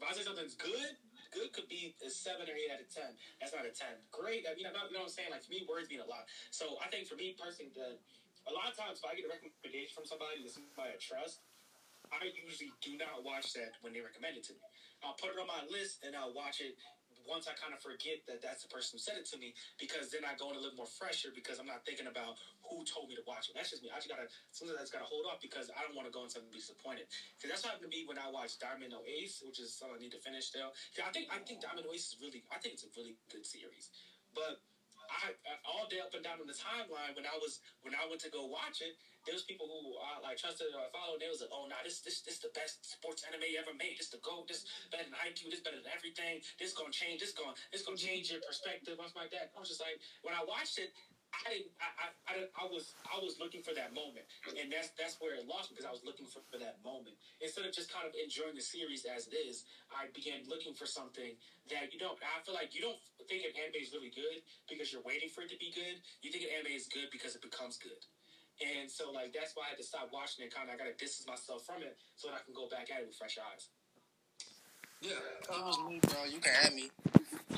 [0.00, 0.96] If I say something's good,
[1.32, 3.16] good could be a seven or eight out of ten.
[3.40, 3.96] That's not a ten.
[4.12, 5.32] Great, mean, I'm you know what I'm saying?
[5.32, 6.28] Like for me, words mean a lot.
[6.52, 7.96] So I think for me personally, the,
[8.46, 11.42] a lot of times if I get a recommendation from somebody, that's somebody I trust,
[12.12, 14.62] I usually do not watch that when they recommend it to me.
[15.00, 16.76] I'll put it on my list and I'll watch it
[17.26, 20.10] once I kind of forget that that's the person who said it to me because
[20.10, 22.36] then I go in a little more fresher because I'm not thinking about
[22.70, 23.54] who told me to watch it.
[23.56, 23.90] That's just me.
[23.92, 26.22] I just gotta sometimes I just gotta hold off because I don't want to go
[26.26, 27.06] into something and be disappointed.
[27.38, 30.02] Because that's what happened to me when I watched Diamond Ace, which is something I
[30.02, 30.50] need to finish.
[30.52, 33.46] 'Cause I think I think Diamond Ace is really I think it's a really good
[33.46, 33.90] series,
[34.34, 34.60] but.
[35.10, 35.34] I
[35.64, 38.30] all day up and down on the timeline when I was when I went to
[38.30, 41.22] go watch it, there was people who I like trusted uh, or followed.
[41.22, 43.98] They was like, "Oh, nah, this this this the best sports anime ever made.
[43.98, 44.50] This the goat.
[44.50, 45.50] This better than Haikyuu.
[45.50, 46.42] This better than everything.
[46.58, 47.22] This gonna change.
[47.22, 49.54] This gonna this gonna change your perspective." Was like that.
[49.54, 50.90] I was just like, when I watched it,
[51.32, 51.72] I didn't.
[51.80, 55.34] I I, I, I was I was looking for that moment, and that's that's where
[55.38, 58.04] it lost me because I was looking for, for that moment instead of just kind
[58.04, 59.64] of enjoying the series as it is.
[59.88, 61.34] I began looking for something
[61.72, 62.20] that you don't.
[62.20, 63.00] I feel like you don't
[63.30, 66.04] think an anime is really good because you're waiting for it to be good.
[66.20, 68.02] You think an anime is good because it becomes good.
[68.62, 70.54] And so, like, that's why I had to stop watching it.
[70.54, 72.86] Kind of, I got to distance myself from it so that I can go back
[72.94, 73.68] at it with fresh eyes.
[75.02, 75.18] Yeah.
[75.18, 76.24] It was me, bro.
[76.30, 76.86] You can have me.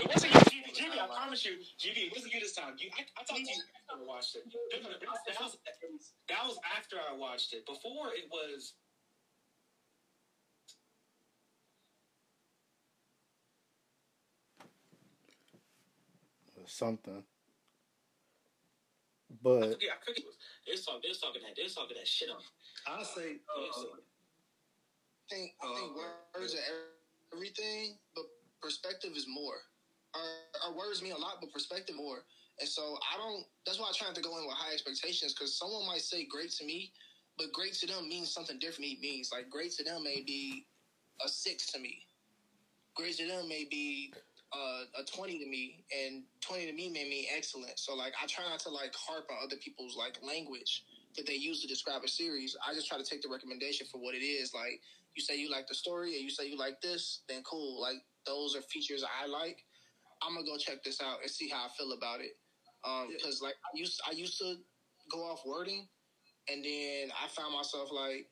[0.00, 0.72] It wasn't you, GB.
[0.72, 2.74] GB, I promise you, GB, it wasn't you this time.
[2.78, 4.42] You, I, I talked to you after I watched it.
[4.48, 5.58] That, was,
[6.28, 7.66] that was after I watched it.
[7.66, 8.72] Before it was.
[16.66, 17.22] Something.
[19.44, 20.24] I But forget, I forget.
[20.66, 21.00] They was talking.
[21.04, 21.54] They was talking that.
[21.56, 22.40] They was talking that shit on.
[22.88, 23.84] I say, They uh,
[25.12, 26.64] I think I think Oh, words are
[27.32, 28.24] everything, but
[28.62, 29.60] perspective is more.
[30.14, 30.22] Our,
[30.68, 32.24] our words mean a lot, but perspective more.
[32.60, 33.44] And so I don't.
[33.66, 36.24] That's why I try not to go in with high expectations because someone might say
[36.24, 36.92] great to me,
[37.36, 38.92] but great to them means something different.
[38.92, 40.64] It means like great to them may be
[41.24, 42.06] a six to me.
[42.94, 44.12] Great to them may be
[44.54, 47.78] uh, a twenty to me, and twenty to me made me excellent.
[47.78, 50.84] So like I try not to like harp on other people's like language
[51.16, 52.56] that they use to describe a series.
[52.66, 54.54] I just try to take the recommendation for what it is.
[54.54, 54.80] Like
[55.14, 57.80] you say you like the story, and you say you like this, then cool.
[57.80, 59.64] Like those are features I like.
[60.22, 62.36] I'm gonna go check this out and see how I feel about it.
[62.84, 64.56] Um, because like I used I used to
[65.10, 65.88] go off wording,
[66.48, 68.28] and then I found myself like,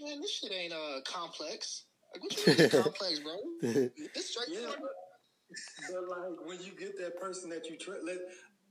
[0.00, 1.84] man, this shit ain't uh complex.
[2.12, 3.36] Like, what you mean complex, bro?
[4.14, 4.72] It's straight Yeah.
[5.90, 8.18] But, like when you get that person that you trust, let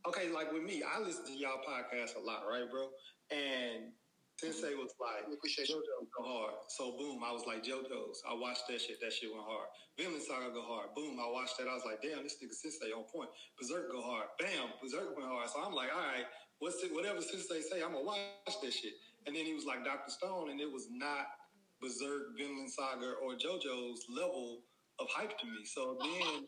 [0.07, 2.89] okay, like with me, I listen to y'all podcast a lot, right, bro?
[3.31, 3.91] And
[4.37, 5.81] Sensei was like, We appreciate you.
[5.81, 6.53] JoJo go hard.
[6.69, 8.21] So boom, I was like JoJo's.
[8.29, 9.01] I watched that shit.
[9.01, 9.65] That shit went hard.
[9.97, 10.93] Vinland Saga go hard.
[10.93, 11.65] Boom, I watched that.
[11.65, 13.29] I was like, damn, this nigga Sensei on point.
[13.57, 14.29] Berserk go hard.
[14.37, 15.49] Bam, Berserk went hard.
[15.49, 16.29] So I'm like, all right,
[16.59, 16.93] what's it?
[16.93, 18.93] Whatever Sensei say, I'm gonna watch that shit.
[19.25, 21.33] And then he was like Doctor Stone, and it was not
[21.81, 24.61] Berserk, Vinland Saga, or JoJo's level
[24.99, 25.65] of hype to me.
[25.65, 26.45] So then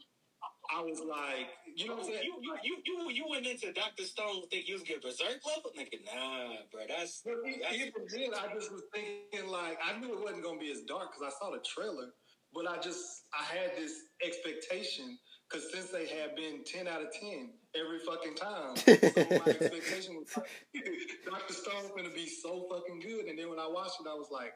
[0.70, 2.24] I was like, you know what I'm saying?
[2.24, 4.04] You, you, you, you, you went into Dr.
[4.04, 5.72] Stone think you was getting berserk level?
[5.78, 6.82] Nigga, nah, bro.
[6.88, 10.60] That's, But that's even then, I just was thinking like I knew it wasn't gonna
[10.60, 12.14] be as dark because I saw the trailer,
[12.54, 13.02] but I just
[13.34, 13.94] I had this
[14.24, 15.18] expectation
[15.50, 18.94] because Sensei had been ten out of ten every fucking time, so
[19.42, 20.30] my expectation was
[21.26, 24.30] Doctor Stone's gonna be so fucking good, and then when I watched it, I was
[24.32, 24.54] like,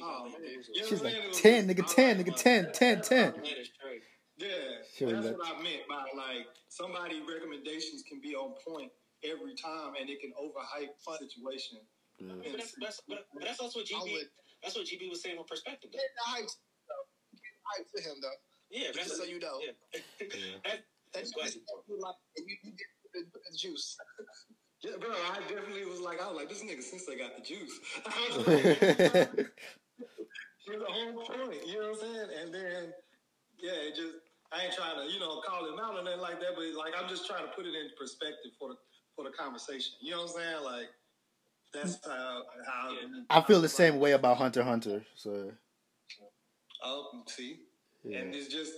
[0.00, 1.66] oh man, She's like saying?
[1.66, 3.34] It 10, nigga, I 10, like nigga, my- 10, 10, 10.
[4.38, 5.08] That is straight.
[5.08, 8.92] Yeah, Sure, that's that- what I meant by like somebody recommendations can be on point
[9.24, 11.78] every time, and it can overhype a situation.
[12.18, 14.30] But that's, that's, but, but that's also what GB, would-
[14.62, 15.98] that's what GB was saying with perspective, though.
[15.98, 16.48] Get hype,
[16.88, 17.04] though.
[17.34, 18.38] Get hype to him, though.
[18.70, 19.60] Yeah, Just that's so you know.
[19.60, 19.72] Yeah.
[20.64, 20.84] That-
[21.14, 21.54] That's Go like
[22.36, 23.96] you, you get the, the juice.
[24.82, 27.80] Yeah, bro, I definitely was like, I was like, this nigga Sensei got the juice.
[28.06, 28.46] I was
[30.66, 32.28] You're the whole point, you know what I'm saying?
[32.42, 32.92] And then,
[33.58, 34.14] yeah, it just,
[34.52, 36.92] I ain't trying to, you know, call him out or nothing like that, but like,
[37.00, 38.76] I'm just trying to put it in perspective for the,
[39.14, 39.92] for the conversation.
[40.00, 40.64] You know what I'm saying?
[40.64, 40.86] Like,
[41.74, 42.96] that's how, how
[43.30, 45.04] I feel the same way about Hunter Hunter.
[45.14, 45.50] So
[46.84, 47.60] Oh, see?
[48.04, 48.72] yeah, And it's just,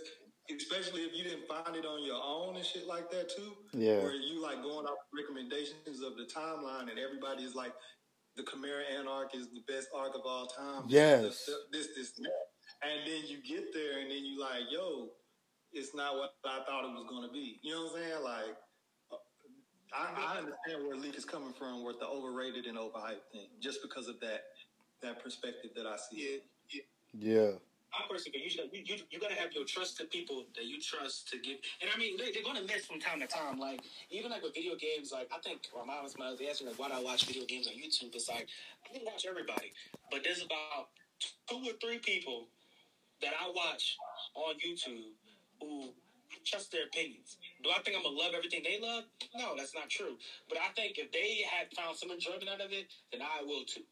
[0.54, 3.52] especially if you didn't find it on your own and shit like that too.
[3.72, 7.72] yeah, Where you like going off recommendations of the timeline and everybody is like,
[8.36, 10.84] the Chimera Ant arc is the best arc of all time.
[10.86, 11.22] Yes.
[11.22, 12.30] This, this, this, that.
[12.88, 15.08] And then you get there and then you like, yo,
[15.72, 17.60] it's not what I thought it was going to be.
[17.62, 18.24] You know what I'm saying?
[18.24, 18.56] Like,
[19.12, 19.16] uh,
[19.92, 23.82] I, I understand where Leak is coming from with the overrated and overhyped thing, just
[23.82, 24.44] because of that
[25.02, 26.40] that perspective that I see.
[26.70, 26.80] Yeah,
[27.12, 27.50] yeah,
[27.94, 31.28] I personally, you, should, you, you, you gotta have your trusted people that you trust
[31.30, 31.56] to give.
[31.80, 33.58] And I mean, they, they're gonna miss from time to time.
[33.58, 33.80] Like
[34.10, 36.88] even like with video games, like I think well, my was my answer like why
[36.88, 38.14] do I watch video games on YouTube?
[38.14, 38.48] It's like
[38.84, 39.72] I don't watch everybody,
[40.10, 40.88] but there's about
[41.48, 42.48] two or three people
[43.22, 43.96] that I watch
[44.34, 45.16] on YouTube
[45.60, 45.90] who
[46.44, 47.36] trust their opinions.
[47.62, 49.04] Do I think I'm gonna love everything they love?
[49.34, 50.16] No, that's not true.
[50.48, 53.64] But I think if they had found some enjoyment out of it, then I will
[53.64, 53.84] too.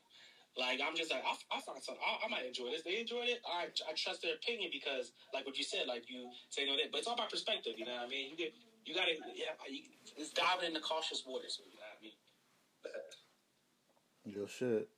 [0.57, 2.01] Like I'm just like I'll, I'll find something.
[2.01, 2.81] I, I might enjoy this.
[2.83, 3.45] They enjoyed it.
[3.45, 6.89] I, I trust their opinion because, like what you said, like you say no that,
[6.93, 7.75] but it's all about perspective.
[7.77, 8.33] You know what I mean?
[8.33, 8.57] You get
[8.87, 9.53] you gotta yeah.
[9.69, 9.85] You,
[10.17, 11.61] it's diving into cautious waters.
[11.61, 12.17] You know what I mean?
[14.27, 14.89] your shit.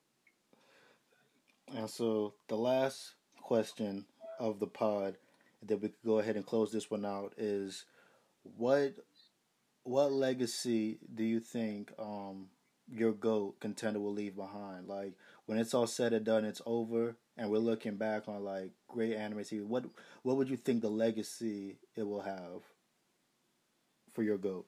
[1.74, 4.06] And so the last question
[4.38, 5.16] of the pod
[5.62, 7.84] that we could go ahead and close this one out is
[8.42, 8.94] what
[9.82, 12.48] what legacy do you think um
[12.90, 14.88] your goat contender will leave behind?
[14.88, 15.14] Like
[15.46, 19.14] when it's all said and done, it's over, and we're looking back on like great
[19.14, 19.64] anime TV.
[19.64, 19.84] What
[20.22, 22.62] what would you think the legacy it will have
[24.14, 24.66] for your goat?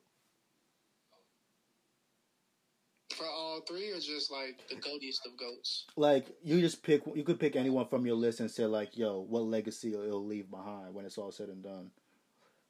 [3.21, 5.85] For all three, or just like the goatiest of goats.
[5.97, 9.21] Like you just pick, you could pick anyone from your list and say like, "Yo,
[9.21, 11.91] what legacy it'll leave behind when it's all said and done."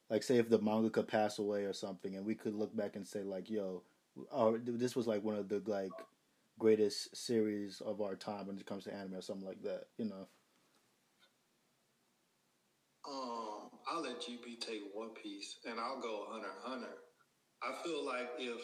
[0.09, 2.97] Like, say if the manga could pass away or something, and we could look back
[2.97, 3.83] and say like, "Yo,
[4.31, 5.91] our, this was like one of the like
[6.59, 10.05] greatest series of our time when it comes to anime or something like that," you
[10.05, 10.27] know?
[13.07, 16.97] Um, I'll let GB take One Piece, and I'll go Hunter Hunter.
[17.63, 18.61] I feel like if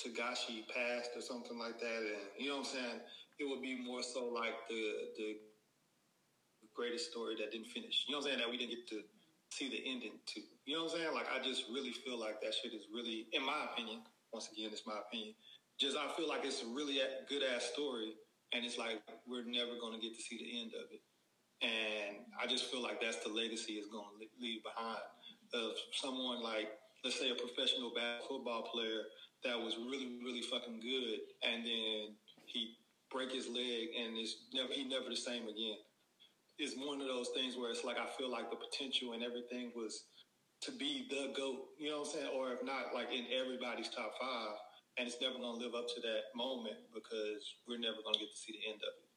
[0.00, 3.00] Togashi passed or something like that, and you know what I'm saying,
[3.38, 5.36] it would be more so like the the
[6.74, 8.04] greatest story that didn't finish.
[8.08, 8.40] You know what I'm saying?
[8.40, 9.02] That we didn't get to
[9.50, 10.40] see the ending to.
[10.64, 11.14] You know what I'm saying?
[11.14, 14.00] Like I just really feel like that shit is really, in my opinion.
[14.32, 15.34] Once again, it's my opinion.
[15.78, 18.16] Just I feel like it's a really good ass story,
[18.52, 21.02] and it's like we're never going to get to see the end of it.
[21.62, 24.98] And I just feel like that's the legacy is going to leave behind
[25.54, 26.68] of someone like,
[27.04, 27.92] let's say, a professional
[28.26, 29.04] football player
[29.44, 32.14] that was really, really fucking good, and then
[32.46, 32.76] he
[33.10, 35.76] break his leg and it's never he never the same again.
[36.58, 39.72] It's one of those things where it's like I feel like the potential and everything
[39.76, 40.04] was
[40.62, 42.30] to be the goat, you know what I'm saying?
[42.34, 44.56] Or if not, like in everybody's top five,
[44.96, 48.38] and it's never to live up to that moment because we're never to get to
[48.38, 49.08] see the end of it,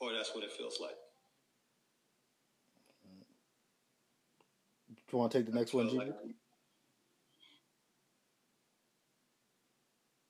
[0.00, 0.98] or that's what it feels like.
[4.90, 6.14] Do you want to take the next one, like-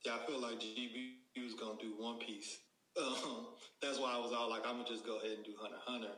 [0.05, 2.61] yeah, I feel like GB was gonna do One Piece.
[3.01, 3.49] Um,
[3.81, 6.15] that's why I was all like, I'm gonna just go ahead and do Hunter Hunter.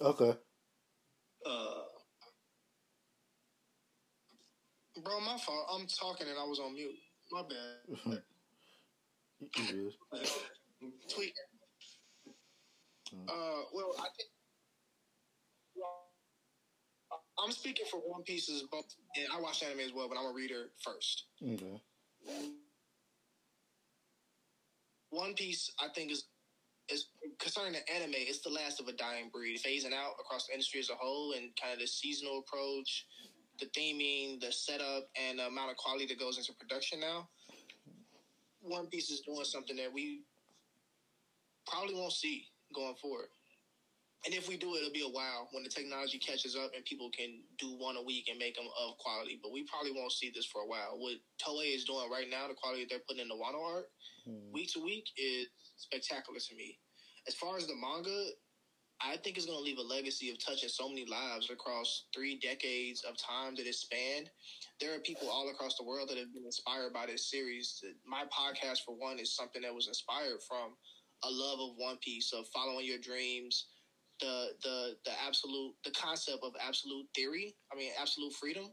[0.00, 0.38] Okay.
[1.46, 1.82] Uh,
[5.02, 5.66] bro, my fault.
[5.72, 6.94] I'm talking and I was on mute.
[7.32, 8.22] My bad.
[9.38, 10.20] You good.
[11.14, 11.32] Tweet.
[13.28, 14.30] Uh, well, I think.
[15.74, 16.06] Well,
[17.44, 20.32] I'm speaking for One Piece's both, and I watch anime as well, but I'm a
[20.32, 21.24] reader first.
[21.46, 21.82] Okay.
[25.10, 26.24] One Piece, I think, is
[26.88, 27.06] is
[27.40, 28.14] concerning the anime.
[28.14, 31.32] It's the last of a dying breed, phasing out across the industry as a whole,
[31.32, 33.06] and kind of the seasonal approach,
[33.58, 37.28] the theming, the setup, and the amount of quality that goes into production now.
[38.60, 40.22] One Piece is doing something that we
[41.66, 43.28] probably won't see going forward.
[44.26, 46.84] And if we do, it, it'll be a while when the technology catches up and
[46.84, 49.38] people can do one a week and make them of quality.
[49.40, 50.98] But we probably won't see this for a while.
[50.98, 53.86] What Toei is doing right now, the quality they're putting in the Wano arc,
[54.26, 54.50] hmm.
[54.52, 55.46] week to week, is
[55.76, 56.76] spectacular to me.
[57.28, 58.34] As far as the manga,
[59.00, 62.40] I think it's going to leave a legacy of touching so many lives across three
[62.42, 64.30] decades of time that it spanned.
[64.80, 67.78] There are people all across the world that have been inspired by this series.
[68.04, 70.74] My podcast, for one, is something that was inspired from
[71.22, 73.66] a love of One Piece, of following your dreams,
[74.20, 77.54] the the the absolute the concept of absolute theory.
[77.72, 78.72] I mean, absolute freedom,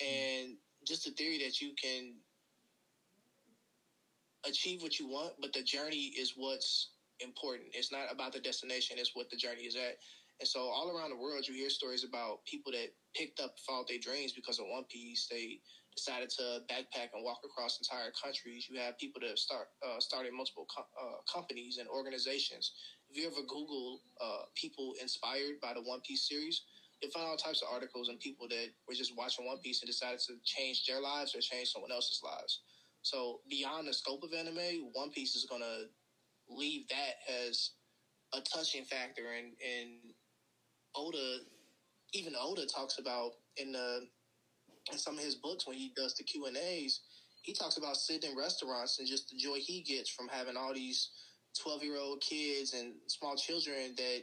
[0.00, 0.56] and
[0.86, 2.16] just the theory that you can
[4.46, 6.88] achieve what you want, but the journey is what's
[7.20, 7.70] important.
[7.74, 9.96] It's not about the destination; it's what the journey is at.
[10.40, 13.86] And so, all around the world, you hear stories about people that picked up, followed
[13.88, 15.28] their dreams because of One Piece.
[15.30, 15.60] They
[15.96, 18.66] decided to backpack and walk across entire countries.
[18.68, 22.72] You have people that start uh, started multiple co- uh, companies and organizations.
[23.12, 26.62] If you ever Google uh, people inspired by the One Piece series,
[27.02, 29.86] you'll find all types of articles and people that were just watching One Piece and
[29.86, 32.62] decided to change their lives or change someone else's lives.
[33.02, 35.88] So beyond the scope of anime, One Piece is going to
[36.48, 37.72] leave that as
[38.32, 39.26] a touching factor.
[39.36, 40.14] And, and
[40.96, 41.40] Oda,
[42.14, 44.06] even Oda talks about in the
[44.90, 47.00] in some of his books when he does the Q and A's,
[47.42, 50.72] he talks about sitting in restaurants and just the joy he gets from having all
[50.72, 51.10] these
[51.60, 54.22] twelve year old kids and small children that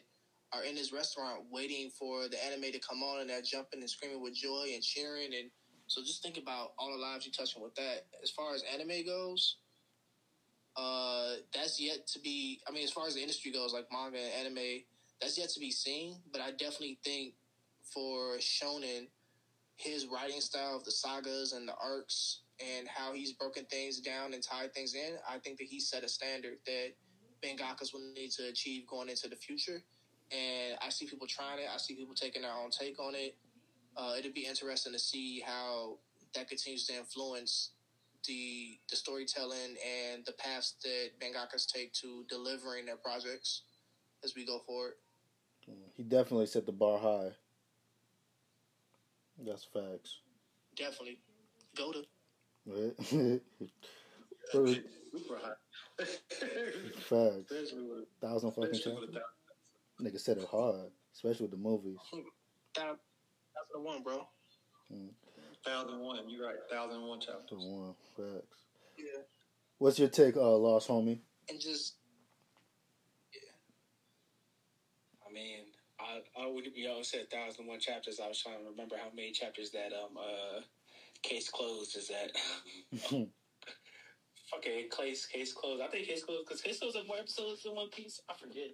[0.52, 3.90] are in this restaurant waiting for the anime to come on and they're jumping and
[3.90, 5.52] screaming with joy and cheering and
[5.90, 8.06] so just think about all the lives you're touching with that.
[8.22, 9.58] As far as anime goes,
[10.78, 12.62] uh, that's yet to be.
[12.68, 14.84] I mean, as far as the industry goes, like manga and anime,
[15.20, 16.18] that's yet to be seen.
[16.32, 17.34] But I definitely think
[17.92, 19.08] for Shonen,
[19.78, 24.34] his writing style of the sagas and the arcs and how he's broken things down
[24.36, 26.92] and tied things in, I think that he set a standard that
[27.44, 29.84] mangakas will need to achieve going into the future.
[30.32, 31.68] And I see people trying it.
[31.74, 33.36] I see people taking their own take on it.
[33.98, 35.98] Uh, it'd be interesting to see how
[36.36, 37.72] that continues to influence
[38.28, 39.76] the the storytelling
[40.12, 43.64] and the paths that mangakas take to delivering their projects
[44.24, 44.94] as we go forward.
[45.96, 47.32] He definitely set the bar high.
[49.46, 50.20] That's facts.
[50.76, 51.20] Definitely.
[51.78, 52.04] Go to
[52.66, 52.94] Right?
[54.52, 55.54] Super high.
[56.06, 57.52] Facts.
[57.52, 59.24] Especially with, Thousand fucking especially with chapters.
[60.02, 61.98] Nigga said it hard, especially with the movies.
[62.76, 62.98] that.
[63.56, 64.28] That's the one, bro.
[65.66, 66.30] thousand one.
[66.30, 66.56] You're right.
[66.72, 67.60] Thousand one The chapters.
[67.60, 68.64] one facts.
[68.98, 69.24] Yeah.
[69.78, 71.20] What's your take, uh, Lost Homie?
[71.50, 71.96] And just
[73.34, 73.40] yeah.
[75.28, 75.66] I mean,
[76.00, 78.20] I, I would, you know, said thousand one chapters.
[78.24, 80.62] I was trying to remember how many chapters that um uh
[81.24, 82.32] case closed is that.
[84.52, 85.82] Fucking case case closed.
[85.82, 88.22] I think case closed because case closed have more episodes than One Piece.
[88.30, 88.74] I forget.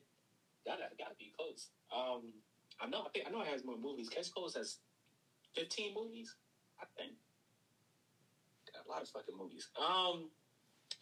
[0.66, 1.68] Gotta gotta be close.
[1.94, 2.32] Um,
[2.82, 3.02] I know.
[3.06, 4.10] I think I know it has more movies.
[4.10, 4.78] Case closed has
[5.54, 6.34] fifteen movies.
[6.80, 7.14] I think.
[8.74, 9.70] Got a lot of fucking movies.
[9.78, 10.30] Um.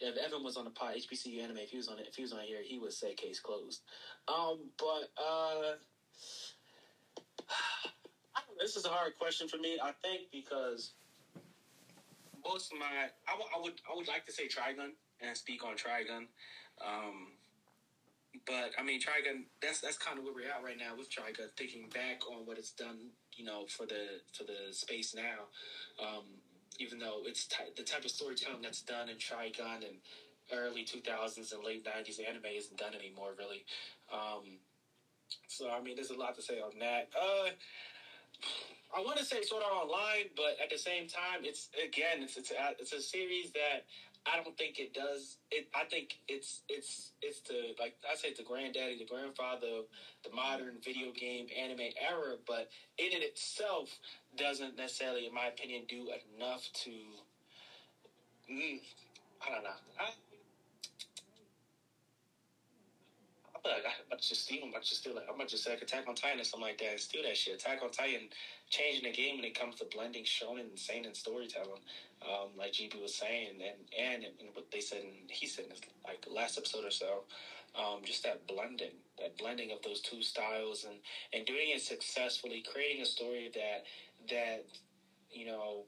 [0.00, 2.22] If Evan was on the pod, HBCU anime, if he was on it, if he
[2.22, 3.82] was on here, he would say case closed.
[4.26, 5.76] Um, but uh,
[8.58, 9.78] this is a hard question for me.
[9.80, 10.94] I think because
[12.46, 15.64] most of my, I, w- I would, I would like to say Trigun and speak
[15.64, 16.28] on Trigun.
[16.80, 17.32] Um,
[18.46, 21.54] but I mean, Trigun, that's that's kind of where we're at right now with Trigun.
[21.56, 25.46] Thinking back on what it's done, you know, for the for the space now.
[26.02, 26.24] Um,
[26.78, 29.98] even though it's the type of storytelling that's done in Trigun and
[30.52, 33.64] early 2000s and late 90s anime isn't done anymore, really.
[34.12, 34.58] Um,
[35.48, 37.08] so, I mean, there's a lot to say on that.
[37.18, 37.50] Uh,
[38.96, 42.36] I want to say Sword Art Online, but at the same time, it's again, it's
[42.36, 43.84] it's a, it's a series that
[44.24, 45.38] I don't think it does.
[45.50, 49.84] It I think it's it's it's the like I said, the granddaddy, the grandfather of
[50.22, 53.90] the modern video game anime era, but in it itself
[54.36, 56.90] doesn't necessarily, in my opinion, do enough to.
[58.50, 58.78] Mm,
[59.42, 59.70] I don't know.
[59.98, 60.10] I,
[63.53, 64.72] I feel like I, I just steal them.
[64.76, 65.24] I just steal it.
[65.28, 67.54] I'm gonna just like Attack on Titan or something like that and steal that shit.
[67.54, 68.28] Attack on Titan
[68.68, 71.80] changing the game when it comes to blending shonen and seinen storytelling.
[72.22, 75.70] Um, like GB was saying, and and, and what they said, and he said in
[75.70, 77.24] his, like last episode or so,
[77.74, 80.96] um, just that blending, that blending of those two styles, and
[81.32, 83.84] and doing it successfully, creating a story that
[84.28, 84.64] that
[85.32, 85.84] you know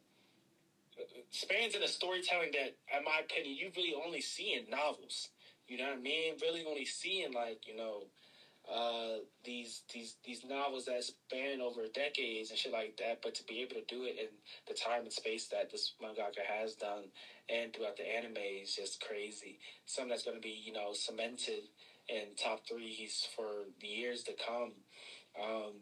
[1.30, 5.28] spans in a storytelling that, in my opinion, you really only see in novels.
[5.68, 6.34] You know what I mean?
[6.40, 8.04] Really only seeing like you know
[8.72, 13.20] uh, these these these novels that span over decades and shit like that.
[13.22, 14.28] But to be able to do it in
[14.68, 17.04] the time and space that this mangaka has done
[17.48, 19.58] and throughout the anime is just crazy.
[19.86, 21.68] Something that's going to be you know cemented
[22.08, 24.72] in top threes for the years to come.
[25.40, 25.72] Um,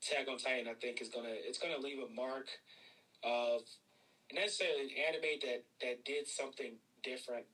[0.00, 2.46] Tag on Titan, I think, is gonna it's gonna leave a mark
[3.24, 3.62] of
[4.32, 7.46] necessarily an anime that that did something different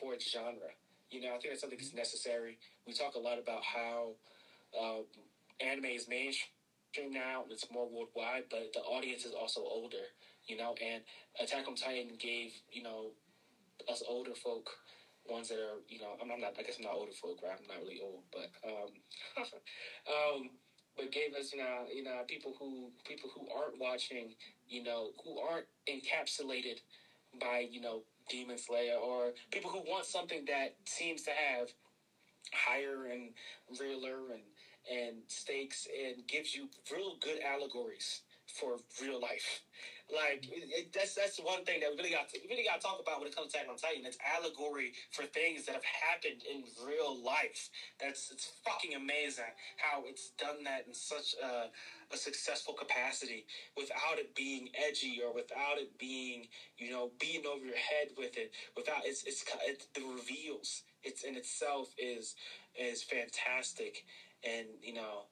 [0.00, 0.72] for its genre.
[1.10, 2.58] You know, I think that's something that's necessary.
[2.86, 4.12] We talk a lot about how
[4.78, 5.02] uh,
[5.60, 10.08] anime is mainstream now and it's more worldwide, but the audience is also older.
[10.46, 11.02] You know, and
[11.40, 13.12] Attack on Titan gave you know
[13.90, 14.70] us older folk
[15.28, 17.68] ones that are you know I'm not I guess I'm not older folk right I'm
[17.68, 18.90] not really old but um
[20.10, 20.50] um
[20.96, 24.34] but gave us you know you know people who people who aren't watching
[24.68, 26.80] you know who aren't encapsulated
[27.40, 31.68] by you know Demon Slayer or people who want something that seems to have
[32.52, 33.30] higher and
[33.80, 34.42] realer and
[34.90, 39.62] and stakes and gives you real good allegories for real life.
[40.12, 42.80] Like it, it, that's that's one thing that we really got to, we really got
[42.80, 44.04] to talk about when it comes to Attack on Titan.
[44.04, 47.70] It's allegory for things that have happened in real life.
[47.98, 51.72] That's it's fucking amazing how it's done that in such a,
[52.12, 57.64] a successful capacity without it being edgy or without it being you know beating over
[57.64, 58.52] your head with it.
[58.76, 60.82] Without it's it's, it's the reveals.
[61.02, 62.36] It's in itself is
[62.76, 64.04] is fantastic,
[64.44, 65.24] and you know.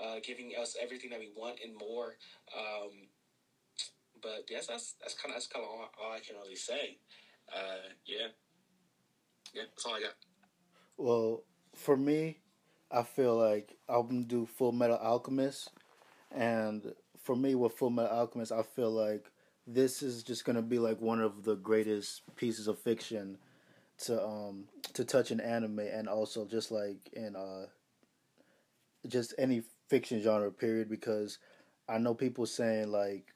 [0.00, 2.14] Uh, giving us everything that we want and more.
[2.56, 3.07] Um,
[4.22, 6.98] but yes, that's that's kind of that's kind of all, all, I can really say.
[7.52, 8.28] Uh, yeah,
[9.54, 10.14] yeah, that's all I got.
[10.96, 11.42] Well,
[11.74, 12.38] for me,
[12.90, 15.70] I feel like I'm gonna do Full Metal Alchemist,
[16.34, 19.30] and for me, with Full Metal Alchemist, I feel like
[19.66, 23.38] this is just gonna be like one of the greatest pieces of fiction
[23.98, 24.64] to um
[24.94, 27.66] to touch an anime, and also just like in uh
[29.06, 31.38] just any fiction genre period because
[31.88, 33.34] I know people saying like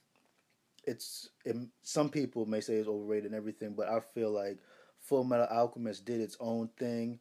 [0.85, 4.59] it's it, some people may say it's overrated and everything, but I feel like
[5.01, 7.19] Full Metal Alchemist did its own thing,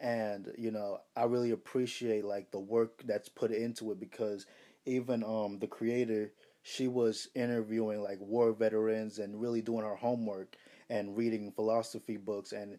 [0.00, 4.46] and you know I really appreciate like the work that's put into it because
[4.86, 6.32] even um the creator
[6.62, 10.56] she was interviewing like war veterans and really doing her homework
[10.90, 12.52] and reading philosophy books.
[12.52, 12.78] And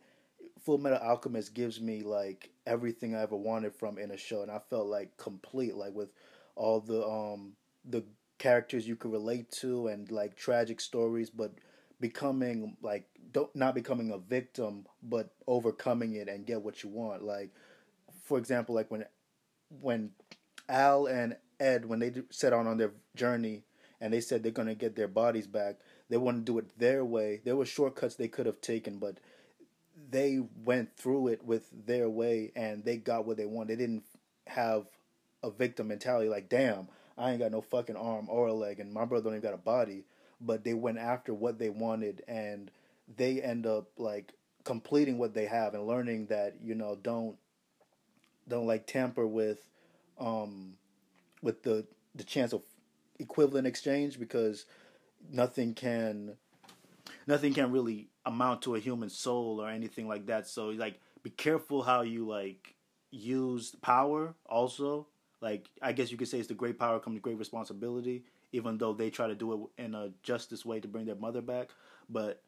[0.62, 4.42] Full Metal Alchemist gives me like everything I ever wanted from in a show.
[4.42, 6.10] And I felt like complete like with
[6.56, 7.54] all the um
[7.86, 8.04] the
[8.40, 11.52] characters you could relate to and like tragic stories, but
[12.00, 17.24] becoming like don't not becoming a victim, but overcoming it and get what you want.
[17.24, 17.52] Like,
[18.24, 19.06] for example, like when
[19.82, 20.12] when
[20.68, 23.64] Al and Ed when they set out on their journey
[24.02, 25.76] and they said they're gonna get their bodies back,
[26.10, 27.42] they want to do it their way.
[27.44, 29.18] There were shortcuts they could have taken, but
[30.10, 33.78] they went through it with their way and they got what they wanted.
[33.78, 34.06] They didn't
[34.48, 34.86] have
[35.44, 36.88] a victim mentality like, damn,
[37.20, 39.54] I ain't got no fucking arm or a leg, and my brother don't even got
[39.54, 40.06] a body.
[40.42, 42.72] But they went after what they wanted, and
[43.18, 44.34] they end up like
[44.64, 47.38] completing what they have and learning that you know don't
[48.48, 49.60] don't like tamper with
[50.20, 50.74] um
[51.42, 51.86] with the
[52.16, 52.62] the chance of
[53.20, 54.66] equivalent exchange because
[55.32, 56.36] nothing can
[57.28, 61.30] nothing can really amount to a human soul or anything like that so like be
[61.30, 62.76] careful how you like
[63.12, 65.08] use power also
[65.42, 68.24] like I guess you could say it's the great power comes great responsibility.
[68.52, 71.42] Even though they try to do it in a justice way to bring their mother
[71.42, 71.70] back,
[72.10, 72.42] but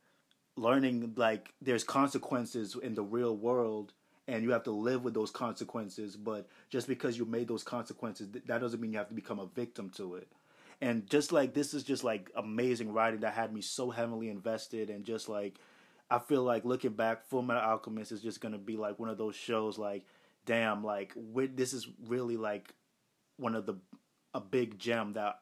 [0.58, 3.94] learning like there's consequences in the real world
[4.28, 8.28] and you have to live with those consequences but just because you made those consequences
[8.32, 10.28] that doesn't mean you have to become a victim to it
[10.82, 14.90] and just like this is just like amazing writing that had me so heavily invested
[14.90, 15.58] and just like
[16.10, 19.18] i feel like looking back full metal alchemist is just gonna be like one of
[19.18, 20.06] those shows like
[20.46, 21.14] damn like
[21.56, 22.74] this is really like
[23.42, 23.76] one of the
[24.34, 25.40] a big gem that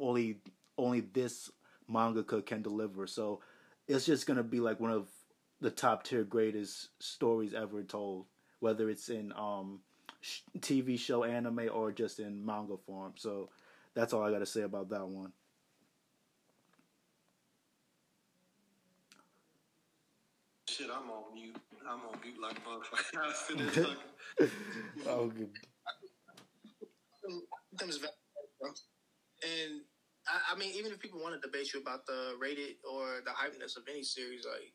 [0.00, 0.40] only
[0.76, 1.50] only this
[1.90, 3.06] mangaka can deliver.
[3.06, 3.40] So
[3.86, 5.08] it's just gonna be like one of
[5.60, 8.26] the top tier greatest stories ever told,
[8.60, 9.80] whether it's in um,
[10.58, 13.14] TV show, anime, or just in manga form.
[13.16, 13.48] So
[13.94, 15.32] that's all I got to say about that one.
[20.68, 21.56] Shit, I'm on mute.
[21.88, 23.96] I'm on mute like motherfucker.
[25.08, 25.50] oh, good.
[27.78, 28.78] Valid.
[29.44, 29.80] And
[30.28, 33.30] I, I mean, even if people want to debate you about the rated or the
[33.30, 34.72] hypeness of any series, like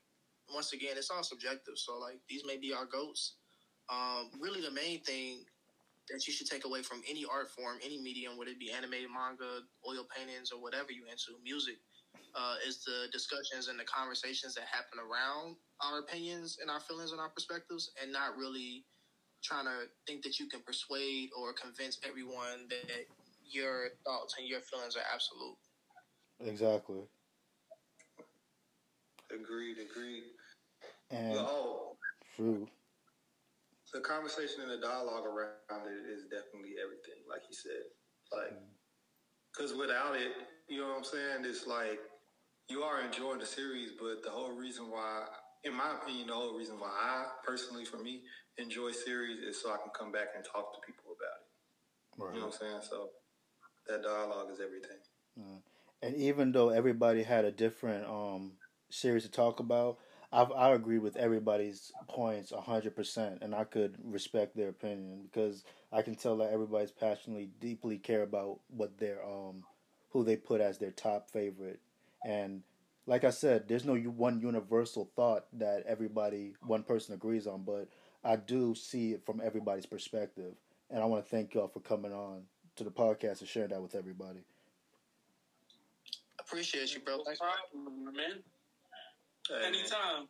[0.52, 1.74] once again, it's all subjective.
[1.76, 3.36] So like these may be our goats.
[3.90, 5.44] Um, really, the main thing
[6.10, 9.08] that you should take away from any art form, any medium, whether it be animated
[9.10, 11.76] manga, oil paintings, or whatever you into, music,
[12.34, 17.12] uh, is the discussions and the conversations that happen around our opinions and our feelings
[17.12, 18.84] and our perspectives, and not really
[19.42, 23.06] trying to think that you can persuade or convince everyone that
[23.44, 25.56] your thoughts and your feelings are absolute.
[26.40, 27.02] Exactly.
[29.30, 30.24] Agreed, agreed.
[31.10, 31.96] And oh,
[32.36, 32.66] true.
[33.92, 37.84] the conversation and the dialogue around it is definitely everything, like you said.
[38.32, 38.72] Like, mm.
[39.52, 40.32] because without it,
[40.68, 41.44] you know what I'm saying?
[41.44, 42.00] It's like
[42.68, 45.26] you are enjoying the series, but the whole reason why,
[45.64, 48.22] in my opinion, the whole reason why I personally, for me,
[48.58, 52.22] enjoy series is so I can come back and talk to people about it.
[52.22, 52.34] Right.
[52.34, 52.80] You know what I'm saying?
[52.88, 53.08] So
[53.88, 54.98] that dialogue is everything.
[56.02, 58.52] And even though everybody had a different um
[58.90, 59.98] series to talk about,
[60.32, 65.64] I I agree with everybody's points hundred percent, and I could respect their opinion because
[65.92, 69.62] I can tell that everybody's passionately, deeply care about what their um
[70.10, 71.80] who they put as their top favorite,
[72.24, 72.62] and
[73.06, 77.88] like I said, there's no one universal thought that everybody one person agrees on, but
[78.24, 80.54] I do see it from everybody's perspective,
[80.90, 82.42] and I want to thank y'all for coming on
[82.76, 84.40] to the podcast and sharing that with everybody.
[86.38, 87.16] Appreciate you, bro.
[87.16, 88.42] No problem, man.
[89.48, 90.28] Hey, Anytime.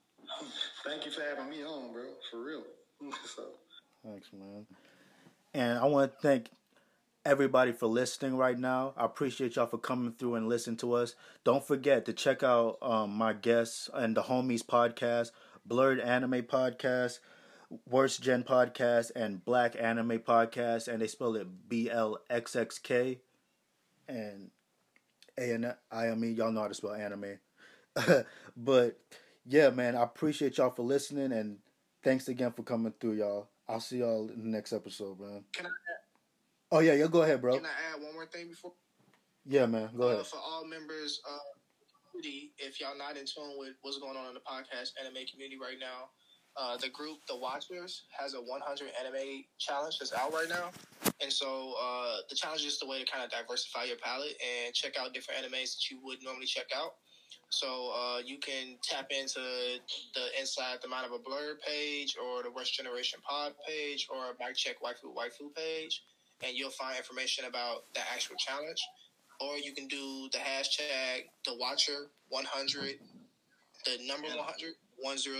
[0.84, 2.04] Thank you for having me on, bro.
[2.30, 2.62] For real.
[3.36, 3.44] so
[4.04, 4.66] Thanks, man.
[5.54, 6.50] And I want to thank
[7.24, 8.94] everybody for listening right now.
[8.96, 11.14] I appreciate y'all for coming through and listening to us.
[11.44, 15.30] Don't forget to check out um, my guests and the Homies podcast,
[15.68, 17.20] Blerd Anime podcast,
[17.88, 20.88] Worst Gen podcast, and Blxxk Anime podcast.
[20.88, 23.20] And they spell it B L X X K
[24.08, 24.50] and
[25.38, 26.28] A N I M E.
[26.28, 27.38] Y'all know how to spell anime.
[28.56, 28.98] but
[29.46, 31.58] yeah, man, I appreciate y'all for listening and
[32.02, 33.48] thanks again for coming through, y'all.
[33.68, 35.44] I'll see y'all in the next episode, man.
[35.52, 35.70] Can I
[36.74, 37.54] Oh yeah, yeah, go ahead, bro.
[37.56, 38.72] can I add one more thing before?
[39.44, 40.26] Yeah, man, go Uh, ahead.
[40.26, 41.38] for all members of
[41.80, 45.26] the community, if y'all not in tune with what's going on in the podcast anime
[45.30, 46.08] community right now,
[46.56, 50.70] uh, the group The Watchers has a 100 anime challenge that's out right now.
[51.20, 54.36] And so uh, the challenge is just a way to kind of diversify your palette
[54.40, 56.94] and check out different animes that you would normally check out.
[57.50, 59.40] So uh, you can tap into
[60.14, 64.36] the Inside the Mind of a Blerd page or the Worst Generation Pod page or
[64.40, 66.02] Mic Check Waifu Waifu page,
[66.44, 68.82] and you'll find information about the actual challenge
[69.42, 72.98] or you can do the hashtag the watcher 100
[73.84, 75.34] the number 100 100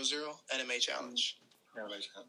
[0.53, 1.37] anime challenge
[1.75, 2.21] yeah, like, uh,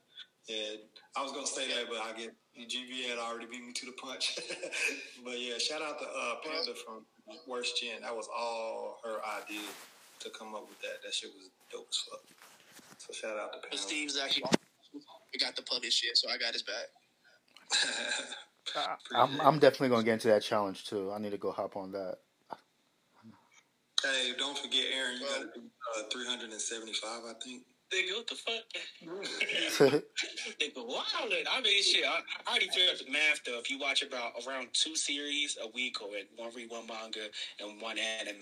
[0.49, 0.77] yeah,
[1.17, 3.93] I was gonna say that, but I get GB had already beat me to the
[3.93, 4.39] punch.
[5.25, 7.05] but yeah, shout out to uh, Panda from
[7.47, 8.03] Worst Gen.
[8.03, 9.69] That was all her idea
[10.21, 11.03] to come up with that.
[11.05, 12.21] That shit was dope as fuck.
[12.99, 13.83] So shout out to but Panda.
[13.83, 14.45] steve's actually
[15.33, 16.87] we got the public shit so i got his back
[19.15, 21.13] I'm I'm definitely gonna get into that challenge too.
[21.13, 22.17] I need to go hop on that.
[24.05, 25.17] Hey, don't forget, Aaron.
[25.21, 25.67] You got to do
[25.99, 27.63] uh, 375, I think.
[27.93, 28.65] Nigga, what the fuck?
[30.61, 31.03] Nigga, wow.
[31.25, 33.59] I mean, shit, I, I already figured out the math, though.
[33.59, 37.29] If you watch about around two series a week or one read one manga
[37.61, 38.41] and one anime,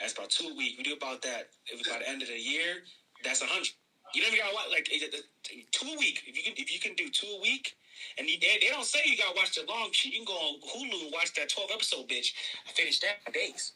[0.00, 0.74] that's about two a week.
[0.78, 1.48] We do about that.
[1.66, 2.82] If by the end of the year,
[3.22, 3.68] that's a hundred.
[4.14, 6.22] You don't even got to watch, like, it- it- two a week.
[6.26, 7.76] If you can, if you can do two a week,
[8.18, 10.12] and they, they don't say you got to watch the long shit.
[10.12, 12.32] You can go on Hulu and watch that 12 episode bitch.
[12.66, 13.72] I finished that in days.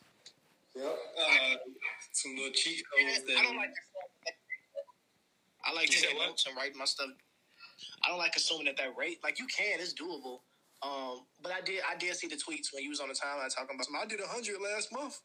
[0.79, 0.95] Yep.
[1.19, 1.57] Uh,
[2.13, 3.37] some little cheat codes that.
[3.37, 3.75] i don't like
[5.67, 7.11] i like You said taking notes and writing my stuff
[8.05, 10.41] i don't like assuming at that rate like you can it's doable
[10.83, 13.53] um but i did i did see the tweets when you was on the timeline
[13.53, 15.21] talking about some i did 100 last month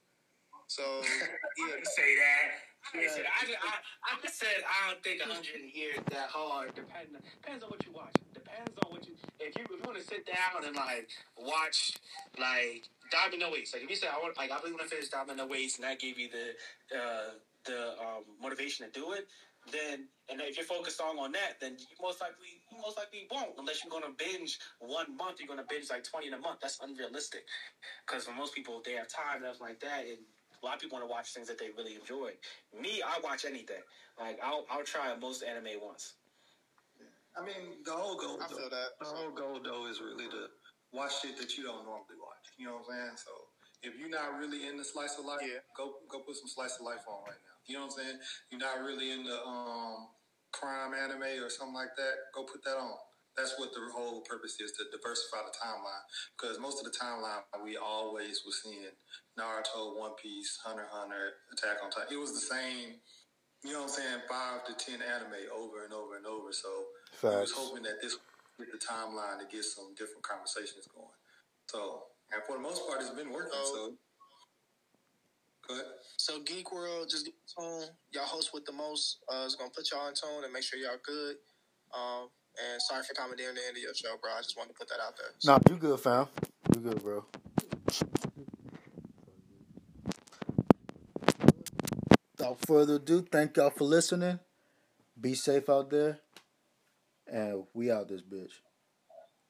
[0.67, 0.81] so
[1.57, 2.73] yeah say that.
[2.93, 6.75] I, said, I, just, I, I said I don't think 100 here is that hard.
[6.75, 8.11] Depends depends on what you watch.
[8.53, 9.15] On you.
[9.39, 11.93] If you if you want to sit down and like watch
[12.37, 14.89] like Diamond no Ace, like if you say I want like I really want to
[14.89, 17.29] finish Diamond no Ace, and that gave you the uh,
[17.65, 19.27] the um, motivation to do it,
[19.71, 23.27] then and if you're focused on on that, then you most likely you most likely
[23.31, 25.39] won't unless you're going to binge one month.
[25.39, 26.59] You're going to binge like 20 in a month.
[26.61, 27.45] That's unrealistic
[28.05, 30.19] because for most people they have time and like that and.
[30.61, 32.31] A lot of people want to watch things that they really enjoy.
[32.81, 33.83] Me, I watch anything.
[34.17, 36.13] Like I'll I'll try most anime once.
[37.37, 38.89] I mean, the whole goal, I though, feel that.
[38.99, 40.47] the whole goal though is really to
[40.93, 42.45] watch shit that you don't normally watch.
[42.57, 43.17] You know what I'm saying?
[43.25, 43.33] So
[43.83, 45.59] if you're not really into slice of life, Yeah.
[45.75, 47.55] go go put some slice of life on right now.
[47.65, 48.19] You know what I'm saying?
[48.51, 50.09] You're not really into um
[50.51, 52.15] crime anime or something like that.
[52.35, 52.97] Go put that on.
[53.35, 56.05] that's what the whole purpose is to diversify the timeline.
[56.37, 58.93] Because most of the timeline we always was seeing
[59.39, 62.13] Naruto, One Piece, Hunter Hunter, Attack on Titan.
[62.13, 63.01] It was the same,
[63.65, 66.53] you know what I'm saying, five to ten anime over and over and over.
[66.53, 66.69] So
[67.23, 68.17] I was hoping that this
[68.59, 71.07] would be the timeline to get some different conversations going.
[71.67, 73.51] So and for the most part, it's been working.
[73.53, 73.93] So
[75.67, 75.85] go ahead.
[76.17, 77.89] So Geek World, just get in tune.
[78.11, 79.19] Y'all host with the most.
[79.31, 81.35] Uh, is gonna put y'all in tune and make sure y'all good.
[81.93, 84.31] Um, and sorry for coming commandeering the end of your show, bro.
[84.31, 85.33] I just wanted to put that out there.
[85.45, 86.27] Nah, you good, fam.
[86.75, 87.25] You good, bro.
[92.37, 94.39] Without further ado, thank y'all for listening.
[95.19, 96.19] Be safe out there.
[97.33, 98.51] And we out this bitch.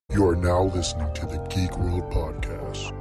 [0.10, 2.92] You are now listening to the Geek World Podcast.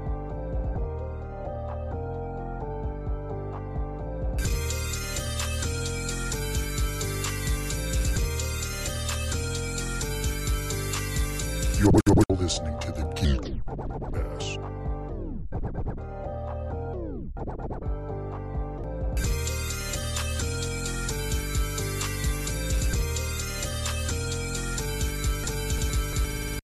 [11.79, 14.59] You're, you're listening to the Geek Podcast.